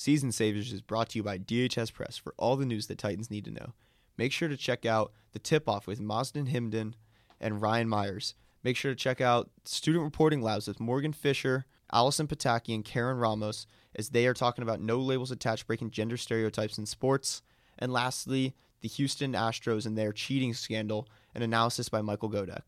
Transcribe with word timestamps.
Season 0.00 0.32
Saviors 0.32 0.72
is 0.72 0.80
brought 0.80 1.10
to 1.10 1.18
you 1.18 1.22
by 1.22 1.36
DHS 1.36 1.92
Press 1.92 2.16
for 2.16 2.32
all 2.38 2.56
the 2.56 2.64
news 2.64 2.86
that 2.86 2.96
Titans 2.96 3.30
need 3.30 3.44
to 3.44 3.50
know. 3.50 3.74
Make 4.16 4.32
sure 4.32 4.48
to 4.48 4.56
check 4.56 4.86
out 4.86 5.12
the 5.32 5.38
tip 5.38 5.68
off 5.68 5.86
with 5.86 6.00
Mazden 6.00 6.48
Himden 6.48 6.94
and 7.38 7.60
Ryan 7.60 7.86
Myers. 7.86 8.34
Make 8.64 8.78
sure 8.78 8.92
to 8.92 8.96
check 8.96 9.20
out 9.20 9.50
Student 9.66 10.04
Reporting 10.04 10.40
Labs 10.40 10.66
with 10.66 10.80
Morgan 10.80 11.12
Fisher, 11.12 11.66
Allison 11.92 12.26
Pataki, 12.26 12.74
and 12.74 12.82
Karen 12.82 13.18
Ramos 13.18 13.66
as 13.94 14.08
they 14.08 14.26
are 14.26 14.32
talking 14.32 14.62
about 14.62 14.80
no 14.80 14.98
labels 14.98 15.30
attached, 15.30 15.66
breaking 15.66 15.90
gender 15.90 16.16
stereotypes 16.16 16.78
in 16.78 16.86
sports. 16.86 17.42
And 17.78 17.92
lastly, 17.92 18.54
the 18.80 18.88
Houston 18.88 19.34
Astros 19.34 19.84
and 19.84 19.98
their 19.98 20.14
cheating 20.14 20.54
scandal, 20.54 21.08
an 21.34 21.42
analysis 21.42 21.90
by 21.90 22.00
Michael 22.00 22.30
Godek. 22.30 22.62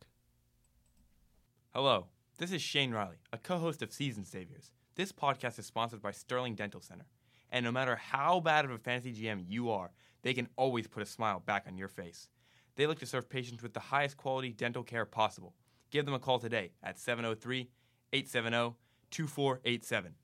Hello, 1.71 2.09
this 2.37 2.53
is 2.53 2.61
Shane 2.61 2.91
Riley, 2.91 3.17
a 3.33 3.39
co 3.39 3.57
host 3.57 3.81
of 3.81 3.91
Season 3.91 4.27
Saviors. 4.27 4.71
This 4.97 5.13
podcast 5.13 5.59
is 5.59 5.65
sponsored 5.65 6.03
by 6.03 6.11
Sterling 6.11 6.57
Dental 6.57 6.83
Center. 6.83 7.07
And 7.53 7.67
no 7.67 7.71
matter 7.71 7.97
how 7.97 8.41
bad 8.41 8.65
of 8.65 8.71
a 8.71 8.79
fantasy 8.79 9.13
GM 9.13 9.45
you 9.47 9.71
are, 9.71 9.91
they 10.23 10.33
can 10.33 10.49
always 10.57 10.87
put 10.87 11.03
a 11.03 11.07
smile 11.07 11.39
back 11.45 11.67
on 11.69 11.77
your 11.77 11.89
face. 11.89 12.29
They 12.77 12.87
look 12.87 12.99
to 13.01 13.07
serve 13.07 13.29
patients 13.29 13.63
with 13.63 13.75
the 13.75 13.81
highest 13.81 14.17
quality 14.17 14.53
dental 14.53 14.83
care 14.83 15.05
possible. 15.05 15.55
Give 15.91 16.07
them 16.07 16.15
a 16.15 16.19
call 16.19 16.39
today 16.39 16.71
at 16.83 16.99
703 16.99 17.69
870 18.15 18.75
2487. 19.11 20.15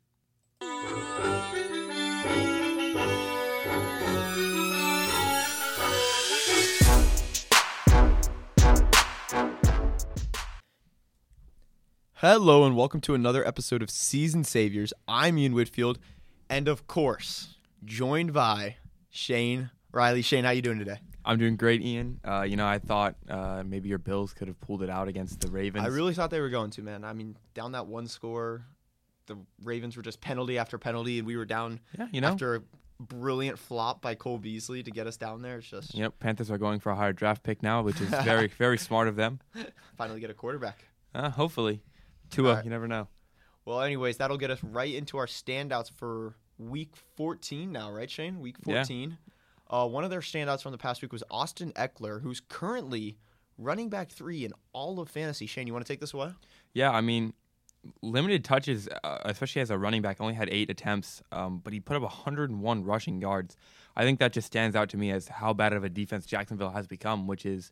Hello 12.14 12.64
and 12.64 12.74
welcome 12.74 13.00
to 13.02 13.14
another 13.14 13.46
episode 13.46 13.80
of 13.82 13.90
Season 13.90 14.42
Saviors. 14.42 14.92
I'm 15.06 15.38
Ian 15.38 15.54
Whitfield, 15.54 16.00
and 16.50 16.68
of 16.68 16.86
course, 16.86 17.56
joined 17.84 18.32
by 18.32 18.76
Shane 19.10 19.70
Riley. 19.92 20.22
Shane, 20.22 20.44
how 20.44 20.50
you 20.50 20.62
doing 20.62 20.78
today? 20.78 21.00
I'm 21.24 21.38
doing 21.38 21.56
great, 21.56 21.82
Ian. 21.82 22.20
Uh, 22.26 22.42
you 22.42 22.56
know, 22.56 22.66
I 22.66 22.78
thought 22.78 23.16
uh, 23.28 23.62
maybe 23.64 23.88
your 23.88 23.98
Bills 23.98 24.32
could 24.32 24.48
have 24.48 24.58
pulled 24.60 24.82
it 24.82 24.88
out 24.88 25.08
against 25.08 25.40
the 25.40 25.50
Ravens. 25.50 25.84
I 25.84 25.88
really 25.88 26.14
thought 26.14 26.30
they 26.30 26.40
were 26.40 26.48
going 26.48 26.70
to, 26.70 26.82
man. 26.82 27.04
I 27.04 27.12
mean, 27.12 27.36
down 27.52 27.72
that 27.72 27.86
one 27.86 28.06
score, 28.06 28.64
the 29.26 29.36
Ravens 29.62 29.96
were 29.96 30.02
just 30.02 30.20
penalty 30.22 30.56
after 30.56 30.78
penalty, 30.78 31.18
and 31.18 31.26
we 31.26 31.36
were 31.36 31.44
down 31.44 31.80
yeah, 31.98 32.06
you 32.12 32.22
know, 32.22 32.28
after 32.28 32.56
a 32.56 32.62
brilliant 32.98 33.58
flop 33.58 34.00
by 34.00 34.14
Cole 34.14 34.38
Beasley 34.38 34.82
to 34.82 34.90
get 34.90 35.06
us 35.06 35.16
down 35.18 35.42
there. 35.42 35.58
It's 35.58 35.68
just 35.68 35.94
Yep, 35.94 36.18
Panthers 36.18 36.50
are 36.50 36.58
going 36.58 36.80
for 36.80 36.90
a 36.90 36.96
higher 36.96 37.12
draft 37.12 37.42
pick 37.42 37.62
now, 37.62 37.82
which 37.82 38.00
is 38.00 38.08
very, 38.08 38.46
very 38.58 38.78
smart 38.78 39.06
of 39.06 39.16
them. 39.16 39.40
finally 39.98 40.20
get 40.20 40.30
a 40.30 40.34
quarterback. 40.34 40.84
Uh, 41.14 41.28
hopefully, 41.30 41.82
Tua. 42.30 42.54
Right. 42.54 42.64
You 42.64 42.70
never 42.70 42.88
know. 42.88 43.08
Well, 43.68 43.82
anyways, 43.82 44.16
that'll 44.16 44.38
get 44.38 44.50
us 44.50 44.64
right 44.64 44.94
into 44.94 45.18
our 45.18 45.26
standouts 45.26 45.90
for 45.90 46.36
week 46.56 46.94
14 47.16 47.70
now, 47.70 47.92
right, 47.92 48.10
Shane? 48.10 48.40
Week 48.40 48.56
Yeah. 48.64 48.76
14. 48.76 49.18
Uh, 49.68 49.86
one 49.86 50.04
of 50.04 50.10
their 50.10 50.20
standouts 50.20 50.62
from 50.62 50.72
the 50.72 50.78
past 50.78 51.02
week 51.02 51.12
was 51.12 51.22
Austin 51.30 51.72
Ekeler, 51.74 52.22
who's 52.22 52.40
currently 52.40 53.18
running 53.58 53.90
back 53.90 54.08
three 54.08 54.46
in 54.46 54.54
all 54.72 54.98
of 55.00 55.10
fantasy. 55.10 55.44
Shane, 55.44 55.66
you 55.66 55.74
want 55.74 55.84
to 55.84 55.92
take 55.92 56.00
this 56.00 56.14
away? 56.14 56.30
Yeah, 56.72 56.90
I 56.92 57.02
mean, 57.02 57.34
limited 58.00 58.42
touches, 58.42 58.88
uh, 59.04 59.18
especially 59.26 59.60
as 59.60 59.68
a 59.68 59.76
running 59.76 60.00
back, 60.00 60.18
only 60.18 60.32
had 60.32 60.48
eight 60.48 60.70
attempts, 60.70 61.22
um, 61.30 61.58
but 61.62 61.74
he 61.74 61.78
put 61.78 61.94
up 61.94 62.02
101 62.02 62.84
rushing 62.84 63.20
yards. 63.20 63.54
I 63.94 64.02
think 64.02 64.18
that 64.20 64.32
just 64.32 64.46
stands 64.46 64.76
out 64.76 64.88
to 64.88 64.96
me 64.96 65.10
as 65.10 65.28
how 65.28 65.52
bad 65.52 65.74
of 65.74 65.84
a 65.84 65.90
defense 65.90 66.24
Jacksonville 66.24 66.70
has 66.70 66.86
become, 66.86 67.26
which 67.26 67.44
is 67.44 67.70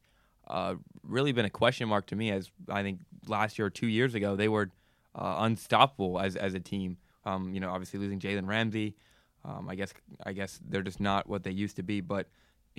uh, 0.48 0.74
really 1.02 1.32
been 1.32 1.46
a 1.46 1.50
question 1.50 1.88
mark 1.88 2.04
to 2.08 2.16
me. 2.16 2.30
As 2.32 2.50
I 2.68 2.82
think 2.82 3.00
last 3.26 3.58
year 3.58 3.68
or 3.68 3.70
two 3.70 3.86
years 3.86 4.14
ago, 4.14 4.36
they 4.36 4.48
were 4.48 4.72
uh, 5.16 5.36
unstoppable 5.40 6.20
as 6.20 6.36
as 6.36 6.54
a 6.54 6.60
team. 6.60 6.98
Um, 7.24 7.52
you 7.52 7.60
know, 7.60 7.70
obviously 7.70 7.98
losing 7.98 8.20
Jalen 8.20 8.46
Ramsey. 8.46 8.94
Um, 9.44 9.68
I 9.68 9.74
guess 9.74 9.92
I 10.24 10.32
guess 10.32 10.60
they're 10.68 10.82
just 10.82 11.00
not 11.00 11.28
what 11.28 11.42
they 11.42 11.52
used 11.52 11.76
to 11.76 11.82
be, 11.82 12.00
but. 12.00 12.28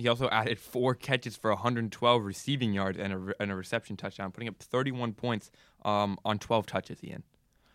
He 0.00 0.06
also 0.06 0.28
added 0.28 0.60
four 0.60 0.94
catches 0.94 1.34
for 1.34 1.50
112 1.50 2.24
receiving 2.24 2.72
yards 2.72 2.96
and 2.98 3.12
a, 3.12 3.42
and 3.42 3.50
a 3.50 3.56
reception 3.56 3.96
touchdown, 3.96 4.30
putting 4.30 4.48
up 4.48 4.56
31 4.60 5.12
points 5.14 5.50
um, 5.84 6.16
on 6.24 6.38
12 6.38 6.66
touches. 6.66 7.02
Ian. 7.02 7.24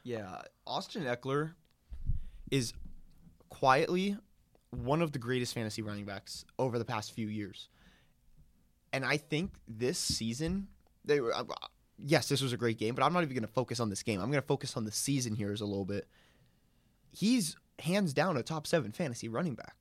Yeah, 0.04 0.42
Austin 0.66 1.04
Ekeler 1.04 1.52
is 2.50 2.74
quietly 3.50 4.18
one 4.72 5.02
of 5.02 5.12
the 5.12 5.20
greatest 5.20 5.54
fantasy 5.54 5.82
running 5.82 6.06
backs 6.06 6.46
over 6.58 6.80
the 6.80 6.86
past 6.86 7.14
few 7.14 7.28
years. 7.28 7.70
And 8.92 9.06
I 9.06 9.18
think 9.18 9.52
this 9.68 9.98
season, 9.98 10.68
they 11.06 11.20
were, 11.20 11.36
uh, 11.36 11.44
yes, 11.98 12.30
this 12.30 12.42
was 12.42 12.54
a 12.54 12.58
great 12.58 12.78
game, 12.78 12.96
but 12.96 13.04
I'm 13.04 13.14
not 13.14 13.24
even 13.24 13.36
going 13.36 13.48
to 13.48 13.54
focus 13.54 13.80
on 13.80 13.90
this 13.90 14.04
game. 14.04 14.20
I'm 14.20 14.30
going 14.30 14.42
to 14.42 14.48
focus 14.48 14.78
on 14.78 14.86
the 14.86 14.92
season 14.92 15.36
here 15.36 15.52
as 15.52 15.62
a 15.62 15.66
little 15.66 15.86
bit. 15.86 16.08
He's 17.12 17.56
hands 17.80 18.14
down 18.14 18.38
a 18.38 18.44
top 18.44 18.68
seven 18.68 18.92
fantasy 18.92 19.28
running 19.28 19.56
back 19.56 19.76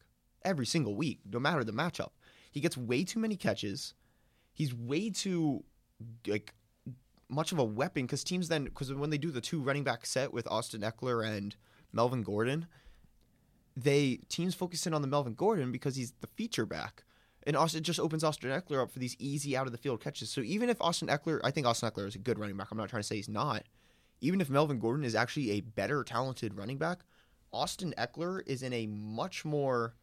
every 0.45 0.67
single 0.67 0.95
week, 0.95 1.21
no 1.31 1.39
matter 1.39 1.65
the 1.65 1.73
matchup. 1.73 2.11
He 2.51 2.61
gets 2.61 2.77
way 2.77 3.05
too 3.05 3.19
many 3.19 3.37
catches. 3.37 3.95
He's 4.53 4.75
way 4.75 5.11
too 5.11 5.65
like 6.27 6.55
much 7.29 7.53
of 7.53 7.59
a 7.59 7.65
weapon 7.65 8.05
because 8.05 8.23
teams 8.23 8.49
then 8.49 8.65
because 8.65 8.93
when 8.93 9.11
they 9.11 9.19
do 9.19 9.31
the 9.31 9.41
two 9.41 9.61
running 9.61 9.85
back 9.85 10.05
set 10.05 10.33
with 10.33 10.47
Austin 10.49 10.83
Ekeler 10.83 11.27
and 11.27 11.57
Melvin 11.93 12.23
Gordon, 12.23 12.67
they 13.77 14.21
teams 14.29 14.55
focus 14.55 14.87
in 14.87 14.95
on 14.95 15.03
the 15.03 15.09
Melvin 15.09 15.35
Gordon 15.35 15.73
because 15.73 15.97
he's 15.97 16.13
the 16.21 16.27
feature 16.27 16.67
back. 16.67 17.05
And 17.47 17.57
Austin 17.57 17.81
it 17.81 17.85
just 17.85 17.99
opens 18.01 18.23
Austin 18.23 18.51
Ekeler 18.51 18.83
up 18.83 18.91
for 18.91 18.99
these 18.99 19.17
easy 19.19 19.57
out 19.57 19.67
of 19.67 19.73
the 19.73 19.79
field 19.79 20.01
catches. 20.01 20.31
So 20.31 20.41
even 20.43 20.69
if 20.69 20.81
Austin 20.81 21.09
Ekeler, 21.09 21.41
I 21.43 21.51
think 21.51 21.67
Austin 21.67 21.91
Ekeler 21.91 22.07
is 22.07 22.15
a 22.15 22.19
good 22.19 22.39
running 22.39 22.57
back. 22.57 22.69
I'm 22.71 22.79
not 22.79 22.89
trying 22.89 23.03
to 23.03 23.07
say 23.07 23.17
he's 23.17 23.29
not. 23.29 23.65
Even 24.21 24.41
if 24.41 24.49
Melvin 24.49 24.79
Gordon 24.79 25.05
is 25.05 25.15
actually 25.17 25.51
a 25.53 25.61
better 25.61 26.05
talented 26.05 26.57
running 26.57 26.79
back, 26.79 27.01
Austin 27.53 27.93
Ekeler 27.99 28.43
is 28.47 28.63
in 28.63 28.73
a 28.73 28.87
much 28.87 29.45
more 29.45 29.95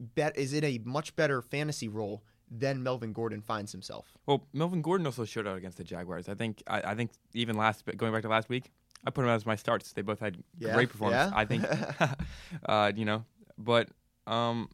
bet 0.00 0.36
is 0.36 0.52
in 0.52 0.64
a 0.64 0.80
much 0.84 1.14
better 1.16 1.42
fantasy 1.42 1.88
role 1.88 2.22
than 2.50 2.82
Melvin 2.82 3.12
Gordon 3.12 3.42
finds 3.42 3.72
himself. 3.72 4.16
Well, 4.26 4.46
Melvin 4.52 4.80
Gordon 4.80 5.06
also 5.06 5.24
showed 5.24 5.46
out 5.46 5.56
against 5.56 5.76
the 5.76 5.84
Jaguars. 5.84 6.28
I 6.28 6.34
think. 6.34 6.62
I, 6.66 6.80
I 6.80 6.94
think 6.94 7.10
even 7.34 7.56
last 7.56 7.84
going 7.96 8.12
back 8.12 8.22
to 8.22 8.28
last 8.28 8.48
week, 8.48 8.70
I 9.04 9.10
put 9.10 9.24
him 9.24 9.30
as 9.30 9.44
my 9.44 9.56
starts. 9.56 9.92
They 9.92 10.02
both 10.02 10.20
had 10.20 10.38
Yeah? 10.58 10.74
great 10.74 10.88
performance. 10.88 11.30
Yeah? 11.30 11.38
I 11.38 11.44
think. 11.44 11.64
uh, 12.66 12.92
you 12.94 13.04
know, 13.04 13.24
but 13.58 13.88
um, 14.26 14.70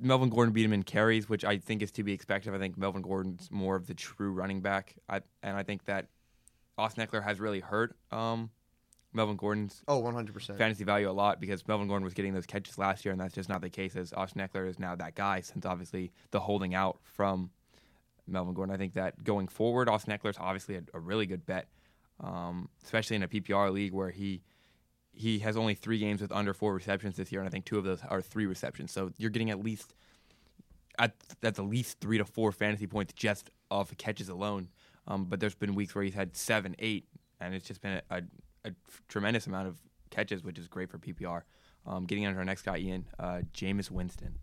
Melvin 0.00 0.28
Gordon 0.28 0.52
beat 0.52 0.64
him 0.64 0.72
in 0.72 0.82
carries, 0.82 1.28
which 1.28 1.44
I 1.44 1.58
think 1.58 1.82
is 1.82 1.92
to 1.92 2.02
be 2.02 2.12
expected. 2.12 2.54
I 2.54 2.58
think 2.58 2.76
Melvin 2.76 3.02
Gordon's 3.02 3.48
more 3.50 3.76
of 3.76 3.86
the 3.86 3.94
true 3.94 4.32
running 4.32 4.60
back. 4.60 4.94
I 5.08 5.20
and 5.42 5.56
I 5.56 5.62
think 5.62 5.84
that 5.84 6.06
Austin 6.76 7.06
Ekeler 7.06 7.22
has 7.22 7.38
really 7.40 7.60
hurt 7.60 7.96
um, 8.10 8.50
Melvin 9.12 9.36
Gordon's 9.36 9.82
Oh, 9.88 10.02
100%. 10.02 10.56
fantasy 10.58 10.84
value 10.84 11.08
a 11.08 11.12
lot 11.12 11.40
because 11.40 11.66
Melvin 11.66 11.88
Gordon 11.88 12.04
was 12.04 12.14
getting 12.14 12.34
those 12.34 12.46
catches 12.46 12.76
last 12.78 13.04
year, 13.04 13.12
and 13.12 13.20
that's 13.20 13.34
just 13.34 13.48
not 13.48 13.60
the 13.60 13.70
case. 13.70 13.94
As 13.96 14.12
Austin 14.12 14.42
Ekeler 14.46 14.68
is 14.68 14.78
now 14.78 14.94
that 14.96 15.14
guy, 15.14 15.40
since 15.40 15.64
obviously 15.64 16.10
the 16.32 16.40
holding 16.40 16.74
out 16.74 16.98
from 17.02 17.50
Melvin 18.26 18.54
Gordon. 18.54 18.74
I 18.74 18.78
think 18.78 18.94
that 18.94 19.22
going 19.24 19.48
forward, 19.48 19.88
Austin 19.88 20.16
Ekeler 20.16 20.30
is 20.30 20.36
obviously 20.38 20.76
a, 20.76 20.82
a 20.94 20.98
really 21.00 21.26
good 21.26 21.46
bet, 21.46 21.68
um, 22.20 22.68
especially 22.84 23.16
in 23.16 23.22
a 23.22 23.28
PPR 23.28 23.72
league 23.72 23.92
where 23.92 24.10
he 24.10 24.42
he 25.18 25.40
has 25.40 25.56
only 25.56 25.74
three 25.74 25.98
games 25.98 26.20
with 26.20 26.30
under 26.30 26.54
four 26.54 26.72
receptions 26.72 27.16
this 27.16 27.32
year, 27.32 27.40
and 27.40 27.48
I 27.48 27.50
think 27.50 27.64
two 27.64 27.76
of 27.76 27.84
those 27.84 28.00
are 28.08 28.22
three 28.22 28.46
receptions. 28.46 28.92
So 28.92 29.10
you're 29.18 29.30
getting 29.30 29.50
at 29.50 29.58
least 29.62 29.94
at 30.98 31.12
at 31.42 31.58
least 31.58 31.98
three 32.00 32.18
to 32.18 32.24
four 32.24 32.52
fantasy 32.52 32.86
points 32.86 33.12
just 33.14 33.50
off 33.70 33.90
of 33.90 33.98
catches 33.98 34.28
alone. 34.28 34.68
Um, 35.08 35.24
but 35.24 35.40
there's 35.40 35.56
been 35.56 35.74
weeks 35.74 35.94
where 35.94 36.04
he's 36.04 36.14
had 36.14 36.36
seven, 36.36 36.76
eight, 36.78 37.08
and 37.40 37.52
it's 37.52 37.66
just 37.66 37.80
been 37.80 38.00
a, 38.10 38.16
a, 38.16 38.22
a 38.66 38.70
tremendous 39.08 39.48
amount 39.48 39.66
of 39.66 39.76
catches, 40.10 40.44
which 40.44 40.58
is 40.58 40.68
great 40.68 40.88
for 40.88 40.98
PPR. 40.98 41.42
Um, 41.84 42.04
getting 42.04 42.24
on 42.26 42.34
to 42.34 42.38
our 42.38 42.44
next 42.44 42.62
guy, 42.62 42.76
Ian, 42.76 43.06
uh, 43.18 43.40
Jameis 43.52 43.90
Winston. 43.90 44.38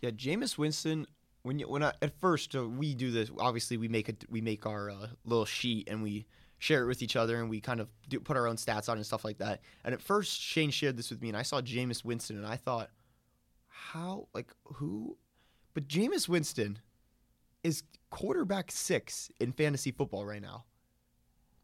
Yeah, 0.00 0.10
Jameis 0.10 0.56
Winston. 0.56 1.06
When 1.42 1.58
you 1.58 1.68
when 1.68 1.82
I, 1.82 1.92
at 2.02 2.20
first 2.20 2.54
uh, 2.54 2.68
we 2.68 2.94
do 2.94 3.10
this, 3.10 3.30
obviously 3.38 3.78
we 3.78 3.88
make 3.88 4.08
a 4.08 4.14
we 4.28 4.40
make 4.40 4.64
our 4.64 4.90
uh, 4.90 5.06
little 5.24 5.46
sheet 5.46 5.88
and 5.88 6.04
we 6.04 6.26
share 6.60 6.82
it 6.82 6.86
with 6.86 7.02
each 7.02 7.16
other 7.16 7.40
and 7.40 7.50
we 7.50 7.60
kind 7.60 7.80
of 7.80 7.88
do, 8.08 8.20
put 8.20 8.36
our 8.36 8.46
own 8.46 8.56
stats 8.56 8.88
on 8.88 8.98
and 8.98 9.04
stuff 9.04 9.24
like 9.24 9.38
that. 9.38 9.62
And 9.82 9.94
at 9.94 10.02
first 10.02 10.40
Shane 10.40 10.70
shared 10.70 10.96
this 10.96 11.10
with 11.10 11.20
me 11.20 11.28
and 11.28 11.36
I 11.36 11.42
saw 11.42 11.60
Jameis 11.60 12.04
Winston 12.04 12.36
and 12.36 12.46
I 12.46 12.56
thought, 12.56 12.90
how 13.68 14.28
like 14.34 14.52
who? 14.64 15.16
But 15.72 15.88
Jameis 15.88 16.28
Winston 16.28 16.78
is 17.64 17.82
quarterback 18.10 18.70
six 18.70 19.30
in 19.40 19.52
fantasy 19.52 19.90
football 19.90 20.26
right 20.26 20.42
now. 20.42 20.66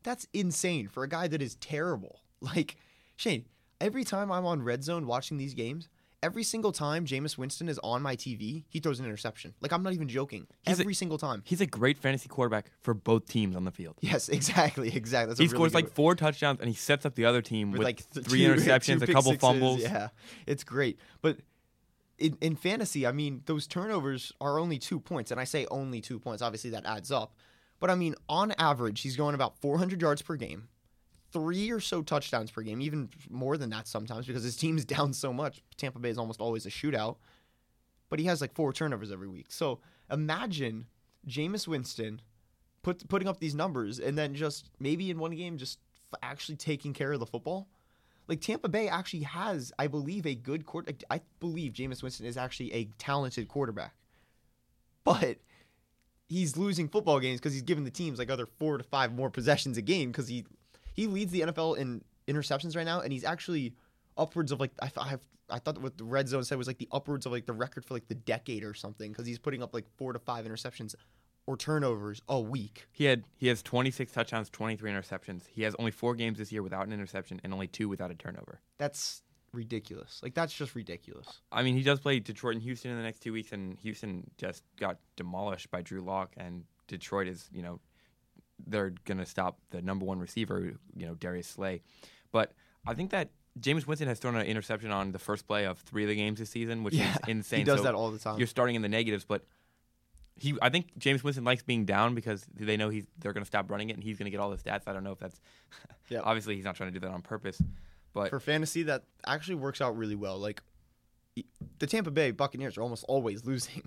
That's 0.03 0.27
insane 0.33 0.89
for 0.89 1.05
a 1.05 1.09
guy 1.09 1.29
that 1.29 1.41
is 1.41 1.55
terrible. 1.57 2.21
Like 2.43 2.77
Shane, 3.17 3.47
every 3.81 4.05
time 4.05 4.31
I'm 4.31 4.45
on 4.45 4.63
Red 4.63 4.85
Zone 4.85 5.07
watching 5.07 5.39
these 5.39 5.55
games, 5.55 5.89
every 6.23 6.43
single 6.43 6.73
time 6.73 7.05
Jameis 7.07 7.37
Winston 7.39 7.69
is 7.69 7.79
on 7.83 8.03
my 8.03 8.17
TV, 8.17 8.65
he 8.69 8.81
throws 8.81 8.99
an 8.99 9.05
interception. 9.07 9.55
Like 9.61 9.73
I'm 9.73 9.83
not 9.83 9.93
even 9.93 10.09
joking. 10.09 10.47
He's 10.67 10.79
a- 10.79 10.83
every 10.83 10.95
single 10.95 11.19
time. 11.19 11.43
He's 11.45 11.61
a 11.61 11.67
great 11.67 11.99
fantasy 11.99 12.29
quarterback 12.29 12.71
for 12.83 12.95
both 12.95 13.27
teams 13.27 13.57
on 13.57 13.65
the 13.65 13.71
field. 13.71 13.97
Yes, 14.01 14.29
exactly, 14.31 14.95
exactly. 14.95 15.31
That's 15.31 15.41
he 15.41 15.47
really 15.47 15.57
scores 15.57 15.75
like 15.75 15.91
four 15.93 16.15
touchdowns 16.15 16.61
and 16.61 16.69
he 16.69 16.75
sets 16.75 17.05
up 17.07 17.15
the 17.15 17.25
other 17.25 17.43
team 17.43 17.71
with, 17.71 17.79
with 17.79 17.87
like 17.87 18.11
th- 18.11 18.27
three 18.27 18.45
two- 18.45 18.55
interceptions, 18.55 18.99
two 18.99 19.05
a 19.05 19.07
couple 19.15 19.33
sixes, 19.33 19.41
fumbles. 19.41 19.81
Yeah, 19.81 20.09
it's 20.47 20.65
great. 20.65 20.99
But 21.23 21.39
in, 22.19 22.37
in 22.41 22.57
fantasy, 22.57 23.07
I 23.07 23.13
mean, 23.13 23.43
those 23.47 23.67
turnovers 23.67 24.33
are 24.41 24.59
only 24.59 24.79
two 24.79 24.99
points, 25.01 25.31
and 25.31 25.41
I 25.41 25.45
say 25.45 25.67
only 25.71 26.01
two 26.01 26.19
points. 26.19 26.43
Obviously, 26.43 26.71
that 26.71 26.87
adds 26.87 27.11
up. 27.13 27.35
But 27.79 27.91
I 27.91 27.95
mean, 27.95 28.15
on 28.29 28.53
average, 28.53 29.03
he's 29.03 29.17
going 29.17 29.35
about 29.35 29.61
400 29.61 30.01
yards 30.01 30.23
per 30.23 30.37
game, 30.37 30.69
three 31.37 31.71
or 31.71 31.81
so 31.81 32.01
touchdowns 32.01 32.51
per 32.51 32.63
game, 32.63 32.81
even 32.81 33.11
more 33.29 33.59
than 33.59 33.69
that 33.69 33.87
sometimes 33.87 34.27
because 34.27 34.43
his 34.43 34.57
team's 34.57 34.85
down 34.97 35.13
so 35.13 35.33
much. 35.35 35.63
Tampa 35.77 35.99
Bay 35.99 36.09
is 36.09 36.17
almost 36.17 36.41
always 36.41 36.65
a 36.65 36.71
shootout, 36.71 37.17
but 38.09 38.19
he 38.19 38.25
has 38.25 38.41
like 38.41 38.55
four 38.55 38.73
turnovers 38.73 39.13
every 39.13 39.29
week. 39.29 39.47
So 39.51 39.81
imagine 40.11 40.87
Jameis 41.29 41.69
Winston 41.69 42.23
put 42.83 43.07
putting 43.09 43.29
up 43.29 43.39
these 43.39 43.55
numbers 43.55 43.99
and 43.99 44.17
then 44.17 44.35
just 44.35 44.71
maybe 44.81 45.11
in 45.11 45.19
one 45.19 45.33
game 45.33 45.59
just 45.59 45.79
f- 46.11 46.19
actually 46.23 46.57
taking 46.57 46.95
care 46.95 47.13
of 47.13 47.21
the 47.21 47.27
football. 47.27 47.69
Like 48.29 48.41
Tampa 48.41 48.69
Bay 48.69 48.89
actually 48.89 49.25
has, 49.25 49.73
I 49.79 49.89
believe, 49.89 50.27
a 50.27 50.35
good 50.35 50.65
quarter. 50.65 50.93
I 51.11 51.21
believe 51.39 51.75
Jameis 51.75 52.03
Winston 52.03 52.25
is 52.25 52.39
actually 52.39 52.73
a 52.73 52.87
talented 52.99 53.47
quarterback, 53.47 53.95
but 55.05 55.37
he's 56.29 56.57
losing 56.57 56.89
football 56.89 57.21
games 57.21 57.41
because 57.41 57.53
he's 57.53 57.63
giving 57.63 57.85
the 57.85 57.91
teams 57.91 58.19
like 58.19 58.31
other 58.31 58.47
four 58.59 58.79
to 58.79 58.85
five 58.85 59.13
more 59.13 59.31
possessions 59.31 59.77
a 59.77 59.83
game 59.83 60.11
because 60.11 60.29
he 60.29 60.47
he 60.97 61.07
leads 61.07 61.31
the 61.31 61.43
NFL 61.43 61.77
in 61.77 62.03
interceptions 62.27 62.75
right 62.75 62.87
now, 62.87 63.01
and 63.01 63.13
he's 63.13 63.25
actually 63.25 63.75
upwards 64.17 64.51
of 64.51 64.59
like 64.59 64.73
I, 64.81 64.91
I, 64.97 65.17
I 65.51 65.59
thought 65.59 65.81
what 65.81 65.99
the 65.99 66.05
red 66.05 66.29
zone 66.29 66.43
said 66.43 66.59
was 66.59 66.67
like 66.67 66.79
the 66.79 66.89
upwards 66.91 67.27
of 67.27 67.33
like 67.33 67.47
the 67.47 67.53
record 67.53 67.85
for 67.85 67.95
like 67.95 68.09
the 68.09 68.15
decade 68.15 68.65
or 68.65 68.75
something 68.75 69.13
because 69.13 69.27
he's 69.27 69.39
putting 69.39 69.63
up 69.63 69.75
like 69.75 69.85
four 69.97 70.13
to 70.13 70.19
five 70.19 70.47
interceptions 70.47 70.95
or 71.47 71.57
turnovers 71.57 72.21
a 72.29 72.41
week. 72.41 72.87
He 72.93 73.05
had 73.05 73.25
he 73.37 73.49
has 73.49 73.63
26 73.63 74.11
touchdowns, 74.13 74.51
23 74.51 74.91
interceptions. 74.91 75.47
He 75.47 75.63
has 75.63 75.77
only 75.79 75.91
four 75.91 76.15
games 76.15 76.39
this 76.39 76.51
year 76.51 76.63
without 76.63 76.87
an 76.87 76.93
interception 76.93 77.41
and 77.45 77.53
only 77.53 77.69
two 77.69 77.89
without 77.89 78.11
a 78.11 78.15
turnover. 78.15 78.61
That's 78.79 79.23
ridiculous. 79.53 80.21
Like 80.23 80.35
that's 80.35 80.55
just 80.55 80.75
ridiculous. 80.75 81.41
I 81.53 81.63
mean, 81.63 81.77
he 81.77 81.83
does 81.83 82.01
play 82.01 82.19
Detroit 82.21 82.55
and 82.55 82.63
Houston 82.63 82.91
in 82.91 82.97
the 82.97 83.03
next 83.03 83.21
two 83.21 83.33
weeks, 83.33 83.53
and 83.53 83.79
Houston 83.81 84.29
just 84.39 84.63
got 84.79 84.99
demolished 85.17 85.71
by 85.71 85.83
Drew 85.83 86.01
Lock, 86.01 86.33
and 86.37 86.65
Detroit 86.89 87.29
is 87.29 87.49
you 87.53 87.63
know 87.63 87.81
they're 88.67 88.93
going 89.05 89.19
to 89.19 89.27
stop 89.27 89.59
the 89.71 89.83
number 89.83 90.05
one 90.07 90.19
receiver, 90.19 90.73
you 90.95 91.07
know 91.07 91.15
Darius 91.15 91.49
Slay, 91.49 91.83
but 92.33 92.53
I 92.87 92.95
think 92.95 93.11
that. 93.11 93.31
Jameis 93.59 93.87
Winston 93.87 94.07
has 94.09 94.19
thrown 94.19 94.37
an 94.37 94.45
interception 94.47 94.91
on 94.91 95.13
the 95.13 95.19
first 95.19 95.47
play 95.47 95.65
of 95.65 95.79
three 95.79 96.03
of 96.03 96.11
the 96.11 96.15
games 96.15 96.39
this 96.39 96.51
season, 96.51 96.85
which 96.85 96.93
Yeah, 96.93 97.11
is 97.13 97.17
insane. 97.27 97.61
He 97.61 97.65
does 97.65 97.79
So 97.79 97.85
that 97.85 97.95
all 97.95 98.11
the 98.11 98.19
time. 98.19 98.37
You're 98.37 98.47
starting 98.47 98.75
in 98.77 98.83
the 98.83 98.89
negatives, 98.91 99.25
but 99.25 99.47
he, 100.39 100.55
I 100.61 100.69
think 100.69 100.93
Jameis 100.99 101.23
Winston 101.25 101.43
likes 101.45 101.63
being 101.63 101.87
down 101.87 102.15
because 102.15 102.45
they 102.55 102.77
know 102.77 102.91
he's 102.91 103.07
they're 103.19 103.33
going 103.33 103.45
to 103.45 103.47
stop 103.47 103.71
running 103.71 103.89
it, 103.89 103.95
and 103.95 104.05
he's 104.05 104.19
going 104.19 104.27
to 104.27 104.31
get 104.31 104.41
all 104.41 104.51
the 104.51 104.59
stats. 104.59 104.83
I 104.87 104.93
don't 104.93 105.05
know 105.05 105.13
if 105.13 105.19
that's 105.19 105.41
Yeah. 106.11 106.21
obviously 106.23 106.55
he's 106.55 106.67
not 106.67 106.77
trying 106.77 106.93
to 106.93 107.01
do 107.01 107.07
that 107.07 107.13
on 107.15 107.23
purpose, 107.23 107.63
but 108.13 108.29
for 108.29 108.41
fantasy 108.41 108.83
that 108.83 109.05
actually 109.27 109.55
works 109.55 109.81
out 109.81 109.97
really 109.97 110.17
well. 110.17 110.37
Like 110.39 110.61
the 111.79 111.87
Tampa 111.87 112.11
Bay 112.11 112.33
Buccaneers 112.33 112.77
are 112.77 112.83
almost 112.83 113.05
always 113.09 113.45
losing. 113.47 113.85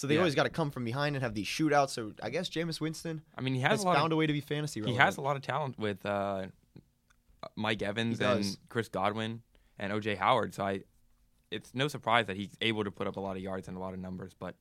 So 0.00 0.06
they 0.06 0.14
Yeah. 0.14 0.20
always 0.20 0.34
got 0.34 0.44
to 0.44 0.48
come 0.50 0.70
from 0.70 0.84
behind 0.84 1.14
and 1.14 1.22
have 1.22 1.34
these 1.34 1.46
shootouts. 1.46 1.90
So 1.90 2.14
I 2.22 2.30
guess 2.30 2.48
Jameis 2.48 2.80
Winston 2.80 3.20
I 3.36 3.42
mean 3.42 3.52
he 3.54 3.60
has 3.60 3.72
has 3.72 3.84
found 3.84 4.06
Of, 4.06 4.12
a 4.12 4.16
way 4.16 4.26
to 4.26 4.32
be 4.32 4.40
fantasy 4.40 4.80
right? 4.80 4.88
he 4.88 4.96
has 4.96 5.18
a 5.18 5.20
lot 5.20 5.36
of 5.36 5.42
talent 5.42 5.78
with 5.78 6.06
uh, 6.06 6.46
Mike 7.56 7.82
Evans 7.82 8.18
and. 8.20 8.56
Chris 8.70 8.88
Godwin 8.88 9.42
and 9.78 9.92
OJ 9.92 10.16
Howard. 10.16 10.54
So 10.54 10.64
I, 10.64 10.84
it's 11.50 11.74
no 11.74 11.86
surprise 11.88 12.26
that 12.26 12.36
he's 12.36 12.56
able 12.62 12.84
to 12.84 12.90
put 12.90 13.06
up 13.06 13.16
a 13.16 13.20
lot 13.20 13.36
of 13.36 13.42
yards 13.42 13.68
and 13.68 13.76
a 13.76 13.80
lot 13.80 13.92
of 13.92 14.00
numbers. 14.00 14.32
But 14.38 14.54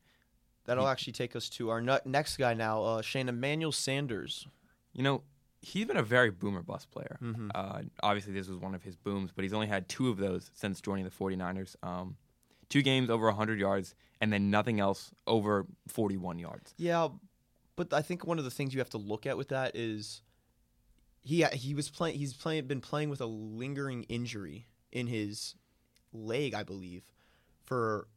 That'll 0.65 0.85
he- 0.85 0.91
actually 0.91 1.13
take 1.13 1.35
us 1.37 1.47
to 1.51 1.69
our 1.69 1.81
next 2.05 2.35
guy 2.37 2.53
now, 2.53 2.83
uh, 2.83 3.01
Shane 3.01 3.29
Emmanuel 3.29 3.71
Sanders. 3.71 4.45
you 4.93 5.03
know 5.03 5.23
he's 5.61 5.85
been 5.85 5.97
a 5.97 6.03
very 6.03 6.31
boomer 6.31 6.61
bust 6.63 6.89
player. 6.91 7.17
Mhm. 7.21 7.51
Uh, 7.55 7.81
obviously, 8.03 8.33
this 8.33 8.47
was 8.49 8.57
one 8.59 8.73
of 8.75 8.83
his 8.83 8.95
booms, 8.95 9.31
but 9.35 9.43
he's 9.43 9.53
only 9.53 9.67
had 9.67 9.87
two 9.87 10.09
of 10.09 10.17
those 10.17 10.51
since 10.53 10.81
joining 10.81 11.03
the 11.05 11.11
49ers. 11.11 11.75
Um, 11.83 12.17
two 12.69 12.81
games 12.81 13.09
over 13.09 13.25
100 13.25 13.59
yards, 13.59 13.95
and 14.21 14.31
then 14.31 14.49
nothing 14.49 14.79
else 14.79 15.11
over 15.27 15.65
41 15.87 16.39
yards. 16.39 16.73
Yeah, 16.77 17.09
but 17.75 17.93
I 17.93 18.01
think 18.01 18.25
one 18.25 18.37
of 18.37 18.45
the 18.45 18.51
things 18.51 18.73
you 18.73 18.79
have 18.79 18.89
to 18.91 18.97
look 18.97 19.25
at 19.25 19.37
with 19.37 19.49
that 19.49 19.75
is 19.75 20.21
he 21.21 21.43
he 21.53 21.73
was 21.73 21.89
playing 21.89 22.17
he's 22.17 22.33
playing 22.33 22.67
been 22.67 22.81
playing 22.81 23.09
with 23.09 23.21
a 23.21 23.25
lingering 23.25 24.03
injury 24.03 24.67
in 24.91 25.07
his 25.07 25.55
leg, 26.13 26.53
I 26.53 26.63
believe, 26.63 27.03
for 27.65 28.07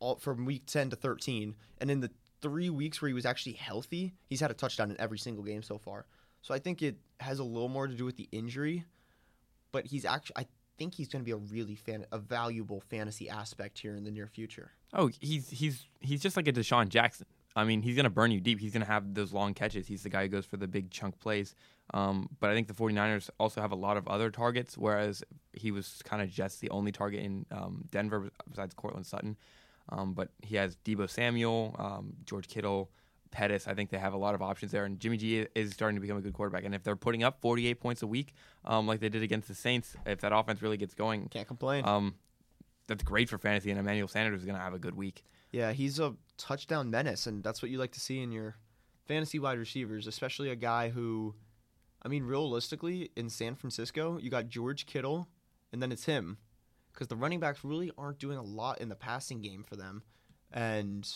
all 0.00 0.16
from 0.16 0.44
week 0.44 0.66
10 0.66 0.90
to 0.90 0.96
13, 0.96 1.54
and 1.80 1.90
in 1.90 2.00
the 2.00 2.10
3 2.42 2.68
weeks 2.70 3.00
where 3.00 3.08
he 3.08 3.14
was 3.14 3.24
actually 3.24 3.54
healthy, 3.54 4.12
he's 4.28 4.40
had 4.40 4.50
a 4.50 4.54
touchdown 4.54 4.90
in 4.90 5.00
every 5.00 5.18
single 5.18 5.44
game 5.44 5.62
so 5.62 5.78
far. 5.78 6.06
So 6.42 6.52
I 6.52 6.58
think 6.58 6.82
it 6.82 6.96
has 7.20 7.38
a 7.38 7.44
little 7.44 7.70
more 7.70 7.86
to 7.86 7.94
do 7.94 8.04
with 8.04 8.16
the 8.16 8.28
injury, 8.32 8.84
but 9.72 9.86
he's 9.86 10.04
actually 10.04 10.36
I 10.36 10.46
think 10.78 10.94
he's 10.94 11.08
going 11.08 11.22
to 11.22 11.24
be 11.24 11.32
a 11.32 11.36
really 11.36 11.74
fan 11.74 12.06
a 12.12 12.18
valuable 12.18 12.82
fantasy 12.88 13.28
aspect 13.28 13.78
here 13.78 13.94
in 13.94 14.04
the 14.04 14.10
near 14.10 14.26
future. 14.26 14.72
Oh, 14.92 15.10
he's 15.20 15.50
he's 15.50 15.86
he's 16.00 16.20
just 16.20 16.36
like 16.36 16.48
a 16.48 16.52
DeSean 16.52 16.88
Jackson. 16.88 17.26
I 17.56 17.64
mean, 17.64 17.82
he's 17.82 17.94
going 17.94 18.04
to 18.04 18.10
burn 18.10 18.32
you 18.32 18.40
deep. 18.40 18.58
He's 18.58 18.72
going 18.72 18.84
to 18.84 18.90
have 18.90 19.14
those 19.14 19.32
long 19.32 19.54
catches. 19.54 19.86
He's 19.86 20.02
the 20.02 20.08
guy 20.08 20.22
who 20.22 20.28
goes 20.28 20.44
for 20.44 20.56
the 20.56 20.66
big 20.66 20.90
chunk 20.90 21.20
plays. 21.20 21.54
Um, 21.92 22.28
but 22.40 22.50
I 22.50 22.54
think 22.54 22.66
the 22.66 22.74
49ers 22.74 23.30
also 23.38 23.60
have 23.60 23.70
a 23.70 23.76
lot 23.76 23.96
of 23.96 24.08
other 24.08 24.30
targets, 24.30 24.76
whereas 24.76 25.22
he 25.52 25.70
was 25.70 26.00
kind 26.04 26.20
of 26.20 26.30
just 26.30 26.60
the 26.60 26.70
only 26.70 26.90
target 26.90 27.22
in 27.22 27.46
um, 27.52 27.84
Denver 27.92 28.28
besides 28.50 28.74
Courtland 28.74 29.06
Sutton. 29.06 29.36
Um, 29.90 30.14
but 30.14 30.30
he 30.42 30.56
has 30.56 30.76
Deebo 30.84 31.08
Samuel, 31.08 31.76
um, 31.78 32.14
George 32.24 32.48
Kittle, 32.48 32.90
Pettis. 33.34 33.66
I 33.66 33.74
think 33.74 33.90
they 33.90 33.98
have 33.98 34.12
a 34.14 34.16
lot 34.16 34.34
of 34.34 34.40
options 34.40 34.70
there. 34.72 34.84
And 34.84 34.98
Jimmy 35.00 35.16
G 35.16 35.46
is 35.56 35.72
starting 35.72 35.96
to 35.96 36.00
become 36.00 36.16
a 36.16 36.20
good 36.20 36.32
quarterback. 36.32 36.64
And 36.64 36.74
if 36.74 36.84
they're 36.84 36.94
putting 36.96 37.24
up 37.24 37.40
48 37.42 37.80
points 37.80 38.02
a 38.02 38.06
week, 38.06 38.32
um, 38.64 38.86
like 38.86 39.00
they 39.00 39.08
did 39.08 39.22
against 39.22 39.48
the 39.48 39.54
Saints, 39.54 39.96
if 40.06 40.20
that 40.20 40.32
offense 40.32 40.62
really 40.62 40.76
gets 40.76 40.94
going, 40.94 41.28
Can't 41.28 41.48
complain. 41.48 41.84
um, 41.86 42.14
that's 42.86 43.02
great 43.02 43.28
for 43.28 43.36
fantasy. 43.38 43.70
And 43.70 43.80
Emmanuel 43.80 44.08
Sanders 44.08 44.40
is 44.40 44.46
going 44.46 44.56
to 44.56 44.62
have 44.62 44.72
a 44.74 44.78
good 44.78 44.94
week. 44.94 45.24
Yeah, 45.50 45.72
he's 45.72 45.98
a 45.98 46.14
touchdown 46.38 46.90
menace, 46.90 47.26
and 47.26 47.42
that's 47.42 47.60
what 47.62 47.70
you 47.70 47.78
like 47.78 47.92
to 47.92 48.00
see 48.00 48.20
in 48.22 48.30
your 48.32 48.56
fantasy 49.06 49.38
wide 49.38 49.58
receivers, 49.58 50.06
especially 50.06 50.50
a 50.50 50.56
guy 50.56 50.88
who, 50.90 51.34
I 52.02 52.08
mean, 52.08 52.24
realistically, 52.24 53.10
in 53.16 53.28
San 53.30 53.54
Francisco, 53.54 54.18
you 54.18 54.30
got 54.30 54.48
George 54.48 54.86
Kittle, 54.86 55.28
and 55.72 55.80
then 55.82 55.92
it's 55.92 56.06
him, 56.06 56.38
because 56.92 57.06
the 57.08 57.16
running 57.16 57.38
backs 57.40 57.64
really 57.64 57.90
aren't 57.96 58.18
doing 58.18 58.36
a 58.38 58.42
lot 58.42 58.80
in 58.80 58.88
the 58.88 58.96
passing 58.96 59.42
game 59.42 59.62
for 59.62 59.76
them, 59.76 60.02
and 60.52 61.08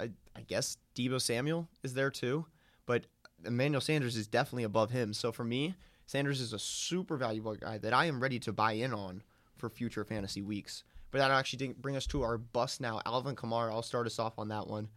I, 0.00 0.10
I 0.36 0.40
guess 0.46 0.76
Deebo 0.94 1.20
Samuel 1.20 1.68
is 1.82 1.94
there 1.94 2.10
too, 2.10 2.46
but 2.86 3.06
Emmanuel 3.44 3.80
Sanders 3.80 4.16
is 4.16 4.26
definitely 4.26 4.64
above 4.64 4.90
him. 4.90 5.12
So 5.12 5.32
for 5.32 5.44
me, 5.44 5.74
Sanders 6.06 6.40
is 6.40 6.52
a 6.52 6.58
super 6.58 7.16
valuable 7.16 7.54
guy 7.54 7.78
that 7.78 7.92
I 7.92 8.06
am 8.06 8.20
ready 8.20 8.38
to 8.40 8.52
buy 8.52 8.72
in 8.72 8.92
on 8.92 9.22
for 9.56 9.68
future 9.68 10.04
fantasy 10.04 10.42
weeks. 10.42 10.84
But 11.10 11.18
that 11.18 11.30
actually 11.30 11.58
didn't 11.58 11.80
bring 11.80 11.96
us 11.96 12.06
to 12.08 12.22
our 12.22 12.36
bust 12.36 12.80
now. 12.80 13.00
Alvin 13.06 13.36
Kamara, 13.36 13.70
I'll 13.70 13.82
start 13.82 14.06
us 14.06 14.18
off 14.18 14.38
on 14.38 14.48
that 14.48 14.66
one. 14.66 14.88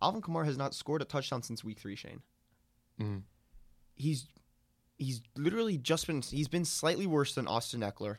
Alvin 0.00 0.22
Kamara 0.22 0.46
has 0.46 0.56
not 0.56 0.74
scored 0.74 1.02
a 1.02 1.04
touchdown 1.04 1.42
since 1.42 1.62
week 1.62 1.78
three, 1.78 1.96
Shane. 1.96 2.22
Mhm. 2.98 3.22
He's 3.94 4.26
he's 4.96 5.20
literally 5.36 5.76
just 5.76 6.06
been 6.06 6.22
he's 6.22 6.48
been 6.48 6.64
slightly 6.64 7.06
worse 7.06 7.34
than 7.34 7.46
Austin 7.46 7.80
Ekeler 7.80 8.16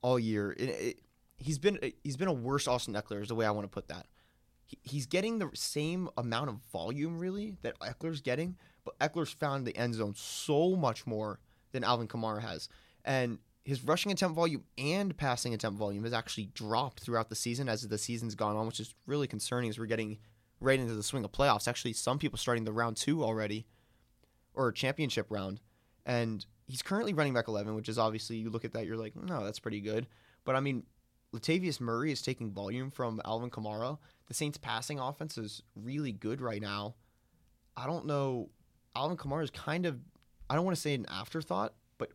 all 0.00 0.18
year. 0.18 0.52
It, 0.52 0.68
it, 0.68 0.98
he's 1.36 1.58
been 1.58 1.78
he's 2.02 2.16
been 2.16 2.28
a 2.28 2.32
worse 2.32 2.68
Austin 2.68 2.94
Ekeler 2.94 3.22
is 3.22 3.28
the 3.28 3.34
way 3.34 3.46
I 3.46 3.50
want 3.50 3.64
to 3.64 3.68
put 3.68 3.88
that. 3.88 4.06
He, 4.66 4.78
he's 4.82 5.06
getting 5.06 5.38
the 5.38 5.50
same 5.54 6.08
amount 6.16 6.50
of 6.50 6.56
volume 6.72 7.18
really 7.18 7.56
that 7.62 7.78
Ekeler's 7.80 8.20
getting, 8.20 8.56
but 8.84 8.98
Ekeler's 8.98 9.32
found 9.32 9.66
the 9.66 9.76
end 9.76 9.94
zone 9.94 10.14
so 10.16 10.76
much 10.76 11.06
more 11.06 11.40
than 11.72 11.84
Alvin 11.84 12.08
Kamara 12.08 12.40
has, 12.40 12.68
and 13.04 13.38
his 13.64 13.82
rushing 13.82 14.12
attempt 14.12 14.36
volume 14.36 14.62
and 14.76 15.16
passing 15.16 15.54
attempt 15.54 15.78
volume 15.78 16.04
has 16.04 16.12
actually 16.12 16.50
dropped 16.54 17.00
throughout 17.00 17.30
the 17.30 17.34
season 17.34 17.68
as 17.68 17.82
the 17.82 17.98
season's 17.98 18.34
gone 18.34 18.56
on, 18.56 18.66
which 18.66 18.78
is 18.78 18.94
really 19.06 19.26
concerning 19.26 19.70
as 19.70 19.78
we're 19.78 19.86
getting 19.86 20.18
right 20.60 20.78
into 20.78 20.94
the 20.94 21.02
swing 21.02 21.24
of 21.24 21.32
playoffs. 21.32 21.66
Actually, 21.66 21.94
some 21.94 22.18
people 22.18 22.38
starting 22.38 22.64
the 22.64 22.72
round 22.72 22.96
two 22.96 23.24
already, 23.24 23.66
or 24.52 24.70
championship 24.70 25.26
round, 25.30 25.60
and 26.04 26.44
he's 26.66 26.82
currently 26.82 27.14
running 27.14 27.34
back 27.34 27.48
11, 27.48 27.74
which 27.74 27.88
is 27.88 27.98
obviously 27.98 28.36
you 28.36 28.50
look 28.50 28.64
at 28.64 28.72
that, 28.72 28.86
you're 28.86 28.96
like, 28.96 29.16
no, 29.16 29.44
that's 29.44 29.58
pretty 29.58 29.80
good. 29.80 30.06
But 30.44 30.56
I 30.56 30.60
mean, 30.60 30.84
Latavius 31.34 31.80
Murray 31.80 32.12
is 32.12 32.22
taking 32.22 32.50
volume 32.52 32.90
from 32.90 33.20
Alvin 33.24 33.50
Kamara. 33.50 33.98
The 34.28 34.34
Saints' 34.34 34.56
passing 34.56 34.98
offense 35.00 35.36
is 35.36 35.62
really 35.74 36.12
good 36.12 36.40
right 36.40 36.62
now. 36.62 36.94
I 37.76 37.86
don't 37.86 38.06
know. 38.06 38.50
Alvin 38.94 39.16
Kamara 39.16 39.42
is 39.42 39.50
kind 39.50 39.84
of, 39.84 39.98
I 40.48 40.54
don't 40.54 40.64
want 40.64 40.76
to 40.76 40.80
say 40.80 40.94
an 40.94 41.06
afterthought, 41.08 41.74
but 41.98 42.10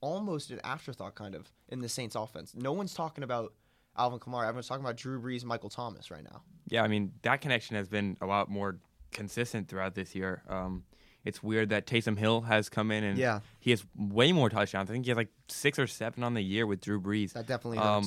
almost 0.00 0.50
an 0.50 0.60
afterthought 0.64 1.14
kind 1.14 1.34
of 1.34 1.50
in 1.68 1.80
the 1.80 1.88
Saints' 1.88 2.16
offense. 2.16 2.52
No 2.54 2.72
one's 2.72 2.94
talking 2.94 3.22
about 3.22 3.54
Alvin 3.96 4.18
Kamara. 4.18 4.42
Everyone's 4.48 4.66
talking 4.66 4.84
about 4.84 4.96
Drew 4.96 5.20
Brees, 5.20 5.44
Michael 5.44 5.70
Thomas 5.70 6.10
right 6.10 6.24
now. 6.24 6.42
Yeah, 6.68 6.82
I 6.82 6.88
mean 6.88 7.12
that 7.22 7.40
connection 7.40 7.76
has 7.76 7.88
been 7.88 8.16
a 8.20 8.26
lot 8.26 8.48
more 8.50 8.78
consistent 9.12 9.68
throughout 9.68 9.94
this 9.94 10.14
year. 10.14 10.42
Um, 10.48 10.84
it's 11.24 11.42
weird 11.42 11.68
that 11.68 11.86
Taysom 11.86 12.18
Hill 12.18 12.40
has 12.42 12.68
come 12.68 12.90
in 12.90 13.04
and 13.04 13.18
Yeah, 13.18 13.40
he 13.60 13.70
has 13.70 13.84
way 13.96 14.32
more 14.32 14.50
touchdowns. 14.50 14.90
I 14.90 14.94
think 14.94 15.04
he 15.04 15.10
has 15.10 15.16
like 15.16 15.28
six 15.48 15.78
or 15.78 15.86
seven 15.86 16.24
on 16.24 16.34
the 16.34 16.40
year 16.42 16.66
with 16.66 16.80
Drew 16.80 17.00
Brees. 17.00 17.34
that 17.34 17.46
definitely 17.46 17.78
Um. 17.78 18.04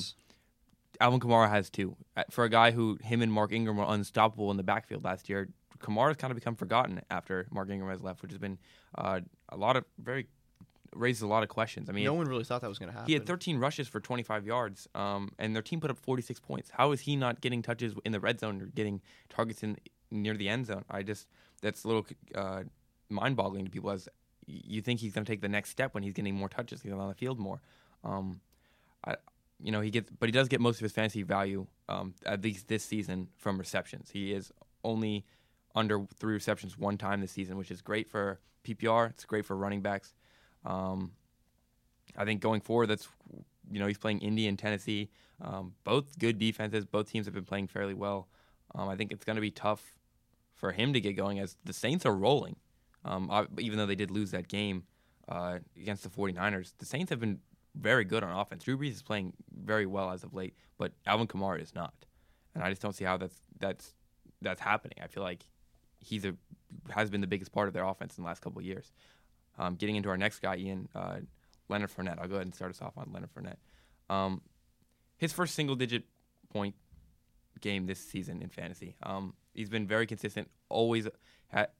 Alvin 0.99 1.19
Kamara 1.19 1.49
has 1.49 1.69
two. 1.69 1.95
Uh, 2.15 2.23
For 2.29 2.43
a 2.43 2.49
guy 2.49 2.71
who 2.71 2.97
him 3.01 3.21
and 3.21 3.31
Mark 3.31 3.51
Ingram 3.51 3.77
were 3.77 3.85
unstoppable 3.87 4.51
in 4.51 4.57
the 4.57 4.63
backfield 4.63 5.03
last 5.03 5.29
year, 5.29 5.49
Kamara's 5.79 6.17
kind 6.17 6.31
of 6.31 6.35
become 6.35 6.55
forgotten 6.55 7.01
after 7.09 7.47
Mark 7.51 7.69
Ingram 7.69 7.89
has 7.91 8.01
left, 8.01 8.21
which 8.21 8.31
has 8.31 8.39
been 8.39 8.57
uh, 8.95 9.19
a 9.49 9.57
lot 9.57 9.75
of 9.75 9.85
very 9.99 10.27
raises 10.93 11.21
a 11.21 11.27
lot 11.27 11.43
of 11.43 11.49
questions. 11.49 11.89
I 11.89 11.91
mean, 11.91 12.05
no 12.05 12.13
one 12.13 12.25
really 12.27 12.45
thought 12.45 12.61
that 12.61 12.69
was 12.69 12.79
going 12.79 12.89
to 12.89 12.93
happen. 12.93 13.07
he 13.07 13.13
had 13.13 13.25
13 13.25 13.57
rushes 13.57 13.87
for 13.87 13.99
25 13.99 14.45
yards, 14.45 14.87
um, 14.95 15.31
and 15.37 15.53
their 15.53 15.61
team 15.61 15.81
put 15.81 15.91
up 15.91 15.97
46 15.97 16.39
points. 16.39 16.69
How 16.71 16.91
is 16.93 17.01
he 17.01 17.15
not 17.15 17.41
getting 17.41 17.61
touches 17.61 17.93
in 18.05 18.11
the 18.13 18.19
red 18.19 18.39
zone 18.39 18.61
or 18.61 18.65
getting 18.67 19.01
targets 19.29 19.61
in 19.61 19.77
near 20.09 20.35
the 20.35 20.47
end 20.47 20.67
zone? 20.67 20.85
I 20.89 21.03
just 21.03 21.27
that's 21.61 21.83
a 21.83 21.87
little 21.87 22.05
uh, 22.33 22.63
mind-boggling 23.09 23.65
to 23.65 23.71
people. 23.71 23.89
As 23.91 24.07
you 24.47 24.81
think 24.81 24.99
he's 24.99 25.13
going 25.13 25.25
to 25.25 25.31
take 25.31 25.41
the 25.41 25.49
next 25.49 25.69
step 25.71 25.93
when 25.93 26.03
he's 26.03 26.13
getting 26.13 26.35
more 26.35 26.49
touches, 26.49 26.81
he's 26.81 26.91
on 26.93 27.07
the 27.09 27.15
field 27.15 27.39
more. 27.39 27.59
Um, 28.03 28.39
I, 29.05 29.15
you 29.61 29.71
know, 29.71 29.81
he 29.81 29.89
gets, 29.89 30.09
but 30.19 30.27
he 30.27 30.31
does 30.31 30.47
get 30.47 30.61
most 30.61 30.77
of 30.77 30.83
his 30.83 30.91
fantasy 30.91 31.23
value, 31.23 31.65
um, 31.87 32.13
at 32.25 32.43
least 32.43 32.67
this 32.67 32.83
season, 32.83 33.29
from 33.37 33.57
receptions. 33.57 34.09
He 34.11 34.33
is 34.33 34.51
only 34.83 35.25
under 35.73 36.05
three 36.17 36.33
receptions 36.33 36.77
one 36.77 36.97
time 36.97 37.21
this 37.21 37.31
season, 37.31 37.57
which 37.57 37.71
is 37.71 37.81
great 37.81 38.09
for 38.09 38.39
PPR. 38.63 39.09
It's 39.11 39.25
great 39.25 39.45
for 39.45 39.55
running 39.55 39.81
backs. 39.81 40.13
Um, 40.65 41.11
I 42.17 42.25
think 42.25 42.41
going 42.41 42.61
forward, 42.61 42.87
that's 42.87 43.07
you 43.71 43.79
know 43.79 43.87
he's 43.87 43.97
playing 43.97 44.19
Indy 44.19 44.47
and 44.47 44.57
Tennessee, 44.57 45.09
um, 45.41 45.73
both 45.83 46.17
good 46.19 46.37
defenses. 46.37 46.85
Both 46.85 47.11
teams 47.11 47.25
have 47.25 47.33
been 47.33 47.45
playing 47.45 47.67
fairly 47.67 47.93
well. 47.93 48.27
Um, 48.73 48.89
I 48.89 48.95
think 48.95 49.11
it's 49.11 49.25
going 49.25 49.35
to 49.35 49.41
be 49.41 49.51
tough 49.51 49.95
for 50.53 50.71
him 50.71 50.93
to 50.93 51.01
get 51.01 51.13
going 51.13 51.39
as 51.39 51.57
the 51.63 51.73
Saints 51.73 52.05
are 52.05 52.15
rolling. 52.15 52.55
Um, 53.03 53.29
I, 53.29 53.45
even 53.59 53.77
though 53.77 53.85
they 53.85 53.95
did 53.95 54.11
lose 54.11 54.31
that 54.31 54.47
game 54.47 54.83
uh, 55.29 55.59
against 55.77 56.03
the 56.03 56.09
49ers, 56.09 56.73
the 56.77 56.85
Saints 56.85 57.09
have 57.09 57.19
been 57.19 57.39
very 57.79 58.05
good 58.05 58.23
on 58.23 58.31
offense. 58.31 58.63
Drew 58.63 58.77
Brees 58.77 58.91
is 58.91 59.01
playing 59.01 59.33
very 59.63 59.85
well 59.85 60.11
as 60.11 60.23
of 60.23 60.33
late, 60.33 60.55
but 60.77 60.93
Alvin 61.05 61.27
Kamara 61.27 61.61
is 61.61 61.75
not, 61.75 61.93
and 62.53 62.63
I 62.63 62.69
just 62.69 62.81
don't 62.81 62.93
see 62.93 63.05
how 63.05 63.17
that's 63.17 63.35
that's 63.59 63.93
that's 64.41 64.61
happening. 64.61 64.97
I 65.03 65.07
feel 65.07 65.23
like 65.23 65.45
he's 65.99 66.25
a 66.25 66.35
has 66.89 67.09
been 67.09 67.21
the 67.21 67.27
biggest 67.27 67.51
part 67.51 67.67
of 67.67 67.73
their 67.73 67.83
offense 67.83 68.17
in 68.17 68.23
the 68.23 68.27
last 68.27 68.41
couple 68.41 68.59
of 68.59 68.65
years. 68.65 68.91
Um, 69.57 69.75
getting 69.75 69.95
into 69.95 70.09
our 70.09 70.17
next 70.17 70.39
guy, 70.39 70.57
Ian 70.57 70.89
uh, 70.93 71.17
Leonard 71.69 71.89
Fournette. 71.89 72.19
I'll 72.19 72.27
go 72.27 72.35
ahead 72.35 72.47
and 72.47 72.55
start 72.55 72.71
us 72.71 72.81
off 72.81 72.97
on 72.97 73.09
Leonard 73.13 73.29
Fournette. 73.33 74.13
Um, 74.13 74.41
his 75.17 75.31
first 75.31 75.55
single-digit 75.55 76.03
point 76.51 76.75
game 77.61 77.85
this 77.85 77.99
season 77.99 78.41
in 78.41 78.49
fantasy. 78.49 78.95
Um, 79.03 79.33
he's 79.53 79.69
been 79.69 79.87
very 79.87 80.05
consistent. 80.05 80.49
Always 80.69 81.07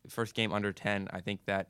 first 0.08 0.34
game 0.34 0.54
under 0.54 0.72
ten. 0.72 1.10
I 1.12 1.20
think 1.20 1.42
that 1.46 1.68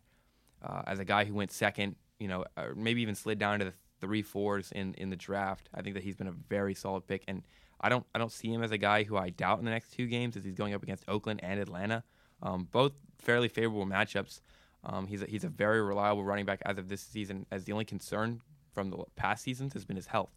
uh, 0.64 0.84
as 0.86 1.00
a 1.00 1.06
guy 1.06 1.26
who 1.26 1.34
went 1.34 1.52
second, 1.52 1.96
you 2.20 2.28
know, 2.28 2.46
maybe 2.76 3.02
even 3.02 3.16
slid 3.16 3.40
down 3.40 3.60
to 3.60 3.66
the 3.66 3.74
three 4.02 4.22
fours 4.22 4.72
in 4.72 4.94
in 4.96 5.10
the 5.10 5.16
draft. 5.16 5.70
I 5.74 5.82
think 5.82 5.96
that 5.96 6.04
he's 6.04 6.16
been 6.16 6.28
a 6.28 6.32
very 6.32 6.74
solid 6.74 7.08
pick, 7.08 7.24
and 7.28 7.44
I 7.82 7.90
don't 7.90 8.06
I 8.14 8.20
don't 8.20 8.32
see 8.32 8.52
him 8.52 8.64
as 8.64 8.72
a 8.72 8.78
guy 8.78 9.04
who 9.04 9.18
I 9.18 9.30
doubt 9.30 9.60
in 9.60 9.66
the 9.66 9.72
next 9.72 9.94
two 9.94 10.08
games 10.08 10.38
as 10.38 10.44
he's 10.44 10.56
going 10.56 10.74
up 10.74 10.84
against 10.84 11.04
Oakland 11.08 11.42
and 11.44 11.60
Atlanta, 11.60 12.04
um, 12.42 12.68
both 12.72 12.94
fairly 13.20 13.48
favorable 13.48 13.86
matchups. 13.86 14.42
Um, 14.84 15.08
he's 15.08 15.24
a, 15.24 15.26
he's 15.26 15.44
a 15.44 15.50
very 15.50 15.82
reliable 15.82 16.24
running 16.24 16.46
back 16.46 16.62
as 16.66 16.78
of 16.78 16.90
this 16.90 17.02
season. 17.02 17.46
As 17.52 17.66
the 17.66 17.72
only 17.72 17.86
concern 17.86 18.42
from 18.74 18.92
the 18.92 19.04
past 19.16 19.44
seasons 19.44 19.74
has 19.74 19.86
been 19.86 19.96
his 19.96 20.08
health, 20.08 20.32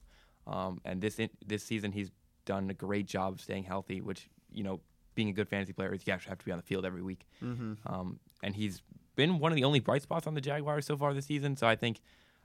um, 0.47 0.81
and 0.85 1.00
this 1.00 1.19
in, 1.19 1.31
this 1.47 1.62
season 1.62 1.93
he's 1.93 2.11
done 2.45 2.71
a 2.71 2.75
great 2.75 3.07
job 3.07 3.35
of 3.35 3.41
staying 3.41 3.65
healthy. 3.65 4.00
Which 4.00 4.29
you 4.50 4.65
know, 4.65 4.81
being 5.15 5.29
a 5.29 5.33
good 5.33 5.49
fantasy 5.49 5.73
player 5.73 5.93
is 5.93 6.07
you 6.07 6.12
actually 6.12 6.31
have 6.31 6.38
to 6.38 6.45
be 6.45 6.53
on 6.53 6.59
the 6.59 6.65
field 6.65 6.87
every 6.87 7.03
week. 7.03 7.27
Mm-hmm. 7.45 7.75
Um, 7.87 8.21
and 8.43 8.55
he's 8.55 8.83
been 9.17 9.38
one 9.38 9.53
of 9.53 9.57
the 9.57 9.65
only 9.65 9.81
bright 9.81 10.03
spots 10.03 10.27
on 10.27 10.35
the 10.35 10.41
Jaguars 10.41 10.87
so 10.87 10.97
far 10.97 11.12
this 11.12 11.27
season. 11.27 11.57
So 11.57 11.67
I 11.67 11.77
think, 11.77 12.00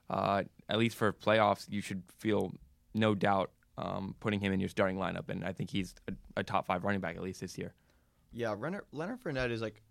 uh, 0.10 0.44
at 0.70 0.78
least 0.78 0.96
for 0.96 1.12
playoffs, 1.14 1.66
you 1.70 1.82
should 1.82 2.04
feel 2.20 2.54
no 2.94 3.16
doubt 3.16 3.52
um, 3.78 4.16
putting 4.20 4.40
him 4.40 4.54
in 4.54 4.60
your 4.60 4.70
starting 4.70 4.98
lineup. 4.98 5.30
And 5.30 5.44
I 5.44 5.54
think 5.54 5.70
he's 5.70 5.96
a, 6.08 6.14
a 6.38 6.44
top 6.44 6.68
five 6.68 6.84
running 6.84 7.02
back 7.02 7.16
at 7.16 7.22
least 7.22 7.42
this 7.42 7.58
year. 7.58 7.74
Yeah, 8.32 8.52
Leonard, 8.52 8.86
Leonard 8.92 9.22
Fournette 9.22 9.52
is 9.52 9.62
like 9.62 9.82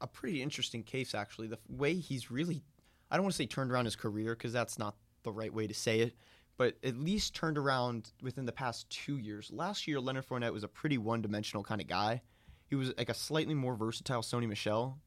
a 0.00 0.06
pretty 0.06 0.42
interesting 0.42 0.82
case, 0.82 1.14
actually. 1.14 1.48
The 1.48 1.58
way 1.68 1.94
he's 1.94 2.30
really, 2.30 2.62
I 3.10 3.16
don't 3.16 3.24
want 3.24 3.32
to 3.34 3.36
say 3.36 3.46
turned 3.46 3.70
around 3.70 3.84
his 3.84 3.96
career 3.96 4.34
because 4.34 4.52
that's 4.52 4.78
not 4.78 4.96
the 5.22 5.32
right 5.32 5.52
way 5.52 5.66
to 5.66 5.74
say 5.74 6.00
it, 6.00 6.14
but 6.56 6.76
at 6.84 6.96
least 6.96 7.34
turned 7.34 7.58
around 7.58 8.12
within 8.22 8.46
the 8.46 8.52
past 8.52 8.88
two 8.90 9.18
years. 9.18 9.50
Last 9.52 9.86
year, 9.86 10.00
Leonard 10.00 10.26
Fournette 10.26 10.52
was 10.52 10.64
a 10.64 10.68
pretty 10.68 10.98
one 10.98 11.22
dimensional 11.22 11.62
kind 11.62 11.80
of 11.80 11.86
guy. 11.86 12.22
He 12.66 12.74
was 12.74 12.92
like 12.98 13.08
a 13.08 13.14
slightly 13.14 13.54
more 13.54 13.74
versatile 13.74 14.22
Sony 14.22 14.48
Michel, 14.48 14.98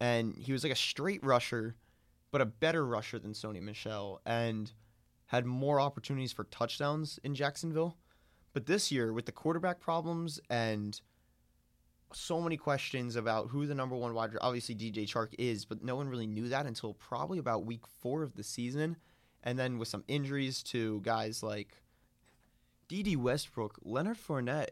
and 0.00 0.36
he 0.36 0.52
was 0.52 0.62
like 0.62 0.72
a 0.72 0.76
straight 0.76 1.24
rusher, 1.24 1.76
but 2.32 2.40
a 2.40 2.46
better 2.46 2.84
rusher 2.84 3.20
than 3.20 3.32
Sony 3.32 3.62
Michel 3.62 4.20
and 4.26 4.72
had 5.26 5.46
more 5.46 5.78
opportunities 5.78 6.32
for 6.32 6.44
touchdowns 6.44 7.20
in 7.22 7.34
Jacksonville. 7.34 7.96
But 8.52 8.66
this 8.66 8.90
year, 8.90 9.12
with 9.12 9.26
the 9.26 9.32
quarterback 9.32 9.78
problems 9.78 10.40
and 10.50 11.00
so 12.14 12.40
many 12.40 12.56
questions 12.56 13.16
about 13.16 13.48
who 13.48 13.66
the 13.66 13.74
number 13.74 13.96
one 13.96 14.14
wide. 14.14 14.30
Obviously, 14.40 14.74
DJ 14.74 15.06
Chark 15.06 15.34
is, 15.38 15.64
but 15.64 15.82
no 15.82 15.96
one 15.96 16.08
really 16.08 16.26
knew 16.26 16.48
that 16.48 16.66
until 16.66 16.94
probably 16.94 17.38
about 17.38 17.64
week 17.64 17.86
four 17.86 18.22
of 18.22 18.34
the 18.34 18.42
season. 18.42 18.96
And 19.42 19.58
then 19.58 19.78
with 19.78 19.88
some 19.88 20.04
injuries 20.08 20.62
to 20.64 21.00
guys 21.00 21.42
like 21.42 21.82
Dede 22.88 23.16
Westbrook, 23.16 23.78
Leonard 23.82 24.18
Fournette 24.18 24.70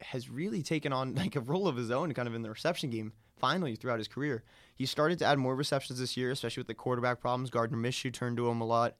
has 0.00 0.28
really 0.28 0.62
taken 0.62 0.92
on 0.92 1.14
like 1.16 1.36
a 1.36 1.40
role 1.40 1.68
of 1.68 1.76
his 1.76 1.90
own 1.90 2.12
kind 2.12 2.28
of 2.28 2.34
in 2.34 2.42
the 2.42 2.50
reception 2.50 2.90
game 2.90 3.12
finally 3.38 3.76
throughout 3.76 3.98
his 3.98 4.08
career. 4.08 4.44
He 4.74 4.86
started 4.86 5.18
to 5.20 5.24
add 5.26 5.38
more 5.38 5.54
receptions 5.54 5.98
this 5.98 6.16
year, 6.16 6.30
especially 6.30 6.60
with 6.60 6.68
the 6.68 6.74
quarterback 6.74 7.20
problems. 7.20 7.50
Gardner 7.50 7.78
Minshew 7.78 8.12
turned 8.12 8.36
to 8.38 8.48
him 8.48 8.60
a 8.60 8.66
lot. 8.66 8.96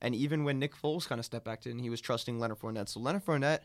And 0.00 0.14
even 0.14 0.44
when 0.44 0.58
Nick 0.58 0.74
Foles 0.74 1.08
kind 1.08 1.18
of 1.18 1.24
stepped 1.24 1.44
back 1.44 1.64
in, 1.66 1.78
he 1.78 1.90
was 1.90 2.00
trusting 2.00 2.38
Leonard 2.38 2.58
Fournette. 2.58 2.88
So 2.88 3.00
Leonard 3.00 3.24
Fournette 3.24 3.60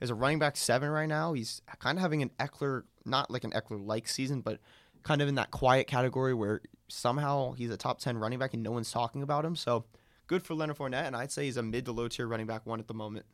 is 0.00 0.10
a 0.10 0.14
running 0.14 0.38
back 0.38 0.56
seven 0.56 0.88
right 0.88 1.08
now. 1.08 1.32
He's 1.32 1.60
kind 1.78 1.98
of 1.98 2.02
having 2.02 2.22
an 2.22 2.30
Ekeler, 2.40 2.82
not 3.04 3.30
like 3.30 3.44
an 3.44 3.52
Ekeler 3.52 3.84
like 3.84 4.08
season, 4.08 4.40
but 4.40 4.58
kind 5.02 5.22
of 5.22 5.28
in 5.28 5.36
that 5.36 5.50
quiet 5.50 5.86
category 5.86 6.34
where 6.34 6.62
somehow 6.88 7.52
he's 7.52 7.70
a 7.70 7.76
top 7.76 7.98
10 7.98 8.18
running 8.18 8.38
back 8.38 8.54
and 8.54 8.62
no 8.62 8.72
one's 8.72 8.90
talking 8.90 9.22
about 9.22 9.44
him. 9.44 9.54
So 9.54 9.84
good 10.26 10.42
for 10.42 10.54
Leonard 10.54 10.78
Fournette. 10.78 11.06
And 11.06 11.16
I'd 11.16 11.32
say 11.32 11.44
he's 11.44 11.56
a 11.56 11.62
mid 11.62 11.84
to 11.86 11.92
low 11.92 12.08
tier 12.08 12.26
running 12.26 12.46
back 12.46 12.66
one 12.66 12.80
at 12.80 12.88
the 12.88 12.94
moment. 12.94 13.26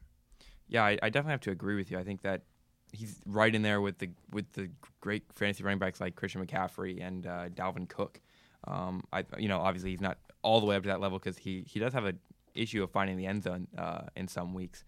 Yeah, 0.69 0.85
I, 0.85 0.99
I 1.03 1.11
definitely 1.11 1.33
have 1.33 1.41
to 1.43 1.51
agree 1.51 1.77
with 1.77 1.91
you. 1.91 1.99
I 1.99 2.05
think 2.05 2.23
that 2.23 2.43
he's 2.93 3.21
right 3.27 3.55
in 3.55 3.63
there 3.63 3.81
with 3.81 3.99
the 3.99 4.11
with 4.31 4.53
the 4.53 4.71
great 5.01 5.25
fantasy 5.35 5.65
running 5.65 5.79
backs 5.79 6.01
like 6.01 6.15
Christian 6.15 6.45
McCaffrey 6.45 7.05
and 7.05 7.27
uh, 7.27 7.49
Dalvin 7.49 7.89
Cook. 7.89 8.21
Um, 8.69 9.03
I 9.13 9.25
you 9.39 9.49
know 9.49 9.59
obviously 9.59 9.91
he's 9.91 10.01
not 10.01 10.19
all 10.43 10.61
the 10.61 10.67
way 10.67 10.77
up 10.77 10.83
to 10.85 10.89
that 10.91 11.01
level 11.01 11.19
because 11.19 11.39
he 11.39 11.65
he 11.67 11.81
does 11.81 11.93
have 11.95 12.05
an 12.05 12.19
issue 12.55 12.83
of 12.83 12.91
finding 12.91 13.17
the 13.17 13.27
end 13.27 13.43
zone 13.43 13.67
uh, 13.77 14.03
in 14.15 14.29
some 14.29 14.55
weeks. 14.55 14.85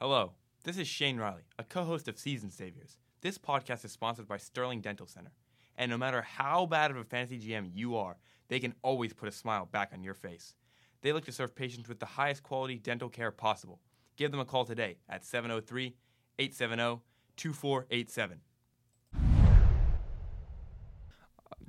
Hello, 0.00 0.32
this 0.64 0.78
is 0.78 0.88
Shane 0.88 1.18
Riley, 1.18 1.42
a 1.58 1.64
co-host 1.64 2.08
of 2.08 2.18
Season 2.18 2.50
Saviors. 2.50 2.98
This 3.20 3.38
podcast 3.38 3.84
is 3.84 3.92
sponsored 3.92 4.28
by 4.28 4.36
Sterling 4.36 4.80
Dental 4.80 5.06
Center, 5.06 5.32
and 5.76 5.90
no 5.90 5.98
matter 5.98 6.22
how 6.22 6.66
bad 6.66 6.90
of 6.90 6.96
a 6.96 7.04
fantasy 7.04 7.38
GM 7.38 7.70
you 7.72 7.96
are, 7.96 8.16
they 8.48 8.60
can 8.60 8.74
always 8.82 9.12
put 9.12 9.28
a 9.28 9.32
smile 9.32 9.66
back 9.66 9.90
on 9.92 10.04
your 10.04 10.14
face. 10.14 10.54
They 11.00 11.12
look 11.12 11.24
to 11.26 11.32
serve 11.32 11.54
patients 11.54 11.88
with 11.88 12.00
the 12.00 12.06
highest 12.06 12.42
quality 12.42 12.78
dental 12.78 13.08
care 13.08 13.30
possible. 13.30 13.80
Give 14.16 14.30
them 14.30 14.40
a 14.40 14.44
call 14.44 14.64
today 14.64 14.96
at 15.08 15.24
703 15.24 15.94
870 16.38 17.00
2487. 17.36 18.40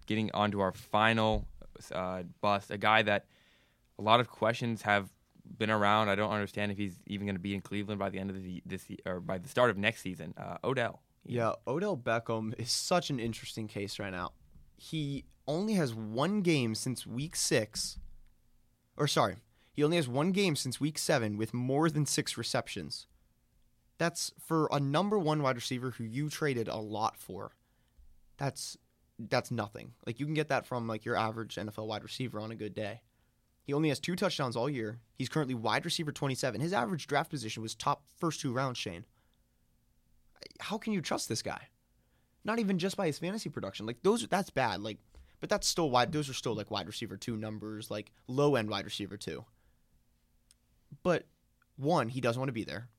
Getting 0.05 0.31
on 0.33 0.51
to 0.51 0.61
our 0.61 0.71
final 0.71 1.47
uh, 1.91 2.23
bust, 2.41 2.69
a 2.69 2.77
guy 2.77 3.01
that 3.01 3.25
a 3.97 4.01
lot 4.01 4.19
of 4.19 4.29
questions 4.29 4.83
have 4.83 5.09
been 5.57 5.71
around. 5.71 6.09
I 6.09 6.15
don't 6.15 6.31
understand 6.31 6.71
if 6.71 6.77
he's 6.77 6.99
even 7.07 7.25
going 7.25 7.35
to 7.35 7.41
be 7.41 7.55
in 7.55 7.61
Cleveland 7.61 7.99
by 7.99 8.09
the 8.09 8.19
end 8.19 8.29
of 8.29 8.41
the 8.41 8.61
this 8.65 8.85
or 9.05 9.19
by 9.19 9.37
the 9.39 9.49
start 9.49 9.69
of 9.71 9.77
next 9.77 10.01
season. 10.01 10.33
Uh, 10.37 10.57
Odell. 10.63 11.01
Yeah, 11.25 11.53
Odell 11.65 11.97
Beckham 11.97 12.53
is 12.59 12.69
such 12.69 13.09
an 13.09 13.19
interesting 13.19 13.67
case 13.67 13.97
right 13.97 14.11
now. 14.11 14.33
He 14.77 15.25
only 15.47 15.73
has 15.73 15.93
one 15.95 16.41
game 16.41 16.75
since 16.75 17.07
week 17.07 17.35
six, 17.35 17.97
or 18.95 19.07
sorry, 19.07 19.37
he 19.75 19.83
only 19.83 19.97
has 19.97 20.07
one 20.07 20.31
game 20.31 20.55
since 20.55 20.79
week 20.79 20.97
seven 20.97 21.35
with 21.35 21.53
more 21.53 21.89
than 21.89 22.05
six 22.05 22.37
receptions. 22.37 23.07
That's 23.97 24.31
for 24.39 24.69
a 24.71 24.79
number 24.79 25.19
one 25.19 25.41
wide 25.41 25.57
receiver 25.57 25.91
who 25.91 26.05
you 26.05 26.29
traded 26.29 26.69
a 26.69 26.77
lot 26.77 27.17
for. 27.17 27.51
That's 28.37 28.77
that's 29.19 29.51
nothing. 29.51 29.93
Like 30.05 30.19
you 30.19 30.25
can 30.25 30.33
get 30.33 30.49
that 30.49 30.65
from 30.65 30.87
like 30.87 31.05
your 31.05 31.17
average 31.17 31.55
NFL 31.55 31.87
wide 31.87 32.03
receiver 32.03 32.39
on 32.39 32.51
a 32.51 32.55
good 32.55 32.73
day. 32.73 33.01
He 33.63 33.73
only 33.73 33.89
has 33.89 33.99
two 33.99 34.15
touchdowns 34.15 34.55
all 34.55 34.69
year. 34.69 34.99
He's 35.17 35.29
currently 35.29 35.55
wide 35.55 35.85
receiver 35.85 36.11
27. 36.11 36.61
His 36.61 36.73
average 36.73 37.07
draft 37.07 37.29
position 37.29 37.63
was 37.63 37.75
top 37.75 38.03
first 38.17 38.39
two 38.39 38.53
rounds, 38.53 38.77
Shane. 38.77 39.05
How 40.59 40.77
can 40.77 40.93
you 40.93 41.01
trust 41.01 41.27
this 41.27 41.41
guy? 41.41 41.69
Not 42.43 42.59
even 42.59 42.77
just 42.77 42.95
by 42.95 43.07
his 43.07 43.19
fantasy 43.19 43.49
production. 43.49 43.85
Like 43.85 44.03
those 44.03 44.25
that's 44.27 44.51
bad. 44.51 44.81
Like 44.81 44.99
but 45.41 45.49
that's 45.49 45.67
still 45.67 45.89
wide 45.89 46.13
those 46.13 46.29
are 46.29 46.33
still 46.33 46.55
like 46.55 46.71
wide 46.71 46.87
receiver 46.87 47.17
2 47.17 47.35
numbers, 47.35 47.91
like 47.91 48.11
low 48.27 48.55
end 48.55 48.69
wide 48.69 48.85
receiver 48.85 49.17
2. 49.17 49.43
But 51.03 51.25
one, 51.77 52.09
he 52.09 52.21
doesn't 52.21 52.39
want 52.39 52.49
to 52.49 52.53
be 52.53 52.63
there. 52.63 52.89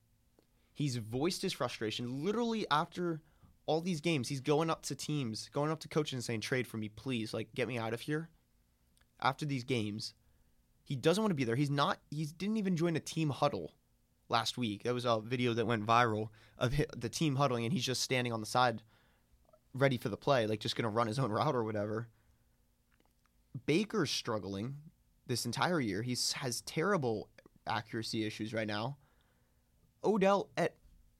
He's 0.73 0.97
voiced 0.97 1.41
his 1.41 1.53
frustration 1.53 2.23
literally 2.23 2.65
after 2.69 3.21
all 3.65 3.81
these 3.81 4.01
games. 4.01 4.29
He's 4.29 4.41
going 4.41 4.69
up 4.69 4.83
to 4.83 4.95
teams, 4.95 5.49
going 5.51 5.71
up 5.71 5.79
to 5.81 5.87
coaches 5.87 6.13
and 6.13 6.23
saying, 6.23 6.41
"Trade 6.41 6.67
for 6.67 6.77
me, 6.77 6.89
please. 6.89 7.33
Like, 7.33 7.53
get 7.55 7.67
me 7.67 7.77
out 7.77 7.93
of 7.93 8.01
here." 8.01 8.29
After 9.19 9.45
these 9.45 9.63
games, 9.63 10.13
he 10.83 10.95
doesn't 10.95 11.21
want 11.21 11.31
to 11.31 11.35
be 11.35 11.43
there. 11.43 11.55
He's 11.55 11.69
not. 11.69 11.99
He 12.11 12.25
didn't 12.25 12.57
even 12.57 12.77
join 12.77 12.95
a 12.95 12.99
team 12.99 13.29
huddle 13.29 13.73
last 14.29 14.57
week. 14.57 14.83
That 14.83 14.93
was 14.93 15.05
a 15.05 15.19
video 15.19 15.53
that 15.53 15.65
went 15.65 15.85
viral 15.85 16.29
of 16.57 16.75
the 16.95 17.09
team 17.09 17.35
huddling, 17.35 17.65
and 17.65 17.73
he's 17.73 17.85
just 17.85 18.01
standing 18.01 18.31
on 18.31 18.39
the 18.39 18.45
side, 18.45 18.83
ready 19.73 19.97
for 19.97 20.09
the 20.09 20.17
play, 20.17 20.47
like 20.47 20.59
just 20.59 20.75
gonna 20.75 20.89
run 20.89 21.07
his 21.07 21.19
own 21.19 21.31
route 21.37 21.55
or 21.55 21.63
whatever. 21.63 22.07
Baker's 23.65 24.11
struggling 24.11 24.75
this 25.25 25.45
entire 25.45 25.79
year. 25.79 26.03
He 26.03 26.15
has 26.35 26.61
terrible 26.61 27.29
accuracy 27.67 28.25
issues 28.25 28.53
right 28.53 28.67
now. 28.67 28.97
Odell, 30.03 30.49
at 30.57 30.75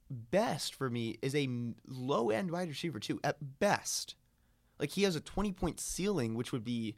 best 0.09 0.73
for 0.75 0.89
me, 0.89 1.17
is 1.21 1.35
a 1.35 1.49
low 1.87 2.29
end 2.29 2.51
wide 2.51 2.69
receiver 2.69 2.99
too. 2.99 3.19
At 3.23 3.59
best, 3.59 4.15
Like 4.79 4.91
he 4.91 5.03
has 5.03 5.15
a 5.15 5.21
20 5.21 5.51
point 5.53 5.79
ceiling, 5.79 6.35
which 6.35 6.51
would 6.51 6.63
be 6.63 6.95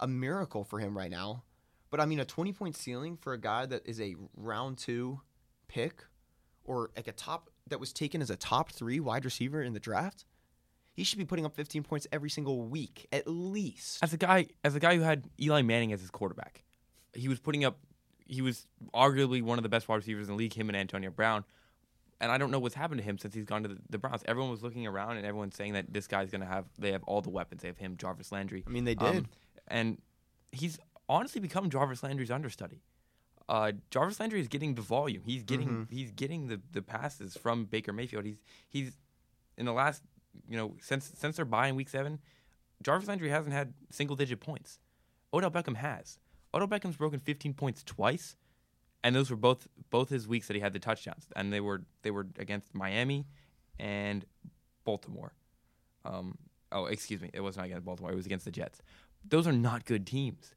a 0.00 0.08
miracle 0.08 0.64
for 0.64 0.78
him 0.78 0.96
right 0.96 1.10
now. 1.10 1.44
But 1.90 2.00
I 2.00 2.06
mean, 2.06 2.20
a 2.20 2.24
20 2.24 2.52
point 2.52 2.76
ceiling 2.76 3.16
for 3.16 3.32
a 3.32 3.38
guy 3.38 3.66
that 3.66 3.86
is 3.86 4.00
a 4.00 4.16
round 4.36 4.78
two 4.78 5.20
pick 5.68 6.04
or 6.64 6.90
like 6.96 7.08
a 7.08 7.12
top 7.12 7.50
that 7.68 7.80
was 7.80 7.92
taken 7.92 8.22
as 8.22 8.30
a 8.30 8.36
top 8.36 8.72
three 8.72 9.00
wide 9.00 9.24
receiver 9.24 9.62
in 9.62 9.72
the 9.74 9.80
draft, 9.80 10.24
he 10.94 11.04
should 11.04 11.18
be 11.18 11.24
putting 11.24 11.44
up 11.46 11.54
15 11.54 11.82
points 11.82 12.06
every 12.12 12.30
single 12.30 12.62
week 12.62 13.06
at 13.12 13.26
least. 13.26 13.98
As 14.02 14.12
a 14.12 14.16
guy, 14.16 14.46
as 14.64 14.74
a 14.74 14.80
guy 14.80 14.96
who 14.96 15.02
had 15.02 15.28
Eli 15.40 15.62
Manning 15.62 15.92
as 15.92 16.00
his 16.00 16.10
quarterback, 16.10 16.64
he 17.14 17.28
was 17.28 17.38
putting 17.38 17.64
up. 17.64 17.78
He 18.28 18.40
was 18.42 18.66
arguably 18.94 19.42
one 19.42 19.58
of 19.58 19.62
the 19.64 19.68
best 19.68 19.88
wide 19.88 19.96
receivers 19.96 20.28
in 20.28 20.34
the 20.34 20.38
league. 20.38 20.52
Him 20.54 20.68
and 20.68 20.76
Antonio 20.76 21.10
Brown, 21.10 21.44
and 22.20 22.30
I 22.30 22.38
don't 22.38 22.50
know 22.50 22.58
what's 22.58 22.74
happened 22.74 22.98
to 23.00 23.04
him 23.04 23.18
since 23.18 23.34
he's 23.34 23.44
gone 23.46 23.62
to 23.64 23.68
the, 23.70 23.78
the 23.90 23.98
Browns. 23.98 24.22
Everyone 24.26 24.50
was 24.50 24.62
looking 24.62 24.86
around 24.86 25.16
and 25.16 25.26
everyone's 25.26 25.56
saying 25.56 25.72
that 25.72 25.92
this 25.92 26.06
guy's 26.06 26.30
gonna 26.30 26.46
have. 26.46 26.66
They 26.78 26.92
have 26.92 27.02
all 27.04 27.20
the 27.22 27.30
weapons. 27.30 27.62
They 27.62 27.68
have 27.68 27.78
him, 27.78 27.96
Jarvis 27.96 28.30
Landry. 28.30 28.62
I 28.66 28.70
mean, 28.70 28.84
they 28.84 28.94
Um, 28.96 29.12
did. 29.14 29.28
and 29.66 30.02
he's 30.52 30.78
honestly 31.08 31.40
become 31.40 31.70
Jarvis 31.70 32.02
Landry's 32.02 32.30
understudy. 32.30 32.82
Uh, 33.48 33.72
Jarvis 33.90 34.20
Landry 34.20 34.40
is 34.40 34.48
getting 34.48 34.74
the 34.74 34.82
volume. 34.82 35.22
He's 35.24 35.42
getting 35.42 35.68
Mhm. 35.68 35.90
he's 35.90 36.10
getting 36.12 36.48
the, 36.48 36.60
the 36.72 36.82
passes 36.82 37.34
from 37.36 37.64
Baker 37.64 37.94
Mayfield. 37.94 38.26
He's 38.26 38.42
he's 38.68 38.98
in 39.56 39.64
the 39.64 39.72
last 39.72 40.02
you 40.46 40.56
know 40.58 40.76
since 40.82 41.10
since 41.16 41.36
they're 41.36 41.46
buying 41.46 41.74
week 41.74 41.88
seven, 41.88 42.20
Jarvis 42.82 43.08
Landry 43.08 43.30
hasn't 43.30 43.54
had 43.54 43.72
single 43.90 44.16
digit 44.16 44.40
points. 44.40 44.78
Odell 45.32 45.50
Beckham 45.50 45.76
has. 45.76 46.18
Odell 46.54 46.68
Beckham's 46.68 46.96
broken 46.96 47.20
15 47.20 47.54
points 47.54 47.82
twice, 47.82 48.36
and 49.04 49.14
those 49.14 49.30
were 49.30 49.36
both 49.36 49.68
both 49.90 50.08
his 50.08 50.26
weeks 50.26 50.48
that 50.48 50.54
he 50.54 50.60
had 50.60 50.72
the 50.72 50.78
touchdowns, 50.78 51.26
and 51.36 51.52
they 51.52 51.60
were 51.60 51.82
they 52.02 52.10
were 52.10 52.26
against 52.38 52.74
Miami 52.74 53.26
and 53.78 54.24
Baltimore. 54.84 55.32
Um, 56.04 56.38
oh, 56.72 56.86
excuse 56.86 57.20
me, 57.20 57.30
it 57.32 57.40
was 57.40 57.56
not 57.56 57.66
against 57.66 57.84
Baltimore. 57.84 58.12
It 58.12 58.16
was 58.16 58.26
against 58.26 58.44
the 58.44 58.50
Jets. 58.50 58.80
Those 59.28 59.46
are 59.46 59.52
not 59.52 59.84
good 59.84 60.06
teams. 60.06 60.54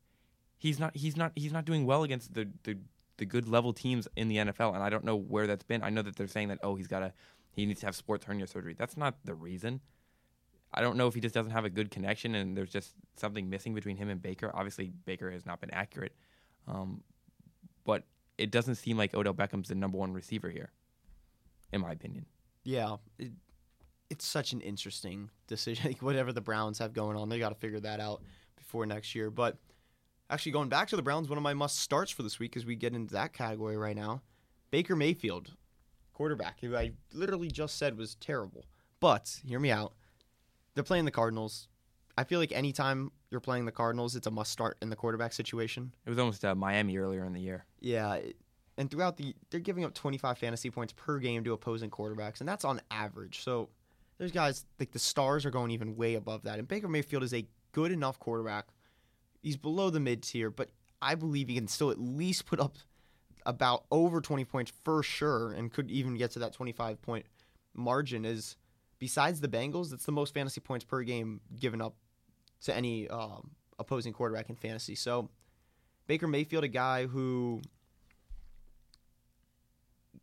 He's 0.57 0.79
not. 0.79 0.95
He's 0.95 1.17
not. 1.17 1.31
He's 1.35 1.51
not 1.51 1.65
doing 1.65 1.85
well 1.85 2.03
against 2.03 2.33
the 2.33 2.47
the, 2.63 2.77
the 3.17 3.25
good 3.25 3.47
level 3.47 3.73
teams 3.73 4.07
in 4.15 4.27
the 4.27 4.37
NFL, 4.37 4.73
and 4.73 4.83
I 4.83 4.89
don't 4.89 5.03
know 5.03 5.15
where 5.15 5.47
that's 5.47 5.63
been. 5.63 5.83
I 5.83 5.89
know 5.89 6.01
that 6.01 6.15
they're 6.15 6.27
saying 6.27 6.49
that 6.49 6.59
oh, 6.63 6.75
he's 6.75 6.87
got 6.87 6.99
to 6.99 7.13
he 7.51 7.65
needs 7.65 7.81
to 7.81 7.87
have 7.87 7.95
sports 7.95 8.25
hernia 8.25 8.47
surgery. 8.47 8.75
That's 8.77 8.95
not 8.95 9.15
the 9.25 9.33
reason. 9.33 9.81
I 10.73 10.81
don't 10.81 10.95
know 10.97 11.07
if 11.07 11.13
he 11.13 11.21
just 11.21 11.35
doesn't 11.35 11.51
have 11.51 11.65
a 11.65 11.69
good 11.69 11.91
connection 11.91 12.35
and 12.35 12.55
there's 12.55 12.71
just 12.71 12.93
something 13.17 13.49
missing 13.49 13.73
between 13.73 13.97
him 13.97 14.09
and 14.09 14.21
Baker. 14.21 14.51
Obviously, 14.53 14.93
Baker 15.05 15.29
has 15.31 15.45
not 15.45 15.59
been 15.59 15.71
accurate, 15.71 16.15
um, 16.67 17.01
but 17.83 18.03
it 18.37 18.51
doesn't 18.51 18.75
seem 18.75 18.97
like 18.97 19.13
Odell 19.13 19.33
Beckham's 19.33 19.67
the 19.69 19.75
number 19.75 19.97
one 19.97 20.13
receiver 20.13 20.49
here, 20.49 20.71
in 21.71 21.81
my 21.81 21.91
opinion. 21.91 22.25
Yeah, 22.63 22.97
it, 23.19 23.31
it's 24.09 24.25
such 24.25 24.53
an 24.53 24.61
interesting 24.61 25.29
decision. 25.47 25.85
Like, 25.91 26.01
whatever 26.01 26.31
the 26.31 26.41
Browns 26.41 26.79
have 26.79 26.93
going 26.93 27.17
on, 27.17 27.29
they 27.29 27.39
got 27.39 27.49
to 27.49 27.55
figure 27.55 27.79
that 27.81 27.99
out 27.99 28.21
before 28.55 28.85
next 28.85 29.13
year. 29.13 29.29
But 29.29 29.57
actually, 30.29 30.53
going 30.53 30.69
back 30.69 30.87
to 30.89 30.95
the 30.95 31.01
Browns, 31.01 31.27
one 31.27 31.37
of 31.37 31.43
my 31.43 31.53
must 31.53 31.79
starts 31.79 32.11
for 32.11 32.23
this 32.23 32.39
week 32.39 32.55
as 32.55 32.65
we 32.65 32.75
get 32.75 32.93
into 32.93 33.13
that 33.13 33.33
category 33.33 33.77
right 33.77 33.95
now, 33.95 34.21
Baker 34.69 34.95
Mayfield, 34.95 35.51
quarterback, 36.13 36.61
who 36.61 36.75
I 36.75 36.91
literally 37.13 37.49
just 37.49 37.77
said 37.77 37.97
was 37.97 38.15
terrible. 38.15 38.65
But 38.99 39.41
hear 39.45 39.59
me 39.59 39.71
out. 39.71 39.93
They're 40.73 40.83
playing 40.83 41.05
the 41.05 41.11
Cardinals. 41.11 41.67
I 42.17 42.23
feel 42.23 42.39
like 42.39 42.51
anytime 42.51 43.11
you're 43.29 43.39
playing 43.39 43.65
the 43.65 43.71
Cardinals, 43.71 44.15
it's 44.15 44.27
a 44.27 44.31
must 44.31 44.51
start 44.51 44.77
in 44.81 44.89
the 44.89 44.95
quarterback 44.95 45.33
situation. 45.33 45.93
It 46.05 46.09
was 46.09 46.19
almost 46.19 46.43
uh, 46.43 46.55
Miami 46.55 46.97
earlier 46.97 47.23
in 47.25 47.33
the 47.33 47.39
year. 47.39 47.65
Yeah, 47.79 48.19
and 48.77 48.89
throughout 48.89 49.17
the 49.17 49.35
they're 49.49 49.59
giving 49.59 49.85
up 49.85 49.93
25 49.93 50.37
fantasy 50.37 50.69
points 50.69 50.93
per 50.95 51.19
game 51.19 51.43
to 51.43 51.53
opposing 51.53 51.89
quarterbacks, 51.89 52.39
and 52.39 52.49
that's 52.49 52.65
on 52.65 52.81
average. 52.89 53.43
So 53.43 53.69
there's 54.17 54.31
guys 54.31 54.65
like 54.79 54.91
the 54.91 54.99
stars 54.99 55.45
are 55.45 55.51
going 55.51 55.71
even 55.71 55.95
way 55.95 56.15
above 56.15 56.43
that. 56.43 56.59
And 56.59 56.67
Baker 56.67 56.87
Mayfield 56.87 57.23
is 57.23 57.33
a 57.33 57.45
good 57.71 57.91
enough 57.91 58.19
quarterback. 58.19 58.67
He's 59.41 59.57
below 59.57 59.89
the 59.89 59.99
mid 59.99 60.23
tier, 60.23 60.49
but 60.49 60.69
I 61.01 61.15
believe 61.15 61.47
he 61.47 61.55
can 61.55 61.67
still 61.67 61.89
at 61.89 61.99
least 61.99 62.45
put 62.45 62.59
up 62.59 62.77
about 63.45 63.85
over 63.89 64.21
20 64.21 64.45
points 64.45 64.71
for 64.83 65.01
sure, 65.01 65.53
and 65.53 65.71
could 65.71 65.89
even 65.89 66.15
get 66.15 66.31
to 66.31 66.39
that 66.39 66.53
25 66.53 67.01
point 67.01 67.25
margin. 67.73 68.25
Is 68.25 68.57
besides 69.01 69.41
the 69.41 69.47
Bengals, 69.47 69.89
that's 69.89 70.05
the 70.05 70.11
most 70.11 70.31
fantasy 70.31 70.61
points 70.61 70.85
per 70.85 71.01
game 71.01 71.41
given 71.59 71.81
up 71.81 71.95
to 72.61 72.73
any 72.73 73.09
um, 73.09 73.49
opposing 73.79 74.13
quarterback 74.13 74.47
in 74.49 74.55
fantasy. 74.55 74.93
So 74.93 75.29
Baker 76.05 76.27
Mayfield, 76.27 76.63
a 76.63 76.69
guy 76.69 77.07
who 77.07 77.63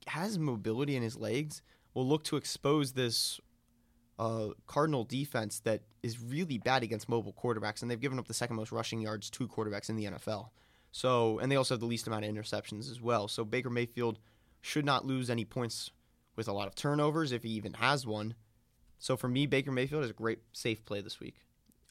has 0.07 0.39
mobility 0.39 0.95
in 0.95 1.03
his 1.03 1.17
legs, 1.17 1.61
will 1.93 2.07
look 2.07 2.23
to 2.25 2.37
expose 2.37 2.93
this 2.93 3.41
uh, 4.21 4.51
Cardinal 4.69 5.03
defense 5.03 5.59
that 5.61 5.83
is 6.05 6.23
really 6.23 6.59
bad 6.59 6.85
against 6.85 7.09
mobile 7.09 7.33
quarterbacks, 7.33 7.83
and 7.83 7.91
they've 7.91 8.01
given 8.01 8.21
up 8.21 8.29
the 8.29 8.35
second 8.35 8.55
most 8.55 8.71
rushing 8.71 9.01
yards 9.01 9.29
to 9.31 9.49
quarterbacks 9.49 9.89
in 9.89 9.97
the 9.97 10.05
NFL. 10.05 10.51
So, 10.93 11.41
and 11.41 11.51
they 11.51 11.57
also 11.57 11.75
have 11.75 11.81
the 11.81 11.87
least 11.87 12.07
amount 12.07 12.25
of 12.25 12.33
interceptions 12.33 12.89
as 12.89 13.01
well. 13.01 13.27
So 13.27 13.45
Baker 13.45 13.71
Mayfield 13.71 14.21
should 14.61 14.85
not 14.85 15.05
lose 15.05 15.31
any 15.31 15.45
points 15.45 15.91
with 16.37 16.47
a 16.47 16.53
lot 16.53 16.69
of 16.69 16.77
turnovers 16.77 17.33
if 17.33 17.43
he 17.43 17.51
even 17.51 17.75
has 17.75 18.07
one. 18.07 18.35
So 18.99 19.17
for 19.17 19.29
me, 19.29 19.47
Baker 19.47 19.73
Mayfield 19.73 20.05
is 20.05 20.11
a 20.11 20.15
great 20.15 20.41
safe 20.53 20.85
play 20.85 21.01
this 21.01 21.21
week. 21.21 21.37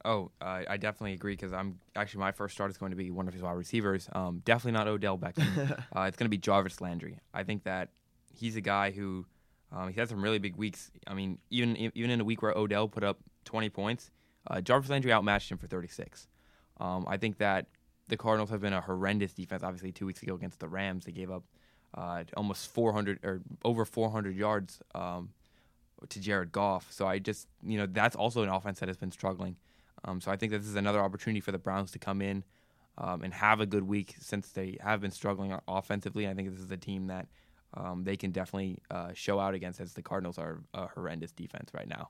Oh, 0.05 0.31
uh, 0.41 0.61
I 0.69 0.77
definitely 0.77 1.13
agree 1.13 1.33
because 1.33 1.51
I'm 1.51 1.79
actually 1.95 2.19
my 2.19 2.31
first 2.31 2.53
start 2.53 2.69
is 2.69 2.77
going 2.77 2.91
to 2.91 2.95
be 2.95 3.11
one 3.11 3.27
of 3.27 3.33
his 3.33 3.43
wide 3.43 3.53
receivers. 3.53 4.07
Um, 4.13 4.41
definitely 4.45 4.73
not 4.73 4.87
Odell 4.87 5.17
Beckham. 5.17 5.71
uh, 5.95 6.01
it's 6.01 6.17
going 6.17 6.25
to 6.25 6.29
be 6.29 6.37
Jarvis 6.37 6.79
Landry. 6.79 7.19
I 7.33 7.43
think 7.43 7.63
that 7.63 7.89
he's 8.33 8.55
a 8.55 8.61
guy 8.61 8.91
who 8.91 9.25
um, 9.71 9.89
he 9.89 9.99
had 9.99 10.07
some 10.07 10.21
really 10.21 10.39
big 10.39 10.55
weeks. 10.55 10.91
I 11.07 11.13
mean, 11.13 11.39
even 11.49 11.75
even 11.77 12.11
in 12.11 12.21
a 12.21 12.23
week 12.23 12.41
where 12.41 12.53
Odell 12.53 12.87
put 12.87 13.03
up 13.03 13.19
20 13.45 13.69
points, 13.69 14.11
uh, 14.49 14.61
Jarvis 14.61 14.89
Landry 14.89 15.11
outmatched 15.11 15.51
him 15.51 15.57
for 15.57 15.67
36. 15.67 16.27
Um, 16.79 17.05
I 17.07 17.17
think 17.17 17.39
that 17.39 17.67
the 18.07 18.17
Cardinals 18.17 18.49
have 18.49 18.61
been 18.61 18.73
a 18.73 18.81
horrendous 18.81 19.33
defense. 19.33 19.63
Obviously, 19.63 19.91
two 19.91 20.05
weeks 20.05 20.21
ago 20.23 20.35
against 20.35 20.59
the 20.59 20.67
Rams, 20.67 21.05
they 21.05 21.11
gave 21.11 21.31
up 21.31 21.43
uh, 21.95 22.23
almost 22.35 22.71
400 22.73 23.19
or 23.23 23.41
over 23.65 23.83
400 23.83 24.35
yards 24.35 24.79
um, 24.93 25.29
to 26.09 26.19
Jared 26.19 26.51
Goff. 26.51 26.91
So 26.91 27.07
I 27.07 27.19
just, 27.19 27.47
you 27.63 27.77
know, 27.77 27.85
that's 27.85 28.15
also 28.15 28.43
an 28.43 28.49
offense 28.49 28.79
that 28.79 28.89
has 28.89 28.97
been 28.97 29.11
struggling. 29.11 29.55
Um, 30.05 30.21
so 30.21 30.31
I 30.31 30.37
think 30.37 30.51
this 30.51 30.65
is 30.65 30.75
another 30.75 30.99
opportunity 30.99 31.39
for 31.39 31.51
the 31.51 31.57
Browns 31.57 31.91
to 31.91 31.99
come 31.99 32.21
in 32.21 32.43
um, 32.97 33.23
and 33.23 33.33
have 33.33 33.59
a 33.59 33.65
good 33.65 33.83
week 33.83 34.15
since 34.19 34.49
they 34.49 34.77
have 34.81 35.01
been 35.01 35.11
struggling 35.11 35.57
offensively. 35.67 36.27
I 36.27 36.33
think 36.33 36.49
this 36.49 36.59
is 36.59 36.71
a 36.71 36.77
team 36.77 37.07
that 37.07 37.27
um, 37.73 38.03
they 38.03 38.15
can 38.15 38.31
definitely 38.31 38.79
uh, 38.89 39.11
show 39.13 39.39
out 39.39 39.53
against, 39.53 39.79
as 39.79 39.93
the 39.93 40.01
Cardinals 40.01 40.37
are 40.37 40.61
a 40.73 40.87
horrendous 40.87 41.31
defense 41.31 41.71
right 41.73 41.87
now. 41.87 42.09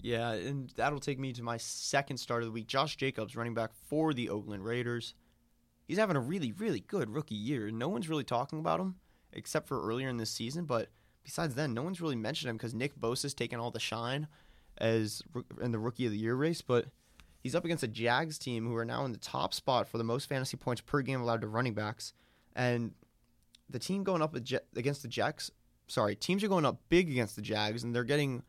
Yeah, 0.00 0.32
and 0.32 0.70
that'll 0.76 1.00
take 1.00 1.18
me 1.18 1.32
to 1.34 1.42
my 1.42 1.56
second 1.58 2.16
start 2.16 2.42
of 2.42 2.46
the 2.46 2.52
week. 2.52 2.66
Josh 2.66 2.96
Jacobs, 2.96 3.36
running 3.36 3.54
back 3.54 3.70
for 3.88 4.14
the 4.14 4.30
Oakland 4.30 4.64
Raiders. 4.64 5.14
He's 5.86 5.98
having 5.98 6.16
a 6.16 6.20
really, 6.20 6.52
really 6.52 6.80
good 6.80 7.10
rookie 7.10 7.34
year. 7.34 7.70
No 7.70 7.88
one's 7.88 8.08
really 8.08 8.24
talking 8.24 8.58
about 8.58 8.80
him 8.80 8.96
except 9.32 9.68
for 9.68 9.82
earlier 9.86 10.08
in 10.08 10.16
this 10.16 10.30
season, 10.30 10.64
but 10.64 10.88
besides 11.24 11.54
then, 11.54 11.74
no 11.74 11.82
one's 11.82 12.00
really 12.00 12.16
mentioned 12.16 12.50
him 12.50 12.56
because 12.56 12.74
Nick 12.74 12.98
Bosa's 12.98 13.34
taken 13.34 13.60
all 13.60 13.70
the 13.70 13.80
shine 13.80 14.28
as 14.78 15.22
in 15.60 15.72
the 15.72 15.78
rookie 15.78 16.06
of 16.06 16.12
the 16.12 16.18
year 16.18 16.34
race, 16.34 16.62
but 16.62 16.86
he's 17.40 17.54
up 17.54 17.64
against 17.64 17.82
a 17.82 17.88
Jags 17.88 18.38
team 18.38 18.66
who 18.66 18.76
are 18.76 18.84
now 18.84 19.04
in 19.04 19.12
the 19.12 19.18
top 19.18 19.52
spot 19.54 19.86
for 19.86 19.98
the 19.98 20.04
most 20.04 20.28
fantasy 20.28 20.56
points 20.56 20.80
per 20.80 21.02
game 21.02 21.20
allowed 21.20 21.42
to 21.42 21.46
running 21.46 21.74
backs, 21.74 22.12
and 22.56 22.92
the 23.68 23.78
team 23.78 24.04
going 24.04 24.22
up 24.22 24.34
against 24.34 25.02
the 25.02 25.08
Jacks. 25.08 25.50
Sorry, 25.88 26.14
teams 26.14 26.42
are 26.42 26.48
going 26.48 26.64
up 26.64 26.80
big 26.88 27.10
against 27.10 27.36
the 27.36 27.42
Jags, 27.42 27.82
and 27.84 27.94
they're 27.94 28.04
getting 28.04 28.42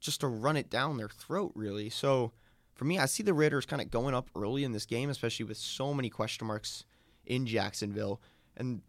just 0.00 0.20
to 0.20 0.28
run 0.28 0.56
it 0.56 0.68
down 0.68 0.96
their 0.96 1.08
throat, 1.08 1.52
really. 1.54 1.88
So 1.88 2.32
for 2.74 2.84
me, 2.84 2.98
I 2.98 3.06
see 3.06 3.22
the 3.22 3.34
Raiders 3.34 3.66
kind 3.66 3.80
of 3.80 3.90
going 3.90 4.14
up 4.14 4.28
early 4.34 4.64
in 4.64 4.72
this 4.72 4.86
game, 4.86 5.08
especially 5.10 5.44
with 5.44 5.56
so 5.56 5.94
many 5.94 6.10
question 6.10 6.46
marks 6.46 6.84
in 7.24 7.46
Jacksonville, 7.46 8.20
and 8.56 8.82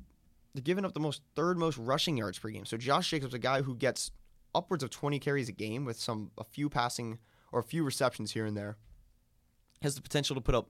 they're 0.54 0.62
giving 0.62 0.86
up 0.86 0.94
the 0.94 1.00
most 1.00 1.22
third 1.36 1.58
most 1.58 1.78
rushing 1.78 2.18
yards 2.18 2.40
per 2.40 2.50
game. 2.50 2.66
So 2.66 2.78
Josh 2.78 3.10
Jacobs, 3.10 3.34
a 3.34 3.40
guy 3.40 3.62
who 3.62 3.76
gets 3.76 4.12
upwards 4.54 4.84
of 4.84 4.90
20 4.90 5.20
carries 5.20 5.50
a 5.50 5.54
game 5.54 5.86
with 5.86 6.00
some 6.00 6.32
a 6.38 6.44
few 6.44 6.70
passing 6.70 7.20
or 7.52 7.60
a 7.60 7.64
few 7.64 7.84
receptions 7.84 8.34
here 8.34 8.46
and 8.46 8.56
there, 8.56 8.78
has 9.82 9.96
the 9.96 10.02
potential 10.02 10.36
to 10.36 10.42
put 10.42 10.56
up 10.56 10.70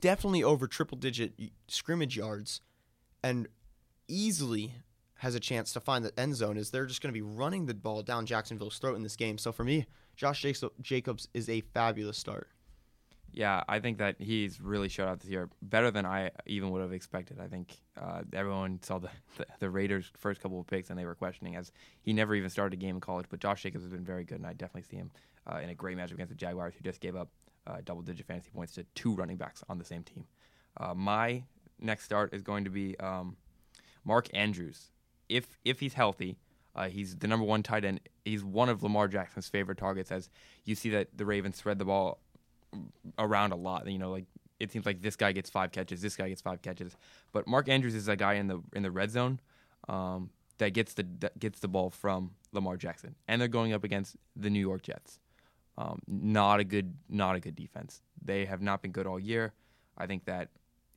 definitely 0.00 0.42
over 0.42 0.66
triple 0.66 0.98
digit 0.98 1.34
scrimmage 1.68 2.16
yards, 2.16 2.60
and 3.22 3.48
easily 4.08 4.74
has 5.20 5.34
a 5.34 5.40
chance 5.40 5.72
to 5.72 5.80
find 5.80 6.04
the 6.04 6.18
end 6.18 6.34
zone 6.34 6.56
is 6.56 6.70
they're 6.70 6.86
just 6.86 7.00
going 7.00 7.12
to 7.12 7.18
be 7.18 7.22
running 7.22 7.66
the 7.66 7.74
ball 7.74 8.02
down 8.02 8.26
Jacksonville's 8.26 8.78
throat 8.78 8.96
in 8.96 9.02
this 9.02 9.16
game. 9.16 9.38
So 9.38 9.52
for 9.52 9.64
me, 9.64 9.86
Josh 10.16 10.44
Jacobs 10.82 11.28
is 11.32 11.48
a 11.48 11.60
fabulous 11.60 12.18
start. 12.18 12.48
Yeah, 13.36 13.62
I 13.68 13.80
think 13.80 13.98
that 13.98 14.16
he's 14.18 14.62
really 14.62 14.88
showed 14.88 15.08
out 15.08 15.20
this 15.20 15.30
year 15.30 15.50
better 15.60 15.90
than 15.90 16.06
I 16.06 16.30
even 16.46 16.70
would 16.70 16.80
have 16.80 16.94
expected. 16.94 17.38
I 17.38 17.48
think 17.48 17.76
uh, 18.00 18.22
everyone 18.32 18.80
saw 18.82 18.98
the, 18.98 19.10
the, 19.36 19.46
the 19.60 19.70
Raiders' 19.70 20.10
first 20.16 20.40
couple 20.40 20.58
of 20.58 20.66
picks 20.66 20.88
and 20.88 20.98
they 20.98 21.04
were 21.04 21.14
questioning 21.14 21.54
as 21.54 21.70
he 22.00 22.14
never 22.14 22.34
even 22.34 22.48
started 22.48 22.72
a 22.72 22.80
game 22.80 22.94
in 22.96 23.00
college. 23.00 23.26
But 23.28 23.40
Josh 23.40 23.62
Jacobs 23.62 23.84
has 23.84 23.92
been 23.92 24.04
very 24.04 24.24
good, 24.24 24.38
and 24.38 24.46
I 24.46 24.54
definitely 24.54 24.88
see 24.90 24.96
him 24.96 25.10
uh, 25.46 25.58
in 25.58 25.68
a 25.68 25.74
great 25.74 25.98
matchup 25.98 26.14
against 26.14 26.30
the 26.30 26.36
Jaguars, 26.36 26.74
who 26.74 26.82
just 26.82 27.00
gave 27.00 27.14
up 27.14 27.28
uh, 27.66 27.76
double-digit 27.84 28.26
fantasy 28.26 28.50
points 28.54 28.72
to 28.74 28.84
two 28.94 29.14
running 29.14 29.36
backs 29.36 29.62
on 29.68 29.76
the 29.78 29.84
same 29.84 30.02
team. 30.02 30.24
Uh, 30.78 30.94
my 30.94 31.44
next 31.78 32.04
start 32.04 32.32
is 32.32 32.42
going 32.42 32.64
to 32.64 32.70
be 32.70 32.98
um, 33.00 33.36
Mark 34.04 34.28
Andrews 34.32 34.90
if 35.28 35.58
if 35.64 35.80
he's 35.80 35.94
healthy, 35.94 36.38
Uh, 36.74 36.88
he's 36.88 37.16
the 37.16 37.26
number 37.26 37.44
one 37.46 37.62
tight 37.62 37.84
end. 37.84 38.00
He's 38.24 38.44
one 38.44 38.68
of 38.68 38.82
Lamar 38.82 39.08
Jackson's 39.08 39.48
favorite 39.48 39.78
targets. 39.78 40.12
As 40.12 40.28
you 40.64 40.74
see 40.74 40.90
that 40.90 41.08
the 41.16 41.24
Ravens 41.24 41.56
spread 41.56 41.78
the 41.78 41.86
ball 41.86 42.18
around 43.18 43.52
a 43.52 43.56
lot. 43.56 43.88
You 43.88 43.98
know, 43.98 44.10
like 44.10 44.26
it 44.58 44.72
seems 44.72 44.86
like 44.86 45.02
this 45.02 45.16
guy 45.16 45.32
gets 45.32 45.50
five 45.50 45.72
catches, 45.72 46.00
this 46.00 46.16
guy 46.16 46.28
gets 46.28 46.42
five 46.42 46.62
catches. 46.62 46.96
But 47.32 47.46
Mark 47.46 47.68
Andrews 47.68 47.94
is 47.94 48.08
a 48.08 48.16
guy 48.16 48.34
in 48.34 48.46
the 48.46 48.62
in 48.72 48.82
the 48.82 48.90
red 48.90 49.10
zone 49.10 49.40
um, 49.88 50.30
that 50.58 50.70
gets 50.70 50.94
the 50.94 51.06
that 51.20 51.38
gets 51.38 51.60
the 51.60 51.68
ball 51.68 51.90
from 51.90 52.32
Lamar 52.52 52.76
Jackson, 52.76 53.14
and 53.28 53.40
they're 53.40 53.48
going 53.48 53.72
up 53.72 53.84
against 53.84 54.16
the 54.34 54.50
New 54.50 54.60
York 54.60 54.82
Jets. 54.82 55.18
Um, 55.78 56.00
not 56.06 56.60
a 56.60 56.64
good 56.64 56.94
not 57.08 57.36
a 57.36 57.40
good 57.40 57.54
defense. 57.54 58.00
They 58.22 58.46
have 58.46 58.62
not 58.62 58.82
been 58.82 58.92
good 58.92 59.06
all 59.06 59.20
year. 59.20 59.52
I 59.98 60.06
think 60.06 60.24
that 60.24 60.48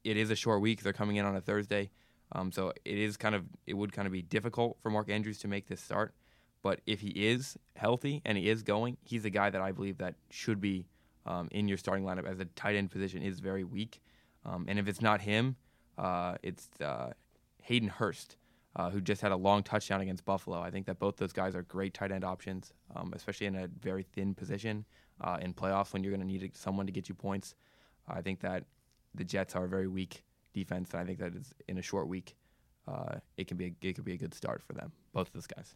it 0.04 0.18
is 0.18 0.32
a 0.32 0.36
short 0.36 0.62
week. 0.62 0.82
They're 0.82 0.94
coming 0.94 1.18
in 1.18 1.26
on 1.26 1.36
a 1.36 1.42
Thursday, 1.42 1.90
um, 2.32 2.52
so 2.52 2.74
it 2.86 2.98
is 2.98 3.18
kind 3.18 3.36
of 3.36 3.44
it 3.68 3.74
would 3.74 3.92
kind 3.92 4.06
of 4.06 4.14
be 4.14 4.22
difficult 4.22 4.78
for 4.82 4.90
Mark 4.90 5.10
Andrews 5.10 5.40
to 5.40 5.48
make 5.48 5.68
this 5.68 5.82
start. 5.82 6.14
But 6.62 6.82
if 6.86 7.00
he 7.02 7.10
is 7.10 7.58
healthy 7.76 8.22
and 8.26 8.38
he 8.38 8.50
is 8.50 8.64
going, 8.64 8.98
he's 9.04 9.24
a 9.24 9.30
guy 9.30 9.50
that 9.50 9.62
I 9.62 9.72
believe 9.72 9.98
that 10.00 10.16
should 10.30 10.60
be 10.60 10.88
um, 11.30 11.48
in 11.52 11.68
your 11.68 11.78
starting 11.78 12.04
lineup 12.04 12.26
as 12.26 12.40
a 12.40 12.46
tight 12.46 12.76
end 12.76 12.92
position 12.92 13.22
is 13.22 13.40
very 13.40 13.64
weak. 13.64 14.02
Um, 14.46 14.66
and 14.68 14.80
if 14.80 14.88
it's 14.88 15.02
not 15.02 15.22
him, 15.22 15.56
uh, 15.98 16.36
it's 16.44 16.68
uh, 16.82 17.12
Hayden 17.62 17.90
Hurst, 17.90 18.38
uh, 18.76 18.90
who 18.90 19.00
just 19.00 19.22
had 19.22 19.32
a 19.32 19.36
long 19.36 19.64
touchdown 19.64 20.02
against 20.02 20.26
Buffalo. 20.26 20.60
I 20.60 20.72
think 20.72 20.86
that 20.88 20.98
both 20.98 21.18
those 21.18 21.34
guys 21.34 21.56
are 21.56 21.62
great 21.64 21.94
tight 21.94 22.12
end 22.12 22.24
options, 22.24 22.74
um, 22.96 23.14
especially 23.16 23.48
in 23.48 23.56
a 23.56 23.68
very 23.80 24.04
thin 24.04 24.34
position 24.34 24.86
uh, 25.22 25.38
in 25.42 25.54
playoffs 25.54 25.94
when 25.94 26.04
you're 26.04 26.12
going 26.12 26.28
to 26.28 26.28
need 26.28 26.56
someone 26.56 26.86
to 26.88 26.92
get 26.92 27.08
you 27.08 27.16
points. 27.16 27.56
I 28.08 28.22
think 28.22 28.40
that 28.40 28.64
the 29.14 29.24
Jets 29.24 29.56
are 29.56 29.66
a 29.66 29.70
very 29.70 29.88
weak 29.88 30.24
defense, 30.54 30.92
and 30.92 31.02
I 31.02 31.06
think 31.06 31.20
that 31.20 31.34
in 31.68 31.78
a 31.78 31.82
short 31.82 32.08
week, 32.08 32.36
uh, 32.88 33.18
it 33.38 33.48
can 33.48 33.58
be 33.58 33.66
a, 33.66 33.88
it 33.88 33.94
could 33.94 34.06
be 34.06 34.14
a 34.14 34.18
good 34.18 34.34
start 34.34 34.64
for 34.64 34.74
them, 34.74 34.92
both 35.14 35.28
of 35.28 35.34
those 35.34 35.48
guys. 35.48 35.76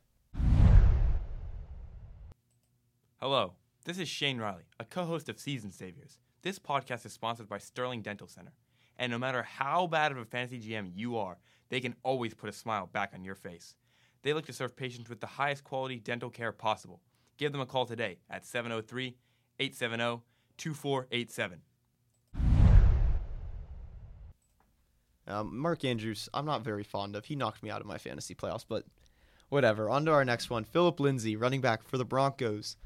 Hello, 3.19 3.53
this 3.86 4.00
is 4.00 4.08
Shane 4.08 4.39
Riley, 4.39 4.63
a 4.80 4.86
co 4.86 5.06
host 5.06 5.30
of 5.30 5.39
Season 5.39 5.72
Saviors. 5.72 6.17
This 6.41 6.60
podcast 6.60 7.06
is 7.06 7.13
sponsored 7.13 7.50
by 7.50 7.58
Sterling 7.58 8.02
Dental 8.02 8.28
Center. 8.28 8.54
And 8.98 9.12
no 9.12 9.17
matter 9.17 9.43
how 9.43 9.88
bad 9.88 10.12
of 10.12 10.17
a 10.17 10.26
fantasy 10.26 10.60
GM 10.60 10.91
you 10.93 11.17
are, 11.17 11.38
they 11.69 11.82
can 11.82 11.96
always 12.04 12.34
put 12.34 12.50
a 12.50 12.54
smile 12.54 12.88
back 12.88 13.12
on 13.13 13.24
your 13.24 13.36
face. 13.36 13.76
They 14.22 14.34
look 14.34 14.46
to 14.46 14.54
serve 14.54 14.76
patients 14.76 15.10
with 15.10 15.19
the 15.19 15.28
highest 15.28 15.63
quality 15.63 16.00
dental 16.00 16.30
care 16.30 16.52
possible. 16.52 17.02
Give 17.38 17.52
them 17.52 17.62
a 17.62 17.65
call 17.65 17.86
today 17.86 18.19
at 18.30 18.46
703 18.46 19.17
870 19.60 20.22
2487. 20.58 21.62
Um, 25.26 25.58
Mark 25.58 25.84
Andrews, 25.84 26.30
I'm 26.34 26.46
not 26.46 26.63
very 26.63 26.84
fond 26.84 27.15
of. 27.15 27.26
He 27.26 27.36
knocked 27.36 27.63
me 27.63 27.69
out 27.69 27.82
of 27.82 27.88
my 27.88 27.98
fantasy 27.98 28.36
playoffs, 28.36 28.65
but 28.67 28.86
whatever. 29.50 29.89
On 29.89 30.06
to 30.06 30.12
our 30.12 30.26
next 30.26 30.50
one. 30.50 30.63
Philip 30.63 31.00
Lindsay, 31.00 31.36
running 31.36 31.62
back 31.62 31.84
for 31.84 31.98
the 31.98 32.06
Broncos. 32.06 32.78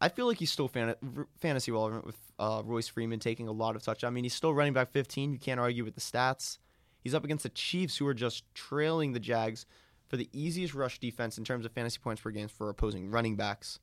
I 0.00 0.08
feel 0.08 0.26
like 0.26 0.38
he's 0.38 0.50
still 0.50 0.68
fan- 0.68 0.94
fantasy 1.38 1.72
relevant 1.72 2.06
with 2.06 2.16
uh, 2.38 2.62
Royce 2.64 2.88
Freeman 2.88 3.18
taking 3.18 3.48
a 3.48 3.52
lot 3.52 3.74
of 3.74 3.82
touch. 3.82 4.04
I 4.04 4.10
mean, 4.10 4.24
he's 4.24 4.34
still 4.34 4.54
running 4.54 4.72
back 4.72 4.92
15. 4.92 5.32
You 5.32 5.38
can't 5.38 5.58
argue 5.58 5.84
with 5.84 5.94
the 5.94 6.00
stats. 6.00 6.58
He's 7.02 7.14
up 7.14 7.24
against 7.24 7.42
the 7.42 7.48
Chiefs, 7.48 7.96
who 7.96 8.06
are 8.06 8.14
just 8.14 8.44
trailing 8.54 9.12
the 9.12 9.20
Jags 9.20 9.66
for 10.08 10.16
the 10.16 10.28
easiest 10.32 10.74
rush 10.74 10.98
defense 10.98 11.36
in 11.36 11.44
terms 11.44 11.64
of 11.64 11.72
fantasy 11.72 11.98
points 11.98 12.22
per 12.22 12.30
game 12.30 12.48
for 12.48 12.68
opposing 12.68 13.10
running 13.10 13.36
backs. 13.36 13.80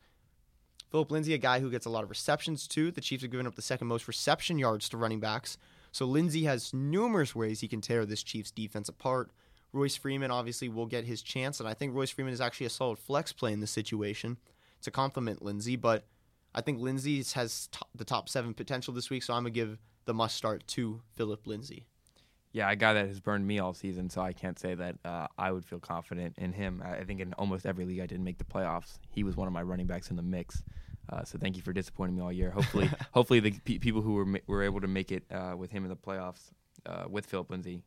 Philip 0.89 1.11
Lindsay, 1.11 1.33
a 1.33 1.37
guy 1.37 1.59
who 1.59 1.69
gets 1.69 1.85
a 1.85 1.89
lot 1.89 2.03
of 2.03 2.09
receptions 2.09 2.67
too. 2.67 2.91
The 2.91 3.01
Chiefs 3.01 3.23
have 3.23 3.31
given 3.31 3.47
up 3.47 3.55
the 3.55 3.61
second 3.61 3.87
most 3.87 4.07
reception 4.07 4.57
yards 4.57 4.87
to 4.89 4.97
running 4.97 5.19
backs. 5.19 5.57
So 5.91 6.05
Lindsay 6.05 6.43
has 6.43 6.73
numerous 6.73 7.35
ways 7.35 7.59
he 7.59 7.67
can 7.67 7.81
tear 7.81 8.05
this 8.05 8.23
Chiefs 8.23 8.51
defense 8.51 8.89
apart. 8.89 9.31
Royce 9.73 9.97
Freeman 9.97 10.31
obviously 10.31 10.69
will 10.69 10.85
get 10.85 11.03
his 11.03 11.21
chance, 11.21 11.59
and 11.59 11.67
I 11.67 11.73
think 11.73 11.93
Royce 11.93 12.11
Freeman 12.11 12.33
is 12.33 12.39
actually 12.39 12.67
a 12.67 12.69
solid 12.69 12.97
flex 12.97 13.33
play 13.33 13.51
in 13.51 13.59
this 13.59 13.71
situation 13.71 14.37
to 14.85 14.91
compliment 14.91 15.41
Lindsay, 15.41 15.75
but 15.75 16.05
I 16.53 16.61
think 16.61 16.79
Lindsay 16.79 17.23
has 17.33 17.67
top, 17.67 17.89
the 17.93 18.05
top 18.05 18.29
seven 18.29 18.53
potential 18.53 18.93
this 18.93 19.09
week, 19.09 19.23
so 19.23 19.33
I'm 19.33 19.43
gonna 19.43 19.51
give 19.51 19.77
the 20.05 20.13
must 20.13 20.35
start 20.35 20.65
to 20.67 21.01
Philip 21.15 21.45
Lindsay. 21.45 21.85
Yeah, 22.53 22.71
a 22.71 22.75
guy 22.77 22.93
that 22.93 23.07
has 23.07 23.19
burned 23.19 23.45
me 23.45 23.59
all 23.59 23.73
season, 23.73 24.09
so 24.09 24.21
I 24.21 24.31
can't 24.31 24.57
say 24.57 24.75
that 24.75 24.95
uh, 25.03 25.27
I 25.37 25.51
would 25.51 25.65
feel 25.65 25.79
confident 25.79 26.35
in 26.37 26.53
him. 26.53 26.81
I 26.85 27.03
think 27.03 27.19
in 27.19 27.33
almost 27.33 27.65
every 27.65 27.83
league 27.83 27.99
I 27.99 28.05
didn't 28.05 28.23
make 28.23 28.37
the 28.37 28.45
playoffs. 28.45 28.99
He 29.09 29.23
was 29.25 29.35
one 29.35 29.47
of 29.47 29.53
my 29.53 29.61
running 29.61 29.87
backs 29.87 30.09
in 30.09 30.15
the 30.15 30.21
mix. 30.21 30.63
Uh, 31.09 31.25
so 31.25 31.37
thank 31.37 31.57
you 31.57 31.61
for 31.61 31.73
disappointing 31.73 32.15
me 32.15 32.21
all 32.21 32.31
year. 32.31 32.51
Hopefully, 32.51 32.89
hopefully 33.11 33.41
the 33.41 33.51
pe- 33.65 33.79
people 33.79 34.01
who 34.01 34.13
were 34.13 34.39
were 34.47 34.63
able 34.63 34.79
to 34.79 34.87
make 34.87 35.11
it 35.11 35.23
uh, 35.29 35.55
with 35.57 35.71
him 35.71 35.83
in 35.83 35.89
the 35.89 35.97
playoffs 35.97 36.51
uh, 36.85 37.03
with 37.09 37.25
Philip 37.25 37.49
Lindsay. 37.49 37.83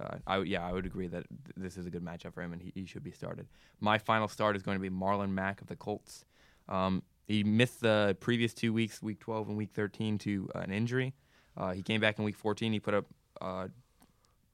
Uh, 0.00 0.16
I 0.26 0.38
yeah, 0.42 0.66
I 0.66 0.72
would 0.72 0.86
agree 0.86 1.08
that 1.08 1.24
th- 1.28 1.56
this 1.56 1.76
is 1.76 1.86
a 1.86 1.90
good 1.90 2.04
matchup 2.04 2.34
for 2.34 2.42
him, 2.42 2.52
and 2.52 2.62
he, 2.62 2.72
he, 2.74 2.86
should 2.86 3.02
be 3.02 3.10
started. 3.10 3.48
My 3.80 3.98
final 3.98 4.28
start 4.28 4.54
is 4.54 4.62
going 4.62 4.76
to 4.76 4.82
be 4.82 4.90
Marlon 4.90 5.30
Mack 5.30 5.60
of 5.60 5.66
the 5.66 5.76
Colts. 5.76 6.24
Um, 6.68 7.02
he 7.26 7.42
missed 7.42 7.80
the 7.80 8.16
previous 8.20 8.54
two 8.54 8.72
weeks, 8.72 9.02
week 9.02 9.18
12 9.20 9.48
and 9.48 9.56
week 9.56 9.70
13, 9.74 10.18
to 10.18 10.48
an 10.54 10.70
injury. 10.70 11.14
Uh, 11.56 11.72
he 11.72 11.82
came 11.82 12.00
back 12.00 12.18
in 12.18 12.24
week 12.24 12.36
14. 12.36 12.72
He 12.72 12.80
put 12.80 12.94
up 12.94 13.06
uh, 13.40 13.68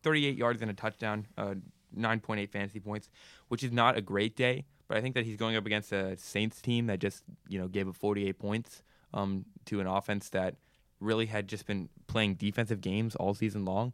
38 0.02 0.36
yards 0.36 0.62
and 0.62 0.70
a 0.70 0.74
touchdown, 0.74 1.26
9.8 1.38 2.48
fantasy 2.50 2.80
points, 2.80 3.10
which 3.48 3.62
is 3.62 3.72
not 3.72 3.96
a 3.96 4.00
great 4.00 4.36
day. 4.36 4.64
But 4.88 4.98
I 4.98 5.00
think 5.00 5.14
that 5.14 5.24
he's 5.24 5.36
going 5.36 5.56
up 5.56 5.66
against 5.66 5.92
a 5.92 6.16
Saints 6.16 6.60
team 6.60 6.86
that 6.86 6.98
just 6.98 7.22
you 7.48 7.58
know 7.58 7.68
gave 7.68 7.88
up 7.88 7.96
48 7.96 8.38
points 8.38 8.82
um, 9.12 9.44
to 9.66 9.80
an 9.80 9.86
offense 9.86 10.28
that 10.30 10.56
really 11.00 11.26
had 11.26 11.48
just 11.48 11.66
been 11.66 11.88
playing 12.06 12.34
defensive 12.34 12.80
games 12.80 13.14
all 13.16 13.34
season 13.34 13.64
long, 13.64 13.92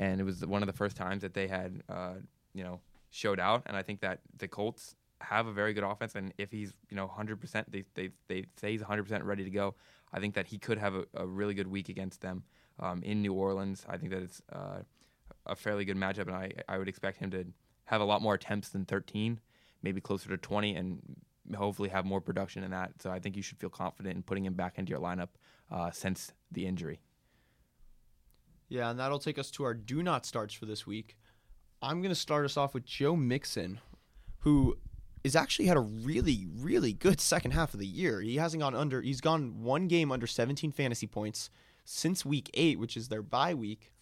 and 0.00 0.20
it 0.20 0.24
was 0.24 0.44
one 0.44 0.62
of 0.62 0.66
the 0.66 0.72
first 0.72 0.96
times 0.96 1.22
that 1.22 1.34
they 1.34 1.46
had 1.46 1.82
uh, 1.88 2.14
you 2.54 2.64
know 2.64 2.80
showed 3.10 3.38
out. 3.38 3.62
And 3.66 3.76
I 3.76 3.82
think 3.82 4.00
that 4.00 4.20
the 4.38 4.48
Colts 4.48 4.96
have 5.20 5.46
a 5.46 5.52
very 5.52 5.74
good 5.74 5.84
offense, 5.84 6.14
and 6.14 6.32
if 6.38 6.50
he's 6.50 6.72
you 6.88 6.96
know 6.96 7.08
100%, 7.16 7.64
they 7.68 7.84
they 7.94 8.10
they 8.26 8.46
say 8.56 8.72
he's 8.72 8.82
100% 8.82 9.24
ready 9.24 9.44
to 9.44 9.50
go. 9.50 9.74
I 10.12 10.18
think 10.18 10.34
that 10.34 10.46
he 10.46 10.58
could 10.58 10.78
have 10.78 10.94
a, 10.94 11.04
a 11.14 11.26
really 11.26 11.54
good 11.54 11.68
week 11.68 11.88
against 11.88 12.22
them 12.22 12.42
um, 12.80 13.02
in 13.04 13.22
New 13.22 13.34
Orleans. 13.34 13.84
I 13.88 13.98
think 13.98 14.10
that 14.10 14.22
it's 14.22 14.42
uh, 14.52 14.80
a 15.46 15.54
fairly 15.54 15.84
good 15.84 15.96
matchup, 15.96 16.26
and 16.26 16.34
I 16.34 16.50
I 16.68 16.78
would 16.78 16.88
expect 16.88 17.18
him 17.18 17.30
to 17.32 17.44
have 17.84 18.00
a 18.00 18.04
lot 18.04 18.22
more 18.22 18.34
attempts 18.34 18.70
than 18.70 18.84
13 18.84 19.40
maybe 19.82 20.00
closer 20.00 20.28
to 20.28 20.36
20 20.36 20.76
and 20.76 21.00
hopefully 21.54 21.88
have 21.88 22.04
more 22.04 22.20
production 22.20 22.62
in 22.62 22.70
that. 22.70 22.92
So 23.00 23.10
I 23.10 23.18
think 23.18 23.36
you 23.36 23.42
should 23.42 23.58
feel 23.58 23.70
confident 23.70 24.14
in 24.14 24.22
putting 24.22 24.44
him 24.44 24.54
back 24.54 24.78
into 24.78 24.90
your 24.90 25.00
lineup 25.00 25.28
uh, 25.70 25.90
since 25.90 26.32
the 26.52 26.66
injury. 26.66 27.00
Yeah, 28.70 28.88
and 28.88 28.98
that'll 28.98 29.18
take 29.18 29.38
us 29.38 29.50
to 29.52 29.64
our 29.64 29.74
do 29.74 30.02
not 30.02 30.24
starts 30.24 30.54
for 30.54 30.64
this 30.64 30.86
week. 30.86 31.16
I'm 31.82 32.00
going 32.00 32.14
to 32.14 32.18
start 32.18 32.44
us 32.44 32.56
off 32.56 32.72
with 32.72 32.84
Joe 32.84 33.16
Mixon, 33.16 33.80
who 34.38 34.78
is 35.24 35.34
actually 35.34 35.66
had 35.66 35.76
a 35.76 35.80
really, 35.80 36.46
really 36.56 36.92
good 36.92 37.20
second 37.20 37.50
half 37.50 37.74
of 37.74 37.80
the 37.80 37.86
year. 37.86 38.20
He 38.20 38.36
hasn't 38.36 38.62
gone 38.62 38.74
under, 38.74 39.02
he's 39.02 39.20
gone 39.20 39.62
one 39.62 39.88
game 39.88 40.12
under 40.12 40.26
17 40.26 40.70
fantasy 40.72 41.08
points 41.08 41.50
since 41.84 42.24
week 42.24 42.48
eight, 42.54 42.78
which 42.78 42.96
is 42.96 43.08
their 43.08 43.22
bye 43.22 43.54
week. 43.54 43.92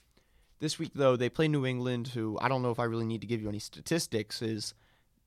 This 0.61 0.79
week, 0.79 0.91
though, 0.95 1.17
they 1.17 1.31
play 1.31 1.49
New 1.49 1.65
England, 1.65 2.09
who 2.09 2.37
I 2.41 2.49
don't 2.49 2.63
know 2.63 2.71
if 2.71 2.79
I 2.79 2.85
really 2.85 3.07
need 3.07 3.23
to 3.23 3.27
give 3.27 3.41
you 3.41 3.49
any 3.49 3.61
statistics, 3.61 4.43
is 4.43 4.75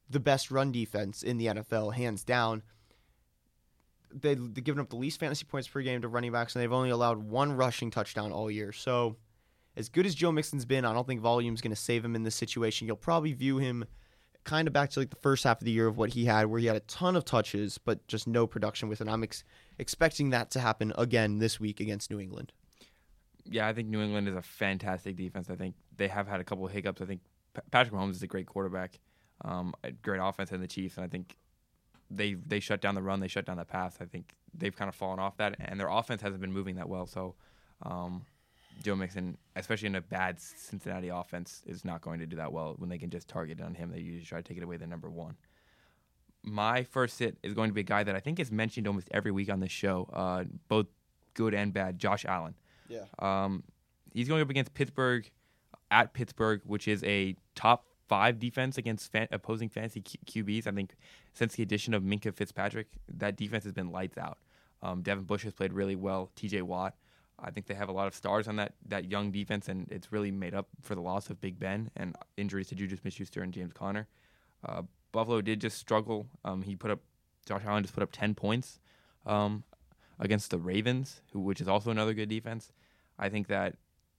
the 0.09 0.19
best 0.19 0.51
run 0.51 0.71
defense 0.71 1.23
in 1.23 1.37
the 1.37 1.47
NFL, 1.47 1.95
hands 1.95 2.23
down. 2.23 2.61
They, 4.13 4.35
they've 4.35 4.63
given 4.63 4.81
up 4.81 4.89
the 4.89 4.97
least 4.97 5.19
fantasy 5.19 5.45
points 5.45 5.69
per 5.69 5.81
game 5.81 6.01
to 6.01 6.09
running 6.09 6.31
backs, 6.31 6.53
and 6.53 6.61
they've 6.61 6.71
only 6.71 6.89
allowed 6.89 7.17
one 7.23 7.53
rushing 7.53 7.89
touchdown 7.89 8.31
all 8.31 8.51
year. 8.51 8.73
So, 8.73 9.15
as 9.75 9.89
good 9.89 10.05
as 10.05 10.15
Joe 10.15 10.31
Mixon's 10.31 10.65
been, 10.65 10.85
I 10.85 10.93
don't 10.93 11.07
think 11.07 11.21
volume's 11.21 11.61
going 11.61 11.71
to 11.71 11.81
save 11.81 12.03
him 12.03 12.15
in 12.15 12.23
this 12.23 12.35
situation. 12.35 12.87
You'll 12.87 12.97
probably 12.97 13.33
view 13.33 13.57
him 13.57 13.85
kind 14.43 14.67
of 14.67 14.73
back 14.73 14.89
to 14.91 14.99
like 14.99 15.09
the 15.09 15.15
first 15.17 15.43
half 15.43 15.61
of 15.61 15.65
the 15.65 15.71
year 15.71 15.87
of 15.87 15.97
what 15.97 16.09
he 16.11 16.25
had, 16.25 16.47
where 16.47 16.59
he 16.59 16.65
had 16.65 16.75
a 16.75 16.81
ton 16.81 17.15
of 17.15 17.25
touches, 17.25 17.77
but 17.77 18.05
just 18.07 18.27
no 18.27 18.47
production 18.47 18.89
with 18.89 19.01
it. 19.01 19.07
I'm 19.07 19.23
ex- 19.23 19.43
expecting 19.77 20.31
that 20.31 20.51
to 20.51 20.59
happen 20.59 20.93
again 20.97 21.37
this 21.37 21.59
week 21.59 21.79
against 21.79 22.09
New 22.09 22.19
England. 22.19 22.51
Yeah, 23.45 23.67
I 23.67 23.73
think 23.73 23.87
New 23.87 24.01
England 24.01 24.27
is 24.27 24.35
a 24.35 24.41
fantastic 24.41 25.15
defense. 25.15 25.49
I 25.49 25.55
think 25.55 25.75
they 25.95 26.07
have 26.07 26.27
had 26.27 26.39
a 26.39 26.43
couple 26.43 26.65
of 26.65 26.71
hiccups. 26.71 27.01
I 27.01 27.05
think 27.05 27.21
Patrick 27.71 27.93
Mahomes 27.93 28.11
is 28.11 28.23
a 28.23 28.27
great 28.27 28.45
quarterback 28.45 28.99
um, 29.43 29.73
a 29.83 29.91
great 29.91 30.19
offense 30.21 30.51
in 30.51 30.61
the 30.61 30.67
Chiefs, 30.67 30.97
and 30.97 31.05
I 31.05 31.07
think 31.07 31.37
they 32.09 32.33
they 32.33 32.59
shut 32.59 32.81
down 32.81 32.95
the 32.95 33.01
run, 33.01 33.19
they 33.19 33.27
shut 33.27 33.45
down 33.45 33.57
the 33.57 33.65
pass. 33.65 33.97
I 34.01 34.05
think 34.05 34.35
they've 34.53 34.75
kind 34.75 34.89
of 34.89 34.95
fallen 34.95 35.19
off 35.19 35.37
that, 35.37 35.55
and 35.59 35.79
their 35.79 35.89
offense 35.89 36.21
hasn't 36.21 36.41
been 36.41 36.53
moving 36.53 36.75
that 36.75 36.89
well. 36.89 37.05
So 37.05 37.35
um, 37.83 38.25
Joe 38.81 38.95
Mixon, 38.95 39.37
especially 39.55 39.87
in 39.87 39.95
a 39.95 40.01
bad 40.01 40.39
Cincinnati 40.39 41.09
offense, 41.09 41.61
is 41.65 41.85
not 41.85 42.01
going 42.01 42.19
to 42.19 42.25
do 42.25 42.35
that 42.37 42.51
well 42.51 42.75
when 42.77 42.89
they 42.89 42.97
can 42.97 43.09
just 43.09 43.27
target 43.27 43.59
it 43.59 43.63
on 43.63 43.73
him. 43.75 43.91
They 43.91 43.99
usually 43.99 44.25
try 44.25 44.41
to 44.41 44.47
take 44.47 44.57
it 44.57 44.63
away 44.63 44.77
the 44.77 44.87
number 44.87 45.09
one. 45.09 45.35
My 46.43 46.83
first 46.83 47.17
sit 47.17 47.37
is 47.43 47.53
going 47.53 47.69
to 47.69 47.73
be 47.73 47.81
a 47.81 47.85
guy 47.85 48.03
that 48.03 48.15
I 48.15 48.19
think 48.19 48.39
is 48.39 48.51
mentioned 48.51 48.87
almost 48.87 49.07
every 49.11 49.31
week 49.31 49.51
on 49.51 49.59
this 49.59 49.71
show, 49.71 50.09
uh, 50.11 50.45
both 50.67 50.87
good 51.33 51.53
and 51.53 51.71
bad. 51.73 51.99
Josh 51.99 52.25
Allen. 52.25 52.55
Yeah. 52.89 53.05
Um, 53.19 53.63
he's 54.13 54.27
going 54.27 54.41
up 54.41 54.49
against 54.49 54.73
Pittsburgh 54.73 55.29
at 55.91 56.13
Pittsburgh, 56.13 56.61
which 56.65 56.87
is 56.87 57.03
a 57.03 57.35
top 57.55 57.85
five 58.07 58.39
defense 58.39 58.77
against 58.77 59.11
fan- 59.11 59.27
opposing 59.31 59.69
fantasy 59.69 60.01
Q- 60.01 60.43
QBs. 60.43 60.67
I 60.67 60.71
think 60.71 60.95
since 61.33 61.55
the 61.55 61.63
addition 61.63 61.93
of 61.93 62.03
Minkah 62.03 62.33
Fitzpatrick, 62.33 62.87
that 63.07 63.37
defense 63.37 63.63
has 63.63 63.73
been 63.73 63.91
lights 63.91 64.17
out. 64.17 64.39
Um, 64.81 65.01
Devin 65.01 65.25
Bush 65.25 65.43
has 65.43 65.53
played 65.53 65.73
really 65.73 65.95
well. 65.95 66.31
T.J. 66.35 66.63
Watt. 66.63 66.95
I 67.43 67.51
think 67.51 67.67
they 67.67 67.73
have 67.73 67.89
a 67.89 67.93
lot 67.93 68.07
of 68.07 68.15
stars 68.15 68.47
on 68.47 68.55
that 68.57 68.73
that 68.87 69.05
young 69.05 69.31
defense, 69.31 69.67
and 69.67 69.87
it's 69.91 70.11
really 70.11 70.31
made 70.31 70.53
up 70.53 70.67
for 70.81 70.95
the 70.95 71.01
loss 71.01 71.29
of 71.29 71.41
Big 71.41 71.59
Ben 71.59 71.89
and 71.95 72.15
injuries 72.37 72.67
to 72.67 72.75
Juju 72.75 72.97
Smith-Schuster 72.97 73.41
and 73.41 73.53
James 73.53 73.73
Conner. 73.73 74.07
Uh, 74.63 74.83
Buffalo 75.11 75.41
did 75.41 75.59
just 75.59 75.77
struggle. 75.77 76.27
Um, 76.45 76.61
he 76.61 76.75
put 76.75 76.91
up 76.91 76.99
Josh 77.45 77.63
Allen 77.65 77.83
just 77.83 77.93
put 77.93 78.03
up 78.03 78.11
ten 78.11 78.35
points 78.35 78.79
um, 79.25 79.63
against 80.19 80.51
the 80.51 80.59
Ravens, 80.59 81.21
who 81.33 81.39
which 81.39 81.61
is 81.61 81.67
also 81.67 81.91
another 81.91 82.13
good 82.13 82.29
defense. 82.29 82.71
I 83.17 83.29
think 83.29 83.47
that 83.47 83.75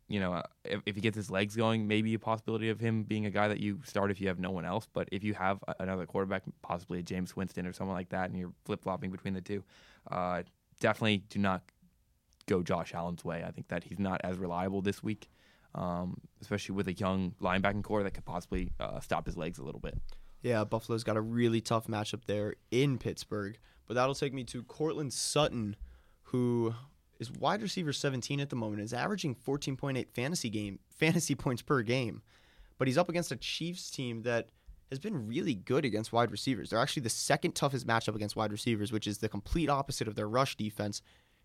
you 0.08 0.20
know 0.20 0.42
if, 0.64 0.82
if 0.84 0.96
he 0.96 1.00
gets 1.00 1.16
his 1.16 1.30
legs 1.30 1.54
going, 1.56 1.86
maybe 1.86 2.12
a 2.14 2.18
possibility 2.18 2.68
of 2.70 2.80
him 2.80 3.04
being 3.04 3.26
a 3.26 3.30
guy 3.30 3.48
that 3.48 3.60
you 3.60 3.80
start 3.84 4.10
if 4.10 4.20
you 4.20 4.28
have 4.28 4.40
no 4.40 4.50
one 4.50 4.64
else. 4.64 4.88
But 4.92 5.08
if 5.12 5.22
you 5.22 5.34
have 5.34 5.62
a- 5.68 5.76
another 5.78 6.06
quarterback, 6.06 6.42
possibly 6.60 6.98
a 6.98 7.02
Jameis 7.02 7.36
Winston 7.36 7.66
or 7.66 7.72
someone 7.72 7.96
like 7.96 8.10
that, 8.10 8.30
and 8.30 8.38
you're 8.38 8.52
flip 8.64 8.82
flopping 8.82 9.10
between 9.10 9.34
the 9.34 9.40
two, 9.40 9.62
uh, 10.10 10.42
definitely 10.80 11.18
do 11.28 11.38
not 11.38 11.62
go 12.46 12.62
Josh 12.62 12.94
Allen's 12.94 13.24
way. 13.24 13.44
I 13.46 13.50
think 13.50 13.68
that 13.68 13.84
he's 13.84 13.98
not 13.98 14.20
as 14.24 14.38
reliable 14.38 14.82
this 14.82 15.02
week, 15.02 15.28
um, 15.74 16.18
especially 16.40 16.74
with 16.74 16.88
a 16.88 16.92
young 16.92 17.34
linebacking 17.40 17.82
core 17.82 18.02
that 18.02 18.12
could 18.12 18.24
possibly 18.24 18.72
uh, 18.80 19.00
stop 19.00 19.26
his 19.26 19.36
legs 19.36 19.58
a 19.58 19.64
little 19.64 19.80
bit. 19.80 19.98
Yeah, 20.42 20.64
Buffalo's 20.64 21.04
got 21.04 21.16
a 21.16 21.20
really 21.20 21.60
tough 21.60 21.86
matchup 21.86 22.24
there 22.26 22.54
in 22.70 22.98
Pittsburgh. 22.98 23.58
But 23.86 23.94
that'll 23.94 24.14
take 24.14 24.32
me 24.32 24.44
to 24.44 24.62
Courtland 24.62 25.12
Sutton, 25.12 25.76
who 26.22 26.74
is 27.18 27.30
wide 27.30 27.62
receiver 27.62 27.92
17 27.92 28.40
at 28.40 28.50
the 28.50 28.56
moment, 28.56 28.82
is 28.82 28.92
averaging 28.92 29.34
14.8 29.34 30.08
fantasy 30.10 30.50
game 30.50 30.78
fantasy 30.90 31.34
points 31.36 31.62
per 31.62 31.82
game. 31.82 32.22
But 32.78 32.88
he's 32.88 32.98
up 32.98 33.08
against 33.08 33.32
a 33.32 33.36
Chiefs 33.36 33.90
team 33.90 34.22
that 34.22 34.48
has 34.90 34.98
been 34.98 35.26
really 35.26 35.54
good 35.54 35.84
against 35.84 36.12
wide 36.12 36.30
receivers. 36.30 36.70
They're 36.70 36.78
actually 36.78 37.02
the 37.02 37.10
second 37.10 37.54
toughest 37.54 37.86
matchup 37.86 38.14
against 38.14 38.36
wide 38.36 38.52
receivers, 38.52 38.92
which 38.92 39.06
is 39.06 39.18
the 39.18 39.28
complete 39.28 39.70
opposite 39.70 40.08
of 40.08 40.16
their 40.16 40.28
rush 40.28 40.56
defense, 40.56 41.00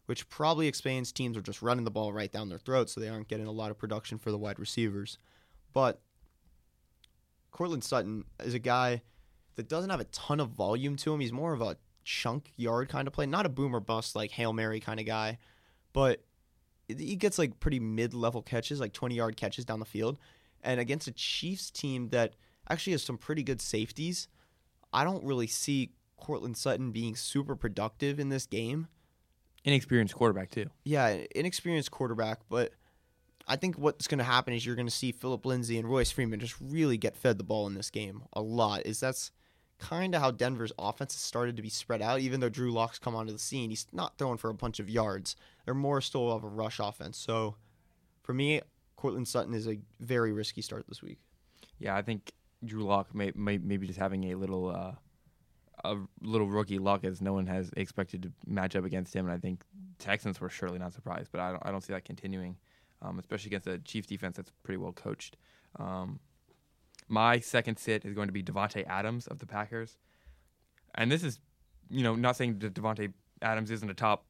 which 0.08 0.28
probably 0.30 0.68
explains 0.68 1.12
teams 1.12 1.38
are 1.38 1.42
just 1.42 1.62
running 1.62 1.86
the 1.86 1.92
ball 1.92 2.12
right 2.12 2.32
down 2.32 2.50
their 2.50 2.58
throats, 2.58 2.94
so 2.94 3.00
they 3.00 3.10
aren't 3.10 3.28
getting 3.28 3.46
a 3.46 3.52
lot 3.52 3.72
of 3.72 3.78
production 3.78 4.18
for 4.18 4.32
the 4.32 4.38
wide 4.38 4.58
receivers. 4.58 5.18
But 5.74 6.02
Courtland 7.52 7.84
Sutton 7.84 8.24
is 8.44 8.54
a 8.54 8.60
guy 8.60 9.02
that 9.56 9.68
doesn't 9.68 9.90
have 9.90 10.00
a 10.00 10.06
ton 10.06 10.40
of 10.40 10.50
volume 10.50 10.96
to 10.98 11.14
him. 11.14 11.20
He's 11.20 11.34
more 11.34 11.54
of 11.54 11.62
a 11.62 11.78
chunk 12.04 12.54
yard 12.56 12.88
kind 12.88 13.08
of 13.08 13.14
play, 13.14 13.26
not 13.26 13.46
a 13.46 13.50
boomer 13.50 13.82
bust 13.82 14.16
like 14.16 14.32
Hail 14.32 14.54
Mary 14.54 14.80
kind 14.80 15.00
of 15.00 15.06
guy, 15.06 15.38
but 15.92 16.24
he 16.88 17.16
gets 17.18 17.38
like 17.38 17.60
pretty 17.60 17.80
mid 17.80 18.14
level 18.14 18.42
catches, 18.42 18.80
like 18.80 18.94
20 18.94 19.16
yard 19.16 19.36
catches 19.36 19.66
down 19.66 19.80
the 19.80 19.86
field. 19.86 20.18
And 20.64 20.80
against 20.80 21.08
a 21.08 21.12
Chiefs 21.12 21.70
team 21.70 22.10
that 22.10 22.34
actually 22.70 22.94
has 22.94 23.04
some 23.04 23.18
pretty 23.18 23.44
good 23.44 23.60
safeties, 23.60 24.30
I 24.94 25.04
don't 25.04 25.24
really 25.24 25.48
see 25.48 25.92
Courtland 26.18 26.58
Sutton 26.58 26.92
being 26.92 27.16
super 27.16 27.56
productive 27.56 28.20
in 28.20 28.30
this 28.30 28.46
game. 28.46 28.88
Inexperienced 29.68 30.16
quarterback 30.16 30.50
too. 30.50 30.68
Yeah, 30.86 31.18
inexperienced 31.36 31.92
quarterback, 31.92 32.40
but 32.48 32.72
I 33.50 33.58
think 33.58 33.78
what's 33.78 34.08
going 34.08 34.20
to 34.20 34.24
happen 34.24 34.54
is 34.54 34.66
you're 34.66 34.78
going 34.78 34.88
to 34.88 34.94
see 34.94 35.12
Philip 35.12 35.46
Lindsay 35.46 35.78
and 35.78 35.90
Royce 35.90 36.10
Freeman 36.10 36.40
just 36.40 36.56
really 36.62 36.98
get 36.98 37.18
fed 37.18 37.38
the 37.38 37.44
ball 37.44 37.68
in 37.68 37.74
this 37.74 37.90
game 37.90 38.24
a 38.32 38.42
lot. 38.42 38.86
Is 38.86 39.02
that's 39.02 39.32
kind 39.78 40.16
of 40.16 40.22
how 40.22 40.32
Denver's 40.32 40.72
offense 40.80 41.16
has 41.16 41.22
started 41.22 41.58
to 41.58 41.62
be 41.62 41.68
spread 41.68 42.02
out. 42.02 42.22
Even 42.22 42.40
though 42.40 42.48
Drew 42.48 42.72
Lock's 42.72 42.98
come 42.98 43.14
onto 43.14 43.34
the 43.34 43.40
scene, 43.40 43.70
he's 43.70 43.88
not 43.92 44.18
throwing 44.18 44.38
for 44.38 44.50
a 44.50 44.54
bunch 44.54 44.80
of 44.80 44.90
yards. 44.90 45.36
They're 45.66 45.74
more 45.74 46.00
still 46.00 46.32
of 46.32 46.46
a 46.46 46.48
rush 46.48 46.80
offense. 46.80 47.18
So 47.18 47.58
for 48.24 48.34
me, 48.34 48.62
Courtland 48.96 49.28
Sutton 49.28 49.54
is 49.54 49.68
a 49.68 49.80
very 50.00 50.32
risky 50.32 50.62
start 50.62 50.86
this 50.88 51.02
week. 51.02 51.20
Yeah, 51.78 51.94
I 51.94 52.04
think 52.04 52.32
Drew 52.64 52.84
Lock 52.84 53.14
may, 53.14 53.34
may 53.36 53.58
maybe 53.58 53.86
just 53.86 54.00
having 54.00 54.32
a 54.32 54.36
little 54.36 54.70
uh, 54.70 54.94
a 55.84 55.96
little 56.22 56.48
rookie 56.48 56.80
luck 56.80 57.04
as 57.04 57.22
no 57.22 57.34
one 57.34 57.46
has 57.48 57.70
expected 57.78 58.24
to 58.24 58.32
match 58.46 58.76
up 58.76 58.84
against 58.84 59.16
him, 59.16 59.26
and 59.26 59.34
I 59.34 59.38
think 59.38 59.64
Texans 60.00 60.42
were 60.42 60.50
surely 60.50 60.80
not 60.80 60.94
surprised, 60.94 61.30
but 61.32 61.40
I 61.40 61.52
don't 61.52 61.66
I 61.66 61.72
don't 61.72 61.82
see 61.82 61.94
that 61.94 62.06
continuing, 62.06 62.58
um, 63.02 63.20
especially 63.20 63.50
against 63.50 63.68
a 63.68 63.78
Chiefs 63.78 64.08
defense 64.08 64.38
that's 64.38 64.52
pretty 64.64 64.78
well 64.78 64.92
coached. 64.92 65.38
Um, 65.78 66.20
my 67.08 67.40
second 67.40 67.78
sit 67.78 68.06
is 68.06 68.14
going 68.14 68.28
to 68.28 68.34
be 68.34 68.44
Davante 68.44 68.86
Adams 68.88 69.28
of 69.28 69.40
the 69.40 69.46
Packers, 69.46 69.98
and 70.96 71.12
this 71.12 71.24
is, 71.24 71.40
you 71.90 72.04
know, 72.04 72.16
not 72.16 72.36
saying 72.36 72.60
that 72.60 72.74
Davante 72.74 73.14
Adams 73.42 73.70
isn't 73.72 73.90
a 73.90 73.94
top 73.94 74.26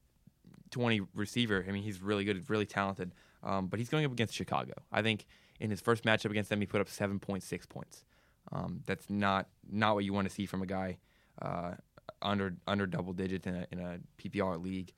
twenty 0.69 1.01
receiver. 1.15 1.65
I 1.67 1.71
mean, 1.71 1.83
he's 1.83 2.01
really 2.01 2.25
good, 2.25 2.49
really 2.49 2.65
talented, 2.65 3.13
um, 3.41 3.67
but 3.67 3.79
he's 3.79 3.89
going 3.89 4.05
up 4.05 4.11
against 4.11 4.33
Chicago. 4.33 4.73
I 4.91 5.01
think 5.01 5.25
in 5.59 5.69
his 5.69 5.81
first 5.81 6.03
matchup 6.03 6.31
against 6.31 6.49
them, 6.49 6.59
he 6.59 6.67
put 6.67 6.81
up 6.81 6.89
seven 6.89 7.19
point 7.19 7.43
six 7.43 7.65
points. 7.65 8.03
Um, 8.51 8.81
that's 8.85 9.09
not 9.09 9.47
not 9.69 9.95
what 9.95 10.03
you 10.03 10.13
want 10.13 10.27
to 10.27 10.33
see 10.33 10.45
from 10.45 10.61
a 10.61 10.65
guy 10.65 10.97
uh, 11.41 11.71
under 12.21 12.55
under 12.67 12.85
double 12.85 13.13
digits 13.13 13.47
in 13.47 13.55
a, 13.55 13.67
in 13.71 13.79
a 13.79 13.99
PPR 14.21 14.61
league. 14.61 14.93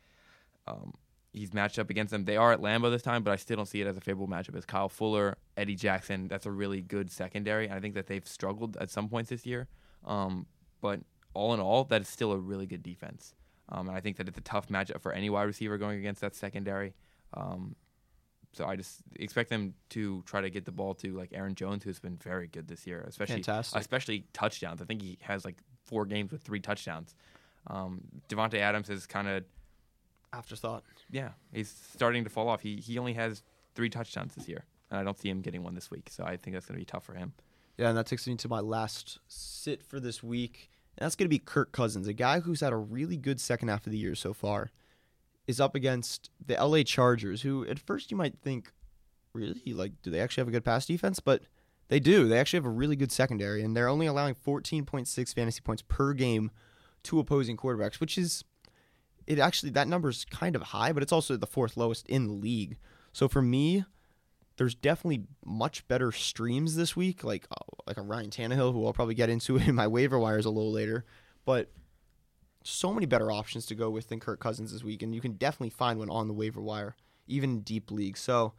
Um, 0.67 0.93
he's 1.33 1.53
matched 1.53 1.79
up 1.79 1.89
against 1.89 2.11
them. 2.11 2.25
They 2.25 2.37
are 2.37 2.51
at 2.51 2.59
Lambeau 2.59 2.91
this 2.91 3.01
time, 3.01 3.23
but 3.23 3.31
I 3.31 3.35
still 3.35 3.57
don't 3.57 3.65
see 3.65 3.81
it 3.81 3.87
as 3.87 3.97
a 3.97 4.01
favorable 4.01 4.27
matchup. 4.27 4.55
As 4.55 4.65
Kyle 4.65 4.89
Fuller, 4.89 5.37
Eddie 5.57 5.75
Jackson, 5.75 6.27
that's 6.27 6.45
a 6.45 6.51
really 6.51 6.81
good 6.81 7.11
secondary. 7.11 7.65
And 7.65 7.73
I 7.73 7.79
think 7.79 7.95
that 7.95 8.07
they've 8.07 8.27
struggled 8.27 8.77
at 8.77 8.89
some 8.89 9.09
points 9.09 9.29
this 9.29 9.45
year, 9.45 9.67
um, 10.05 10.45
but 10.81 11.01
all 11.33 11.53
in 11.53 11.59
all, 11.59 11.83
that 11.85 12.01
is 12.01 12.07
still 12.07 12.31
a 12.31 12.37
really 12.37 12.65
good 12.65 12.83
defense. 12.83 13.33
Um, 13.69 13.87
and 13.87 13.95
I 13.95 13.99
think 13.99 14.17
that 14.17 14.27
it's 14.27 14.37
a 14.37 14.41
tough 14.41 14.69
matchup 14.69 15.01
for 15.01 15.11
any 15.11 15.29
wide 15.29 15.43
receiver 15.43 15.77
going 15.77 15.99
against 15.99 16.21
that 16.21 16.35
secondary. 16.35 16.93
Um, 17.33 17.75
so 18.53 18.65
I 18.65 18.75
just 18.75 19.01
expect 19.15 19.51
them 19.51 19.75
to 19.89 20.23
try 20.25 20.41
to 20.41 20.49
get 20.49 20.65
the 20.65 20.71
ball 20.71 20.95
to 20.95 21.15
like 21.15 21.29
Aaron 21.33 21.53
Jones, 21.53 21.83
who's 21.83 21.99
been 21.99 22.17
very 22.17 22.47
good 22.47 22.67
this 22.67 22.87
year, 22.87 23.05
especially 23.07 23.35
Fantastic. 23.35 23.79
especially 23.79 24.25
touchdowns. 24.33 24.81
I 24.81 24.85
think 24.85 25.03
he 25.03 25.19
has 25.21 25.45
like 25.45 25.57
four 25.89 26.05
games 26.05 26.31
with 26.31 26.41
three 26.43 26.59
touchdowns. 26.59 27.15
Um, 27.67 28.01
Davante 28.29 28.59
Adams 28.59 28.89
is 28.89 29.05
kind 29.05 29.27
of 29.27 29.43
Afterthought. 30.31 30.83
yeah, 31.09 31.29
he's 31.51 31.73
starting 31.95 32.23
to 32.23 32.29
fall 32.29 32.47
off. 32.49 32.61
He 32.61 32.75
he 32.75 32.99
only 32.99 33.13
has 33.13 33.41
three 33.73 33.89
touchdowns 33.89 34.35
this 34.35 34.47
year, 34.47 34.63
and 34.91 34.99
I 34.99 35.03
don't 35.03 35.17
see 35.17 35.27
him 35.27 35.41
getting 35.41 35.63
one 35.63 35.73
this 35.73 35.89
week. 35.89 36.07
So 36.11 36.23
I 36.23 36.37
think 36.37 36.53
that's 36.53 36.67
going 36.67 36.75
to 36.75 36.81
be 36.81 36.85
tough 36.85 37.03
for 37.03 37.15
him. 37.15 37.33
Yeah, 37.77 37.89
and 37.89 37.97
that 37.97 38.05
takes 38.05 38.27
me 38.27 38.35
to 38.35 38.47
my 38.47 38.59
last 38.59 39.17
sit 39.27 39.81
for 39.81 39.99
this 39.99 40.21
week. 40.21 40.69
And 40.97 41.05
that's 41.05 41.15
going 41.15 41.25
to 41.25 41.29
be 41.29 41.39
Kirk 41.39 41.71
Cousins, 41.71 42.07
a 42.07 42.13
guy 42.13 42.41
who's 42.41 42.59
had 42.61 42.73
a 42.73 42.77
really 42.77 43.17
good 43.17 43.39
second 43.39 43.69
half 43.69 43.85
of 43.87 43.91
the 43.91 43.97
year 43.97 44.13
so 44.15 44.33
far. 44.33 44.69
Is 45.47 45.59
up 45.59 45.73
against 45.73 46.29
the 46.45 46.53
LA 46.63 46.83
Chargers, 46.83 47.41
who 47.41 47.65
at 47.65 47.79
first 47.79 48.11
you 48.11 48.17
might 48.17 48.37
think, 48.37 48.71
really, 49.33 49.73
like, 49.73 49.93
do 50.03 50.11
they 50.11 50.19
actually 50.19 50.41
have 50.41 50.47
a 50.47 50.51
good 50.51 50.65
pass 50.65 50.85
defense? 50.85 51.19
But 51.19 51.41
they 51.89 51.99
do. 51.99 52.27
They 52.27 52.39
actually 52.39 52.57
have 52.57 52.65
a 52.65 52.69
really 52.69 52.95
good 52.95 53.11
secondary, 53.11 53.61
and 53.63 53.75
they're 53.75 53.89
only 53.89 54.05
allowing 54.05 54.35
14.6 54.35 55.33
fantasy 55.33 55.61
points 55.61 55.83
per 55.87 56.13
game 56.13 56.51
to 57.03 57.19
opposing 57.19 57.57
quarterbacks, 57.57 57.99
which 57.99 58.17
is, 58.17 58.43
it 59.27 59.39
actually, 59.39 59.71
that 59.71 59.87
number's 59.87 60.23
kind 60.25 60.55
of 60.55 60.61
high, 60.61 60.93
but 60.93 61.03
it's 61.03 61.11
also 61.11 61.35
the 61.35 61.47
fourth 61.47 61.75
lowest 61.75 62.07
in 62.07 62.27
the 62.27 62.33
league. 62.33 62.77
So 63.11 63.27
for 63.27 63.41
me, 63.41 63.85
there's 64.57 64.75
definitely 64.75 65.23
much 65.45 65.87
better 65.87 66.11
streams 66.11 66.75
this 66.75 66.95
week, 66.95 67.23
like 67.23 67.47
uh, 67.49 67.63
like 67.87 67.97
a 67.97 68.01
Ryan 68.01 68.29
Tannehill, 68.29 68.73
who 68.73 68.85
I'll 68.85 68.93
probably 68.93 69.15
get 69.15 69.29
into 69.29 69.57
in 69.57 69.73
my 69.73 69.87
waiver 69.87 70.19
wires 70.19 70.45
a 70.45 70.51
little 70.51 70.71
later. 70.71 71.05
But 71.45 71.71
so 72.63 72.93
many 72.93 73.05
better 73.05 73.31
options 73.31 73.65
to 73.67 73.75
go 73.75 73.89
with 73.89 74.09
than 74.09 74.19
Kirk 74.19 74.39
Cousins 74.39 74.73
this 74.73 74.83
week, 74.83 75.01
and 75.01 75.15
you 75.15 75.21
can 75.21 75.33
definitely 75.33 75.69
find 75.69 75.97
one 75.97 76.09
on 76.09 76.27
the 76.27 76.33
waiver 76.33 76.61
wire, 76.61 76.95
even 77.25 77.61
deep 77.61 77.89
leagues. 77.89 78.19
So 78.19 78.53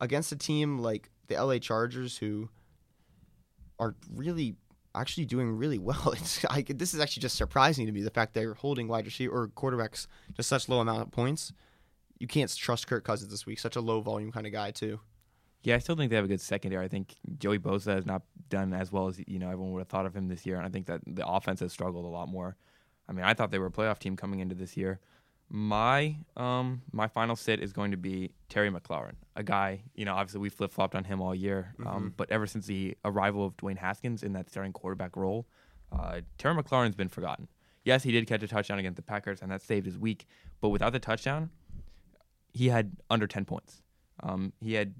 against 0.00 0.32
a 0.32 0.36
team 0.36 0.80
like 0.80 1.10
the 1.28 1.42
LA 1.42 1.58
Chargers, 1.58 2.18
who 2.18 2.50
are 3.78 3.94
really 4.14 4.56
actually 4.94 5.26
doing 5.26 5.56
really 5.56 5.78
well, 5.78 6.10
it's 6.16 6.44
I, 6.48 6.62
this 6.62 6.94
is 6.94 7.00
actually 7.00 7.22
just 7.22 7.36
surprising 7.36 7.86
to 7.86 7.92
me 7.92 8.02
the 8.02 8.10
fact 8.10 8.34
they're 8.34 8.54
holding 8.54 8.88
wide 8.88 9.04
receiver 9.04 9.42
or 9.42 9.48
quarterbacks 9.48 10.06
to 10.36 10.42
such 10.42 10.68
low 10.68 10.80
amount 10.80 11.02
of 11.02 11.10
points. 11.10 11.52
You 12.18 12.26
can't 12.26 12.54
trust 12.56 12.86
Kirk 12.86 13.04
Cousins 13.04 13.30
this 13.30 13.44
week, 13.44 13.58
such 13.58 13.76
a 13.76 13.80
low 13.80 14.00
volume 14.00 14.32
kind 14.32 14.46
of 14.46 14.52
guy 14.52 14.70
too. 14.70 15.00
Yeah, 15.62 15.74
I 15.74 15.78
still 15.78 15.96
think 15.96 16.10
they 16.10 16.16
have 16.16 16.24
a 16.24 16.28
good 16.28 16.40
secondary. 16.40 16.84
I 16.84 16.88
think 16.88 17.16
Joey 17.38 17.58
Bosa 17.58 17.94
has 17.94 18.06
not 18.06 18.22
done 18.48 18.72
as 18.72 18.92
well 18.92 19.08
as 19.08 19.20
you 19.26 19.38
know 19.38 19.50
everyone 19.50 19.72
would 19.72 19.80
have 19.80 19.88
thought 19.88 20.06
of 20.06 20.14
him 20.14 20.28
this 20.28 20.46
year, 20.46 20.56
and 20.56 20.66
I 20.66 20.70
think 20.70 20.86
that 20.86 21.00
the 21.06 21.26
offense 21.26 21.60
has 21.60 21.72
struggled 21.72 22.04
a 22.04 22.08
lot 22.08 22.28
more. 22.28 22.56
I 23.08 23.12
mean, 23.12 23.24
I 23.24 23.34
thought 23.34 23.50
they 23.50 23.58
were 23.58 23.66
a 23.66 23.70
playoff 23.70 23.98
team 23.98 24.16
coming 24.16 24.40
into 24.40 24.54
this 24.54 24.76
year. 24.76 25.00
My 25.48 26.16
um 26.36 26.82
my 26.92 27.06
final 27.06 27.36
sit 27.36 27.60
is 27.60 27.72
going 27.72 27.92
to 27.92 27.96
be 27.96 28.32
Terry 28.48 28.70
McLaurin, 28.70 29.14
a 29.36 29.42
guy 29.44 29.82
you 29.94 30.04
know 30.04 30.14
obviously 30.14 30.40
we 30.40 30.48
flip 30.48 30.72
flopped 30.72 30.94
on 30.94 31.04
him 31.04 31.20
all 31.20 31.34
year, 31.34 31.74
um, 31.86 32.14
but 32.16 32.30
ever 32.30 32.46
since 32.46 32.66
the 32.66 32.96
arrival 33.04 33.46
of 33.46 33.56
Dwayne 33.56 33.78
Haskins 33.78 34.22
in 34.22 34.32
that 34.32 34.50
starting 34.50 34.72
quarterback 34.72 35.16
role, 35.16 35.46
uh, 35.92 36.20
Terry 36.36 36.60
McLaurin's 36.60 36.96
been 36.96 37.08
forgotten. 37.08 37.46
Yes, 37.84 38.02
he 38.02 38.10
did 38.10 38.26
catch 38.26 38.42
a 38.42 38.48
touchdown 38.48 38.80
against 38.80 38.96
the 38.96 39.02
Packers, 39.02 39.40
and 39.40 39.50
that 39.52 39.62
saved 39.62 39.86
his 39.86 39.96
week. 39.96 40.26
But 40.60 40.70
without 40.70 40.92
the 40.92 40.98
touchdown, 40.98 41.50
he 42.52 42.68
had 42.68 42.96
under 43.08 43.28
ten 43.28 43.44
points. 43.44 43.82
Um, 44.24 44.52
he 44.60 44.74
had 44.74 44.94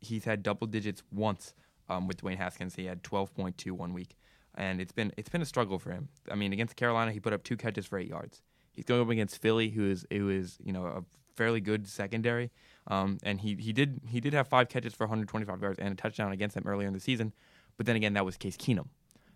he's 0.00 0.24
had 0.24 0.42
double 0.42 0.66
digits 0.66 1.02
once 1.12 1.52
um, 1.90 2.06
with 2.06 2.22
Dwayne 2.22 2.38
Haskins. 2.38 2.74
He 2.74 2.86
had 2.86 3.02
12.2 3.02 3.72
one 3.72 3.92
week, 3.92 4.16
and 4.54 4.80
it's 4.80 4.92
been 4.92 5.12
it's 5.18 5.28
been 5.28 5.42
a 5.42 5.46
struggle 5.46 5.78
for 5.78 5.90
him. 5.90 6.08
I 6.30 6.34
mean, 6.36 6.54
against 6.54 6.76
Carolina, 6.76 7.12
he 7.12 7.20
put 7.20 7.34
up 7.34 7.42
two 7.42 7.58
catches 7.58 7.84
for 7.86 7.98
eight 7.98 8.08
yards. 8.08 8.42
He's 8.80 8.86
going 8.86 9.02
up 9.02 9.10
against 9.10 9.42
Philly, 9.42 9.68
who 9.68 9.90
is 9.90 10.06
who 10.10 10.30
is 10.30 10.56
you 10.64 10.72
know 10.72 10.86
a 10.86 11.04
fairly 11.36 11.60
good 11.60 11.86
secondary, 11.86 12.50
um, 12.86 13.18
and 13.22 13.38
he 13.38 13.54
he 13.56 13.74
did 13.74 14.00
he 14.08 14.20
did 14.20 14.32
have 14.32 14.48
five 14.48 14.70
catches 14.70 14.94
for 14.94 15.04
125 15.04 15.60
yards 15.60 15.78
and 15.78 15.92
a 15.92 15.94
touchdown 15.94 16.32
against 16.32 16.54
them 16.54 16.64
earlier 16.66 16.88
in 16.88 16.94
the 16.94 17.00
season. 17.00 17.34
But 17.76 17.84
then 17.84 17.94
again, 17.96 18.14
that 18.14 18.24
was 18.24 18.38
Case 18.38 18.56
Keenum. 18.56 18.86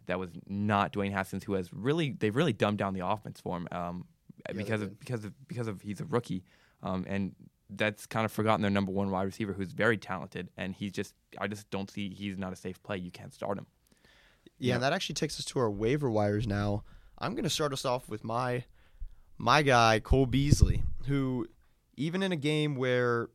That 0.07 0.19
was 0.19 0.31
not 0.49 0.95
Dwayne 0.95 1.13
Haskins, 1.13 1.45
who 1.45 1.53
has 1.53 1.71
really 1.75 2.13
they've 2.19 2.35
really 2.35 2.55
dumbed 2.55 2.79
down 2.79 2.95
the 2.95 3.07
offense 3.07 3.39
for 3.39 3.59
him 3.59 3.69
um, 3.71 4.07
they 4.49 4.55
because 4.55 4.81
of 4.81 4.99
because 4.99 5.27
of 5.27 5.35
because 5.47 5.69
of 5.69 5.83
he's 5.83 6.01
a 6.01 6.07
rookie, 6.07 6.43
um, 6.83 7.05
and 7.07 7.35
that's 7.69 8.07
kind 8.07 8.25
of 8.25 8.33
forgotten 8.33 8.63
their 8.63 8.71
number 8.71 8.93
one 8.93 9.11
wide 9.11 9.25
receiver, 9.25 9.53
who's 9.53 9.73
very 9.73 9.99
talented, 9.99 10.49
and 10.57 10.75
he's 10.75 10.93
just 10.93 11.13
I 11.39 11.49
just 11.49 11.69
don't 11.71 11.91
see 11.91 12.09
he's 12.15 12.39
not 12.39 12.51
a 12.55 12.57
safe 12.57 12.83
play. 12.83 12.97
You 12.97 13.11
can't 13.11 13.35
start 13.35 13.59
him. 13.59 13.67
Yeah, 14.59 14.69
Yeah. 14.69 14.75
and 14.77 14.83
that 14.85 14.95
actually 14.95 15.17
takes 15.17 15.39
us 15.39 15.45
to 15.47 15.59
our 15.59 15.71
waiver 15.71 16.11
wires 16.11 16.47
now. 16.47 16.83
I'm 17.19 17.35
going 17.35 17.45
to 17.45 17.51
start 17.51 17.75
us 17.75 17.85
off 17.85 18.09
with 18.09 18.25
my 18.25 18.65
my 19.39 19.63
guy 19.63 20.01
Cole 20.01 20.27
Beasley, 20.27 20.83
who 21.07 21.47
even 21.97 22.23
in 22.23 22.33
a 22.33 22.37
game 22.37 22.77
where 22.77 23.29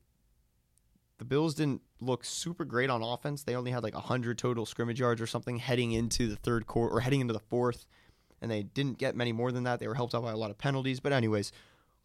the 1.17 1.25
Bills 1.25 1.53
didn't 1.53 1.81
look 1.99 2.23
super 2.23 2.65
great 2.65 2.89
on 2.89 3.03
offense, 3.03 3.43
they 3.43 3.55
only 3.55 3.71
had 3.71 3.83
like 3.83 3.93
100 3.93 4.37
total 4.37 4.65
scrimmage 4.65 4.99
yards 4.99 5.21
or 5.21 5.27
something 5.27 5.57
heading 5.57 5.91
into 5.91 6.27
the 6.27 6.35
third 6.35 6.65
quarter 6.65 6.95
or 6.95 7.01
heading 7.01 7.21
into 7.21 7.33
the 7.33 7.39
fourth, 7.39 7.85
and 8.41 8.49
they 8.49 8.63
didn't 8.63 8.97
get 8.97 9.15
many 9.15 9.31
more 9.31 9.51
than 9.51 9.63
that. 9.63 9.79
They 9.79 9.87
were 9.87 9.95
helped 9.95 10.15
out 10.15 10.23
by 10.23 10.31
a 10.31 10.37
lot 10.37 10.51
of 10.51 10.57
penalties, 10.57 10.99
but 10.99 11.11
anyways, 11.11 11.51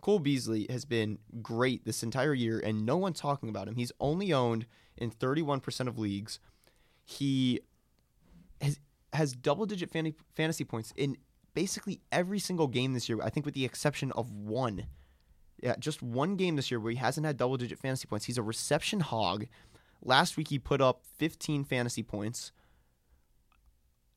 Cole 0.01 0.19
Beasley 0.19 0.67
has 0.69 0.85
been 0.85 1.19
great 1.41 1.85
this 1.85 2.03
entire 2.03 2.35
year, 2.35 2.59
and 2.59 2.85
no 2.85 2.97
one's 2.97 3.21
talking 3.21 3.49
about 3.49 3.69
him. 3.69 3.77
He's 3.77 3.93
only 4.01 4.33
owned 4.33 4.67
in 4.97 5.11
31% 5.11 5.89
of 5.89 5.99
leagues. 5.99 6.41
He 7.05 7.61
has 8.61 8.79
has 9.13 9.33
double 9.33 9.65
digit 9.65 9.91
fantasy 10.35 10.65
points 10.65 10.93
in 10.97 11.17
basically 11.55 12.01
every 12.13 12.39
single 12.39 12.67
game 12.67 12.93
this 12.93 13.09
year. 13.09 13.19
I 13.23 13.31
think 13.31 13.47
with 13.47 13.55
the 13.55 13.65
exception 13.65 14.13
of 14.13 14.31
one. 14.31 14.87
Yeah, 15.63 15.77
just 15.79 16.03
one 16.03 16.37
game 16.37 16.57
this 16.57 16.71
year 16.71 16.81
where 16.81 16.93
he 16.93 16.99
hasn't 16.99 17.27
had 17.27 17.37
double 17.37 17.57
digit 17.57 17.79
fantasy 17.79 18.07
points. 18.07 18.27
He's 18.27 18.39
a 18.39 18.43
reception 18.43 19.01
hog. 19.01 19.47
Last 20.03 20.37
week 20.37 20.49
he 20.49 20.59
put 20.59 20.81
up 20.81 21.03
15 21.19 21.65
fantasy 21.65 22.03
points. 22.03 22.53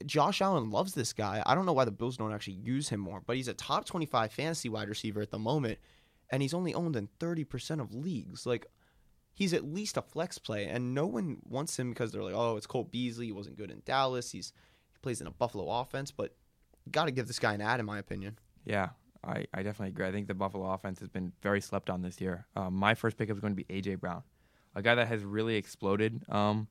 Josh 0.06 0.42
Allen 0.42 0.70
loves 0.70 0.94
this 0.94 1.14
guy. 1.14 1.42
I 1.46 1.56
don't 1.56 1.66
know 1.66 1.74
why 1.74 1.86
the 1.86 1.92
Bills 1.92 2.18
don't 2.18 2.34
actually 2.34 2.56
use 2.56 2.90
him 2.90 3.00
more, 3.00 3.22
but 3.26 3.36
he's 3.36 3.48
a 3.48 3.54
top 3.54 3.86
25 3.86 4.32
fantasy 4.32 4.70
wide 4.70 4.90
receiver 4.90 5.22
at 5.22 5.32
the 5.32 5.40
moment, 5.40 5.80
and 6.30 6.42
he's 6.42 6.54
only 6.54 6.74
owned 6.74 6.96
in 6.96 7.10
30% 7.20 7.82
of 7.82 7.96
leagues. 7.96 8.46
Like, 8.46 8.68
he's 9.34 9.54
at 9.54 9.64
least 9.64 9.98
a 9.98 10.02
flex 10.02 10.38
play, 10.38 10.66
and 10.66 10.94
no 10.94 11.08
one 11.08 11.38
wants 11.44 11.80
him 11.80 11.90
because 11.90 12.12
they're 12.12 12.24
like, 12.24 12.36
oh, 12.36 12.58
it's 12.58 12.68
Cole 12.68 12.84
Beasley. 12.84 13.28
He 13.28 13.32
wasn't 13.32 13.58
good 13.58 13.72
in 13.72 13.82
Dallas. 13.86 14.32
He's 14.32 14.54
he 14.94 15.00
plays 15.02 15.22
in 15.22 15.28
a 15.28 15.32
Buffalo 15.32 15.68
offense, 15.68 16.12
but 16.12 16.36
got 16.92 17.06
to 17.06 17.12
give 17.12 17.28
this 17.28 17.40
guy 17.40 17.54
an 17.54 17.62
add, 17.62 17.80
in 17.80 17.86
my 17.86 18.00
opinion. 18.00 18.38
Yeah, 18.66 18.90
I, 19.24 19.46
I 19.54 19.64
definitely 19.64 19.90
agree. 19.90 20.08
I 20.08 20.12
think 20.12 20.28
the 20.28 20.34
Buffalo 20.34 20.72
offense 20.72 21.00
has 21.00 21.10
been 21.10 21.32
very 21.42 21.62
slept 21.62 21.90
on 21.90 22.02
this 22.02 22.20
year. 22.20 22.46
Um, 22.56 22.74
my 22.74 22.94
first 22.96 23.18
pickup 23.18 23.36
is 23.36 23.42
going 23.42 23.56
to 23.56 23.64
be 23.64 23.66
AJ 23.66 24.00
Brown, 24.00 24.24
a 24.76 24.82
guy 24.82 24.96
that 24.96 25.08
has 25.08 25.24
really 25.24 25.56
exploded 25.56 26.24
um, 26.30 26.68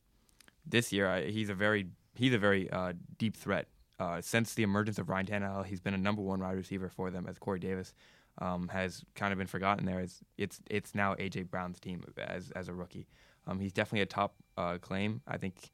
this 0.65 0.93
year. 0.93 1.09
I, 1.09 1.27
he's 1.27 1.51
a 1.51 1.55
very 1.55 1.87
he's 2.15 2.35
a 2.35 2.39
very 2.39 2.71
uh, 2.71 2.93
deep 3.19 3.37
threat. 3.37 3.69
Uh, 3.99 4.21
since 4.21 4.53
the 4.55 4.63
emergence 4.63 4.99
of 4.99 5.09
Ryan 5.09 5.27
Tannehill, 5.27 5.65
he's 5.65 5.81
been 5.81 5.95
a 5.95 5.99
number 5.99 6.21
one 6.21 6.41
wide 6.41 6.57
receiver 6.57 6.91
for 6.91 7.11
them 7.11 7.27
as 7.27 7.39
Corey 7.39 7.59
Davis 7.59 7.95
um, 8.39 8.69
has 8.69 9.03
kind 9.15 9.33
of 9.33 9.39
been 9.39 9.47
forgotten 9.47 9.87
there. 9.87 10.01
It's 10.01 10.21
it's 10.37 10.61
it's 10.69 10.95
now 10.95 11.15
AJ 11.15 11.51
Brown's 11.51 11.81
team 11.81 12.03
as 12.19 12.51
as 12.51 12.69
a 12.69 12.75
rookie. 12.75 13.07
Um, 13.47 13.61
he's 13.61 13.73
definitely 13.73 14.03
a 14.03 14.07
top 14.07 14.35
uh, 14.57 14.79
claim. 14.79 15.23
I 15.27 15.39
think 15.39 15.71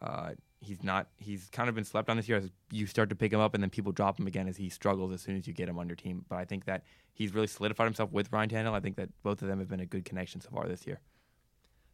uh, 0.00 0.32
he's 0.62 0.82
not. 0.82 1.08
He's 1.18 1.48
kind 1.50 1.68
of 1.68 1.74
been 1.74 1.84
slept 1.84 2.08
on 2.08 2.16
this 2.16 2.28
year 2.28 2.38
as 2.38 2.50
you 2.70 2.86
start 2.86 3.10
to 3.10 3.16
pick 3.16 3.32
him 3.32 3.40
up 3.40 3.54
and 3.54 3.62
then 3.62 3.70
people 3.70 3.92
drop 3.92 4.18
him 4.18 4.26
again 4.26 4.48
as 4.48 4.56
he 4.56 4.68
struggles 4.68 5.12
as 5.12 5.20
soon 5.20 5.36
as 5.36 5.46
you 5.46 5.52
get 5.52 5.68
him 5.68 5.78
on 5.78 5.88
your 5.88 5.96
team. 5.96 6.24
But 6.28 6.36
I 6.36 6.44
think 6.44 6.64
that 6.66 6.84
he's 7.12 7.34
really 7.34 7.48
solidified 7.48 7.86
himself 7.86 8.12
with 8.12 8.32
Ryan 8.32 8.48
Tannehill. 8.48 8.72
I 8.72 8.80
think 8.80 8.96
that 8.96 9.10
both 9.22 9.42
of 9.42 9.48
them 9.48 9.58
have 9.58 9.68
been 9.68 9.80
a 9.80 9.86
good 9.86 10.04
connection 10.04 10.40
so 10.40 10.50
far 10.50 10.68
this 10.68 10.86
year. 10.86 11.00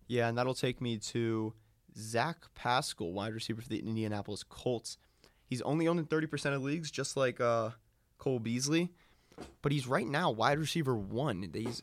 Yeah, 0.07 0.29
and 0.29 0.39
that'll 0.39 0.55
take 0.55 0.81
me 0.81 0.99
to 0.99 1.55
Zach 1.97 2.45
Pascal, 2.55 3.13
wide 3.13 3.35
receiver 3.35 3.61
for 3.61 3.69
the 3.69 3.79
Indianapolis 3.79 4.43
Colts. 4.43 4.99
He's 5.47 5.63
only 5.63 5.89
owned 5.89 5.99
in 5.99 6.07
30% 6.07 6.55
of 6.55 6.63
leagues, 6.63 6.91
just 6.91 7.17
like 7.17 7.41
uh, 7.41 7.71
Cole 8.19 8.39
Beasley, 8.39 8.91
but 9.63 9.73
he's 9.73 9.87
right 9.87 10.07
now 10.07 10.31
wide 10.31 10.59
receiver 10.59 10.97
one. 10.97 11.51
He's 11.55 11.83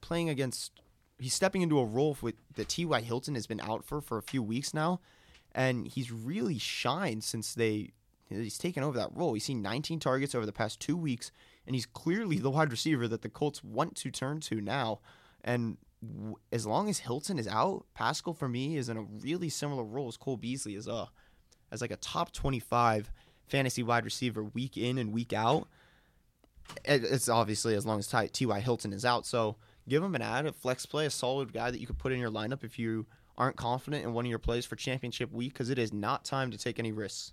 playing 0.00 0.28
against, 0.28 0.80
he's 1.18 1.34
stepping 1.34 1.62
into 1.62 1.78
a 1.78 1.84
role 1.84 2.16
with 2.20 2.34
the 2.54 2.64
T.Y. 2.64 3.00
Hilton 3.00 3.34
has 3.34 3.46
been 3.46 3.60
out 3.60 3.84
for 3.84 4.00
for 4.00 4.18
a 4.18 4.22
few 4.22 4.42
weeks 4.42 4.74
now, 4.74 5.00
and 5.56 5.88
he's 5.88 6.12
really 6.12 6.58
shined 6.58 7.24
since 7.24 7.54
they 7.54 7.90
he's 8.28 8.58
taken 8.58 8.82
over 8.82 8.98
that 8.98 9.10
role. 9.14 9.32
He's 9.34 9.44
seen 9.44 9.62
19 9.62 9.98
targets 9.98 10.34
over 10.34 10.44
the 10.46 10.52
past 10.52 10.78
two 10.78 10.96
weeks, 10.96 11.32
and 11.66 11.74
he's 11.74 11.86
clearly 11.86 12.38
the 12.38 12.50
wide 12.50 12.70
receiver 12.70 13.08
that 13.08 13.22
the 13.22 13.28
Colts 13.28 13.64
want 13.64 13.96
to 13.96 14.10
turn 14.10 14.40
to 14.40 14.60
now. 14.60 15.00
And 15.42 15.78
w- 16.06 16.36
as 16.52 16.66
long 16.66 16.88
as 16.88 16.98
Hilton 16.98 17.38
is 17.38 17.48
out, 17.48 17.86
Pascal 17.94 18.34
for 18.34 18.48
me 18.48 18.76
is 18.76 18.88
in 18.88 18.96
a 18.98 19.02
really 19.02 19.48
similar 19.48 19.82
role 19.82 20.08
as 20.08 20.16
Cole 20.16 20.36
Beasley 20.36 20.74
is 20.74 20.86
a 20.86 21.08
as 21.72 21.80
like 21.80 21.90
a 21.90 21.96
top 21.96 22.32
25 22.32 23.10
fantasy 23.46 23.82
wide 23.82 24.04
receiver 24.04 24.44
week 24.44 24.76
in 24.76 24.98
and 24.98 25.12
week 25.12 25.32
out. 25.32 25.66
It's 26.84 27.28
obviously 27.28 27.74
as 27.76 27.86
long 27.86 28.00
as 28.00 28.08
Ty- 28.08 28.26
T.Y. 28.26 28.60
Hilton 28.60 28.92
is 28.92 29.04
out. 29.04 29.24
So 29.24 29.56
give 29.88 30.02
him 30.02 30.14
an 30.16 30.22
add, 30.22 30.46
a 30.46 30.52
flex 30.52 30.84
play, 30.84 31.06
a 31.06 31.10
solid 31.10 31.52
guy 31.52 31.70
that 31.70 31.80
you 31.80 31.86
could 31.86 31.98
put 31.98 32.12
in 32.12 32.18
your 32.18 32.30
lineup 32.30 32.62
if 32.64 32.78
you 32.78 33.06
aren't 33.38 33.56
confident 33.56 34.04
in 34.04 34.12
one 34.12 34.24
of 34.24 34.30
your 34.30 34.38
plays 34.38 34.64
for 34.64 34.76
championship 34.76 35.32
week 35.32 35.52
because 35.52 35.70
it 35.70 35.78
is 35.78 35.92
not 35.92 36.24
time 36.24 36.50
to 36.50 36.58
take 36.58 36.78
any 36.78 36.92
risks. 36.92 37.32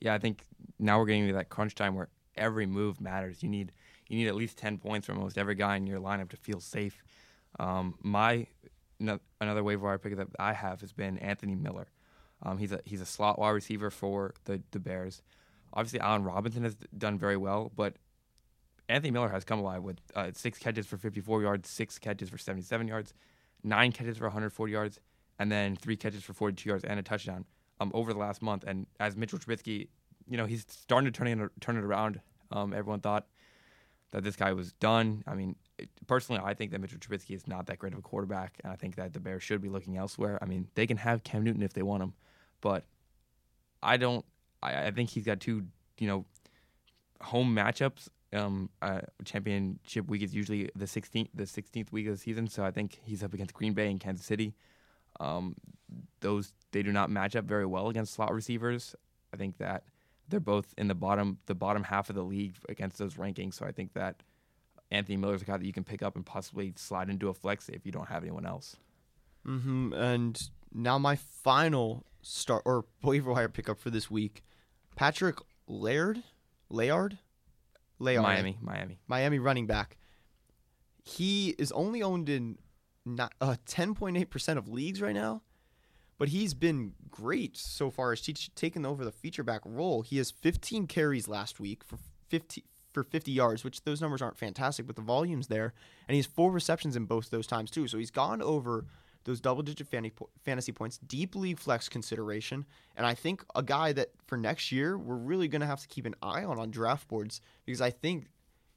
Yeah, 0.00 0.14
I 0.14 0.18
think 0.18 0.44
now 0.78 0.98
we're 0.98 1.06
getting 1.06 1.26
to 1.28 1.32
that 1.34 1.48
crunch 1.48 1.74
time 1.74 1.94
where 1.94 2.08
every 2.36 2.66
move 2.66 3.00
matters. 3.00 3.42
You 3.42 3.48
need 3.48 3.72
you 4.08 4.16
need 4.18 4.28
at 4.28 4.34
least 4.34 4.58
ten 4.58 4.78
points 4.78 5.06
from 5.06 5.18
almost 5.18 5.38
every 5.38 5.54
guy 5.54 5.76
in 5.76 5.86
your 5.86 6.00
lineup 6.00 6.30
to 6.30 6.36
feel 6.36 6.60
safe. 6.60 7.02
Um, 7.58 7.94
my 8.02 8.46
no, 8.98 9.20
another 9.40 9.62
waiver 9.62 9.86
wire 9.86 9.98
pick 9.98 10.16
that 10.16 10.28
I 10.38 10.52
have 10.52 10.80
has 10.80 10.92
been 10.92 11.18
Anthony 11.18 11.54
Miller. 11.54 11.88
Um, 12.42 12.58
he's 12.58 12.72
a 12.72 12.80
he's 12.84 13.00
a 13.00 13.06
slot 13.06 13.38
wide 13.38 13.50
receiver 13.50 13.90
for 13.90 14.34
the 14.44 14.62
the 14.70 14.78
Bears. 14.78 15.22
Obviously, 15.72 16.00
Allen 16.00 16.24
Robinson 16.24 16.62
has 16.62 16.76
done 16.96 17.18
very 17.18 17.36
well, 17.36 17.70
but 17.74 17.96
Anthony 18.88 19.10
Miller 19.10 19.28
has 19.28 19.44
come 19.44 19.58
alive 19.58 19.82
with 19.82 19.98
uh, 20.14 20.30
six 20.34 20.58
catches 20.58 20.86
for 20.86 20.96
54 20.96 21.42
yards, 21.42 21.68
six 21.68 21.98
catches 21.98 22.30
for 22.30 22.38
77 22.38 22.86
yards, 22.86 23.14
nine 23.62 23.92
catches 23.92 24.16
for 24.16 24.24
140 24.24 24.72
yards, 24.72 25.00
and 25.38 25.50
then 25.50 25.76
three 25.76 25.96
catches 25.96 26.22
for 26.22 26.32
42 26.32 26.68
yards 26.68 26.84
and 26.84 26.98
a 26.98 27.02
touchdown 27.02 27.44
um, 27.80 27.90
over 27.94 28.12
the 28.12 28.18
last 28.18 28.42
month. 28.42 28.64
And 28.66 28.86
as 29.00 29.16
Mitchell 29.16 29.38
Trubisky, 29.38 29.88
you 30.28 30.36
know, 30.36 30.46
he's 30.46 30.64
starting 30.68 31.10
to 31.10 31.16
turn 31.16 31.28
it, 31.28 31.50
turn 31.60 31.76
it 31.76 31.84
around. 31.84 32.20
Um, 32.50 32.72
everyone 32.72 33.00
thought 33.00 33.26
that 34.12 34.24
this 34.24 34.36
guy 34.36 34.52
was 34.52 34.72
done. 34.74 35.22
I 35.26 35.34
mean, 35.34 35.56
it, 35.78 35.88
personally, 36.06 36.40
I 36.44 36.54
think 36.54 36.70
that 36.72 36.80
Mitchell 36.80 36.98
Trubisky 36.98 37.34
is 37.34 37.46
not 37.46 37.66
that 37.66 37.78
great 37.78 37.92
of 37.92 37.98
a 37.98 38.02
quarterback, 38.02 38.58
and 38.62 38.72
I 38.72 38.76
think 38.76 38.96
that 38.96 39.12
the 39.12 39.20
Bears 39.20 39.42
should 39.42 39.60
be 39.60 39.68
looking 39.68 39.96
elsewhere. 39.96 40.38
I 40.40 40.46
mean, 40.46 40.68
they 40.74 40.86
can 40.86 40.96
have 40.96 41.22
Cam 41.22 41.42
Newton 41.42 41.62
if 41.62 41.72
they 41.72 41.82
want 41.82 42.02
him, 42.02 42.14
but 42.60 42.84
I 43.82 43.96
don't. 43.96 44.24
I, 44.62 44.86
I 44.86 44.90
think 44.90 45.10
he's 45.10 45.24
got 45.24 45.40
two, 45.40 45.66
you 45.98 46.08
know, 46.08 46.24
home 47.20 47.54
matchups. 47.54 48.08
Um, 48.32 48.70
uh, 48.82 49.00
championship 49.24 50.08
week 50.08 50.22
is 50.22 50.34
usually 50.34 50.68
the 50.74 50.84
16th, 50.84 51.28
the 51.32 51.44
16th 51.44 51.92
week 51.92 52.06
of 52.06 52.14
the 52.14 52.18
season, 52.18 52.48
so 52.48 52.64
I 52.64 52.70
think 52.70 52.98
he's 53.04 53.22
up 53.22 53.32
against 53.32 53.54
Green 53.54 53.72
Bay 53.72 53.88
and 53.88 54.00
Kansas 54.00 54.26
City. 54.26 54.54
Um, 55.20 55.56
those 56.20 56.52
they 56.72 56.82
do 56.82 56.92
not 56.92 57.10
match 57.10 57.36
up 57.36 57.44
very 57.44 57.66
well 57.66 57.88
against 57.88 58.14
slot 58.14 58.32
receivers. 58.32 58.94
I 59.32 59.36
think 59.36 59.58
that 59.58 59.84
they're 60.28 60.40
both 60.40 60.74
in 60.76 60.88
the 60.88 60.94
bottom 60.94 61.38
the 61.46 61.54
bottom 61.54 61.84
half 61.84 62.10
of 62.10 62.16
the 62.16 62.22
league 62.22 62.56
against 62.68 62.98
those 62.98 63.14
rankings. 63.14 63.54
So 63.54 63.66
I 63.66 63.72
think 63.72 63.92
that 63.94 64.22
Anthony 64.90 65.16
Miller's 65.16 65.42
a 65.42 65.44
guy 65.44 65.56
that 65.56 65.66
you 65.66 65.72
can 65.72 65.84
pick 65.84 66.02
up 66.02 66.16
and 66.16 66.24
possibly 66.24 66.72
slide 66.76 67.08
into 67.08 67.28
a 67.28 67.34
flex 67.34 67.68
if 67.68 67.84
you 67.84 67.92
don't 67.92 68.08
have 68.08 68.22
anyone 68.22 68.46
else. 68.46 68.76
Mm-hmm. 69.46 69.92
And 69.92 70.40
now 70.72 70.98
my 70.98 71.16
final 71.16 72.04
start 72.22 72.62
or 72.64 72.84
waiver 73.02 73.32
wire 73.32 73.48
pickup 73.48 73.78
for 73.78 73.90
this 73.90 74.10
week, 74.10 74.42
Patrick 74.96 75.38
Laird, 75.66 76.22
Layard, 76.68 77.18
Layard, 77.98 78.22
Miami, 78.22 78.58
Miami. 78.60 78.98
Miami 79.06 79.38
running 79.38 79.66
back. 79.66 79.96
He 81.02 81.50
is 81.58 81.70
only 81.72 82.02
owned 82.02 82.28
in 82.28 82.58
not 83.06 83.32
uh, 83.40 83.56
10.8% 83.66 84.58
of 84.58 84.68
leagues 84.68 85.00
right 85.00 85.14
now, 85.14 85.42
but 86.18 86.28
he's 86.28 86.54
been 86.54 86.94
great 87.10 87.56
so 87.56 87.90
far 87.90 88.12
as 88.12 88.24
he's 88.24 88.50
taken 88.54 88.84
over 88.84 89.04
the 89.04 89.12
feature 89.12 89.42
back 89.42 89.60
role. 89.64 90.02
He 90.02 90.18
has 90.18 90.30
15 90.30 90.86
carries 90.86 91.28
last 91.28 91.60
week 91.60 91.84
for 91.84 91.98
50 92.28 92.64
for 92.92 93.02
50 93.02 93.30
yards, 93.30 93.62
which 93.62 93.84
those 93.84 94.00
numbers 94.00 94.22
aren't 94.22 94.38
fantastic, 94.38 94.86
but 94.86 94.96
the 94.96 95.02
volume's 95.02 95.48
there, 95.48 95.74
and 96.08 96.14
he 96.14 96.18
has 96.18 96.24
four 96.24 96.50
receptions 96.50 96.96
in 96.96 97.04
both 97.04 97.28
those 97.28 97.46
times 97.46 97.70
too. 97.70 97.86
So 97.86 97.98
he's 97.98 98.10
gone 98.10 98.40
over 98.40 98.86
those 99.24 99.38
double-digit 99.38 99.86
fantasy 100.44 100.72
points, 100.72 100.96
deep 101.06 101.36
league 101.36 101.58
flex 101.58 101.90
consideration, 101.90 102.64
and 102.96 103.04
I 103.04 103.12
think 103.12 103.44
a 103.54 103.62
guy 103.62 103.92
that 103.92 104.12
for 104.26 104.38
next 104.38 104.72
year 104.72 104.96
we're 104.96 105.16
really 105.16 105.46
going 105.46 105.60
to 105.60 105.66
have 105.66 105.80
to 105.80 105.88
keep 105.88 106.06
an 106.06 106.14
eye 106.22 106.44
on 106.44 106.58
on 106.58 106.70
draft 106.70 107.06
boards 107.06 107.42
because 107.66 107.82
I 107.82 107.90
think 107.90 108.28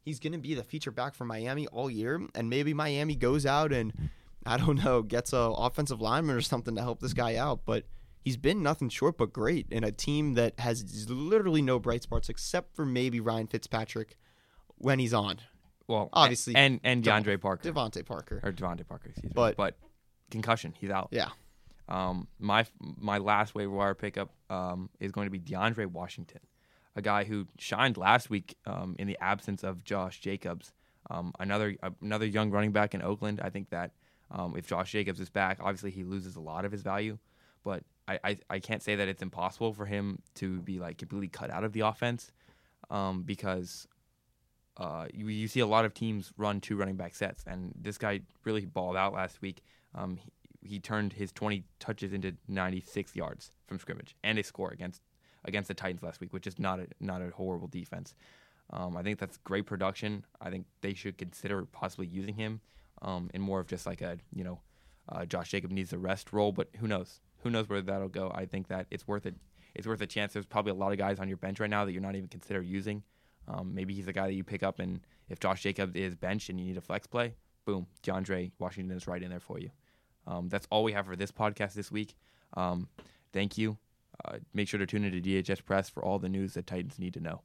he's 0.02 0.20
going 0.20 0.34
to 0.34 0.40
be 0.40 0.54
the 0.54 0.64
feature 0.64 0.92
back 0.92 1.14
for 1.14 1.24
Miami 1.24 1.68
all 1.68 1.90
year, 1.90 2.22
and 2.36 2.50
maybe 2.50 2.74
Miami 2.74 3.16
goes 3.16 3.46
out 3.46 3.72
and 3.72 3.94
I 4.46 4.58
don't 4.58 4.84
know 4.84 5.02
gets 5.02 5.34
a 5.34 5.38
offensive 5.38 6.02
lineman 6.02 6.36
or 6.36 6.42
something 6.42 6.76
to 6.76 6.82
help 6.82 7.00
this 7.02 7.14
guy 7.14 7.36
out, 7.36 7.62
but 7.66 7.86
he's 8.22 8.38
been 8.38 8.64
nothing 8.64 8.90
short 8.90 9.18
but 9.18 9.32
great 9.34 9.68
in 9.72 9.84
a 9.84 9.92
team 9.92 10.34
that 10.36 10.60
has 10.60 11.10
literally 11.10 11.62
no 11.62 11.80
bright 11.80 12.04
spots 12.04 12.30
except 12.30 12.76
for 12.76 12.86
maybe 12.86 13.20
Ryan 13.20 13.48
Fitzpatrick 13.48 14.18
when 14.78 15.00
he's 15.00 15.14
on. 15.14 15.38
Well, 15.88 16.10
Obviously, 16.14 16.56
and 16.56 16.80
and 16.84 17.04
DeAndre 17.04 17.42
Parker 17.42 17.72
DeVante 17.72 18.06
Parker. 18.06 18.40
or 18.44 18.52
DeVante 18.52 18.88
Parker, 18.88 19.10
excuse 19.10 19.32
me. 19.32 19.32
But- 19.36 19.58
but 19.58 19.76
concussion, 20.32 20.74
he's 20.80 20.90
out. 20.92 21.10
Yeah. 21.12 21.30
Um, 21.88 22.28
my 22.38 22.66
my 22.80 23.18
last 23.18 23.56
waiver 23.56 23.72
wire 23.72 23.96
pickup 23.96 24.30
um, 24.52 24.90
is 25.00 25.12
going 25.12 25.26
to 25.26 25.32
be 25.32 25.40
DeAndre 25.40 25.88
Washington, 25.88 26.42
a 26.96 27.02
guy 27.02 27.24
who 27.24 27.48
shined 27.58 27.98
last 27.98 28.30
week 28.30 28.56
um, 28.68 28.96
in 29.00 29.08
the 29.08 29.18
absence 29.20 29.64
of 29.64 29.84
Josh 29.84 30.20
Jacobs. 30.22 30.72
Um, 31.10 31.34
another 31.40 31.76
another 32.02 32.28
young 32.28 32.52
running 32.52 32.72
back 32.72 32.94
in 32.94 33.02
Oakland. 33.02 33.42
I 33.44 33.50
think 33.50 33.72
that 33.72 33.92
um, 34.32 34.56
if 34.58 34.68
Josh 34.68 34.92
Jacobs 34.92 35.20
is 35.20 35.30
back, 35.30 35.60
obviously 35.62 35.92
he 35.92 36.04
loses 36.04 36.36
a 36.36 36.40
lot 36.40 36.66
of 36.66 36.72
his 36.72 36.82
value, 36.82 37.18
but 37.64 37.84
I, 38.08 38.20
I, 38.24 38.38
I 38.50 38.60
can't 38.60 38.82
say 38.82 38.96
that 38.96 39.08
it's 39.08 39.22
impossible 39.22 39.74
for 39.74 39.86
him 39.86 40.20
to 40.36 40.62
be 40.62 40.80
like 40.80 40.98
completely 40.98 41.28
cut 41.28 41.50
out 41.50 41.64
of 41.64 41.74
the 41.74 41.82
offense 41.82 42.32
um, 42.90 43.24
because 43.24 43.88
uh, 44.78 45.08
you, 45.14 45.28
you 45.28 45.48
see 45.48 45.60
a 45.60 45.68
lot 45.68 45.86
of 45.86 45.94
teams 45.94 46.32
run 46.38 46.62
two 46.62 46.76
running 46.76 46.96
back 46.96 47.16
sets, 47.16 47.44
and 47.46 47.74
this 47.80 47.98
guy 47.98 48.22
really 48.46 48.66
balled 48.66 48.96
out 48.96 49.14
last 49.14 49.42
week. 49.42 49.62
Um, 49.94 50.18
he, 50.18 50.32
he 50.62 50.80
turned 50.80 51.14
his 51.14 51.32
20 51.32 51.64
touches 51.80 52.14
into 52.14 52.36
96 52.48 53.16
yards 53.16 53.52
from 53.68 53.80
scrimmage 53.80 54.16
and 54.24 54.38
a 54.38 54.44
score 54.44 54.72
against 54.72 55.02
against 55.46 55.70
the 55.70 55.74
Titans 55.74 56.04
last 56.04 56.20
week, 56.20 56.34
which 56.34 56.48
is 56.48 56.60
not 56.60 56.80
a 56.80 56.88
not 57.00 57.22
a 57.22 57.30
horrible 57.30 57.68
defense. 57.68 58.14
Um, 58.72 58.96
I 58.96 59.04
think 59.04 59.20
that's 59.20 59.38
great 59.38 59.66
production. 59.66 60.26
I 60.42 60.50
think 60.50 60.66
they 60.82 60.94
should 60.94 61.18
consider 61.18 61.66
possibly 61.66 62.08
using 62.08 62.36
him 62.36 62.62
um, 63.02 63.30
in 63.34 63.42
more 63.42 63.60
of 63.60 63.68
just 63.68 63.86
like 63.86 64.02
a 64.02 64.18
you 64.34 64.44
know 64.44 64.60
uh, 65.10 65.26
Josh 65.26 65.50
Jacob 65.50 65.72
needs 65.72 65.94
a 65.94 65.98
rest 65.98 66.32
role, 66.34 66.52
but 66.52 66.70
who 66.80 66.88
knows? 66.88 67.20
Who 67.44 67.50
knows 67.50 67.70
where 67.70 67.82
that'll 67.82 68.10
go? 68.10 68.32
I 68.34 68.46
think 68.46 68.68
that 68.68 68.88
it's 68.92 69.08
worth 69.08 69.26
it. 69.26 69.36
It's 69.76 69.88
worth 69.88 70.02
a 70.02 70.08
chance. 70.08 70.34
There's 70.34 70.46
probably 70.46 70.72
a 70.72 70.76
lot 70.76 70.92
of 70.92 70.98
guys 70.98 71.20
on 71.20 71.28
your 71.28 71.38
bench 71.38 71.60
right 71.60 71.70
now 71.70 71.86
that 71.86 71.92
you're 71.92 72.02
not 72.02 72.16
even 72.16 72.28
consider 72.28 72.62
using. 72.62 73.04
Um, 73.48 73.74
maybe 73.74 73.94
he's 73.94 74.08
a 74.08 74.14
guy 74.14 74.28
that 74.28 74.34
you 74.34 74.44
pick 74.44 74.62
up, 74.62 74.80
and 74.80 75.00
if 75.30 75.40
Josh 75.40 75.64
Jacob 75.64 75.96
is 75.96 76.16
benched 76.16 76.50
and 76.50 76.60
you 76.60 76.66
need 76.66 76.78
a 76.78 76.82
flex 76.82 77.08
play, 77.08 77.34
boom, 77.66 77.88
DeAndre 78.04 78.52
Washington 78.60 78.96
is 78.96 79.08
right 79.08 79.22
in 79.22 79.30
there 79.30 79.40
for 79.40 79.60
you. 79.60 79.70
Um, 80.28 80.50
that's 80.50 80.68
all 80.70 80.84
we 80.84 80.92
have 80.94 81.06
for 81.06 81.16
this 81.16 81.32
podcast 81.32 81.74
this 81.74 81.92
week. 81.92 82.16
Um, 82.56 82.88
thank 83.34 83.58
you. 83.58 83.78
Uh, 84.26 84.38
make 84.54 84.68
sure 84.68 84.78
to 84.78 84.86
tune 84.86 85.04
into 85.04 85.22
DHS 85.22 85.64
Press 85.64 85.90
for 85.90 86.04
all 86.04 86.20
the 86.20 86.30
news 86.30 86.54
that 86.54 86.68
Titans 86.68 87.00
need 87.00 87.14
to 87.14 87.20
know. 87.20 87.42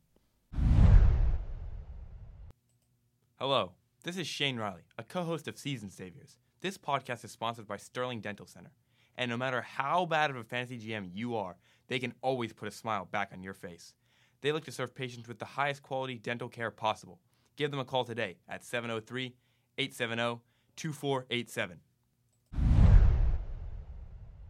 Hello, 3.39 3.73
this 4.05 4.19
is 4.19 4.27
Shane 4.27 4.59
Riley, 4.59 4.83
a 4.99 5.03
co 5.03 5.25
host 5.25 5.49
of 5.49 5.57
Season 5.57 5.89
Saviors. 5.89 6.37
This 6.61 6.77
podcast 6.77 7.25
is 7.25 7.31
sponsored 7.31 7.67
by 7.67 7.79
Sterling 7.79 8.21
Dental 8.21 8.47
Center. 8.47 8.71
And 9.17 9.31
no 9.31 9.39
matter 9.39 9.63
how 9.63 10.05
bad 10.05 10.29
of 10.29 10.37
a 10.37 10.45
fantasy 10.45 10.79
GM 10.79 11.09
you 11.11 11.37
are, 11.37 11.57
they 11.89 11.99
can 11.99 12.13
always 12.21 12.53
put 12.53 12.69
a 12.69 12.71
smile 12.71 13.09
back 13.11 13.31
on 13.33 13.43
your 13.43 13.55
face. 13.55 13.95
They 14.43 14.53
look 14.53 14.67
to 14.67 14.73
serve 14.73 14.95
patients 14.95 15.27
with 15.27 15.39
the 15.39 15.47
highest 15.47 15.83
quality 15.83 16.19
dental 16.19 16.51
care 16.51 16.71
possible. 16.71 17.19
Give 17.57 17.71
them 17.71 17.81
a 17.81 17.85
call 17.85 18.05
today 18.05 18.37
at 18.47 18.63
703 18.63 19.35
870 19.79 20.43
2487. 20.77 21.79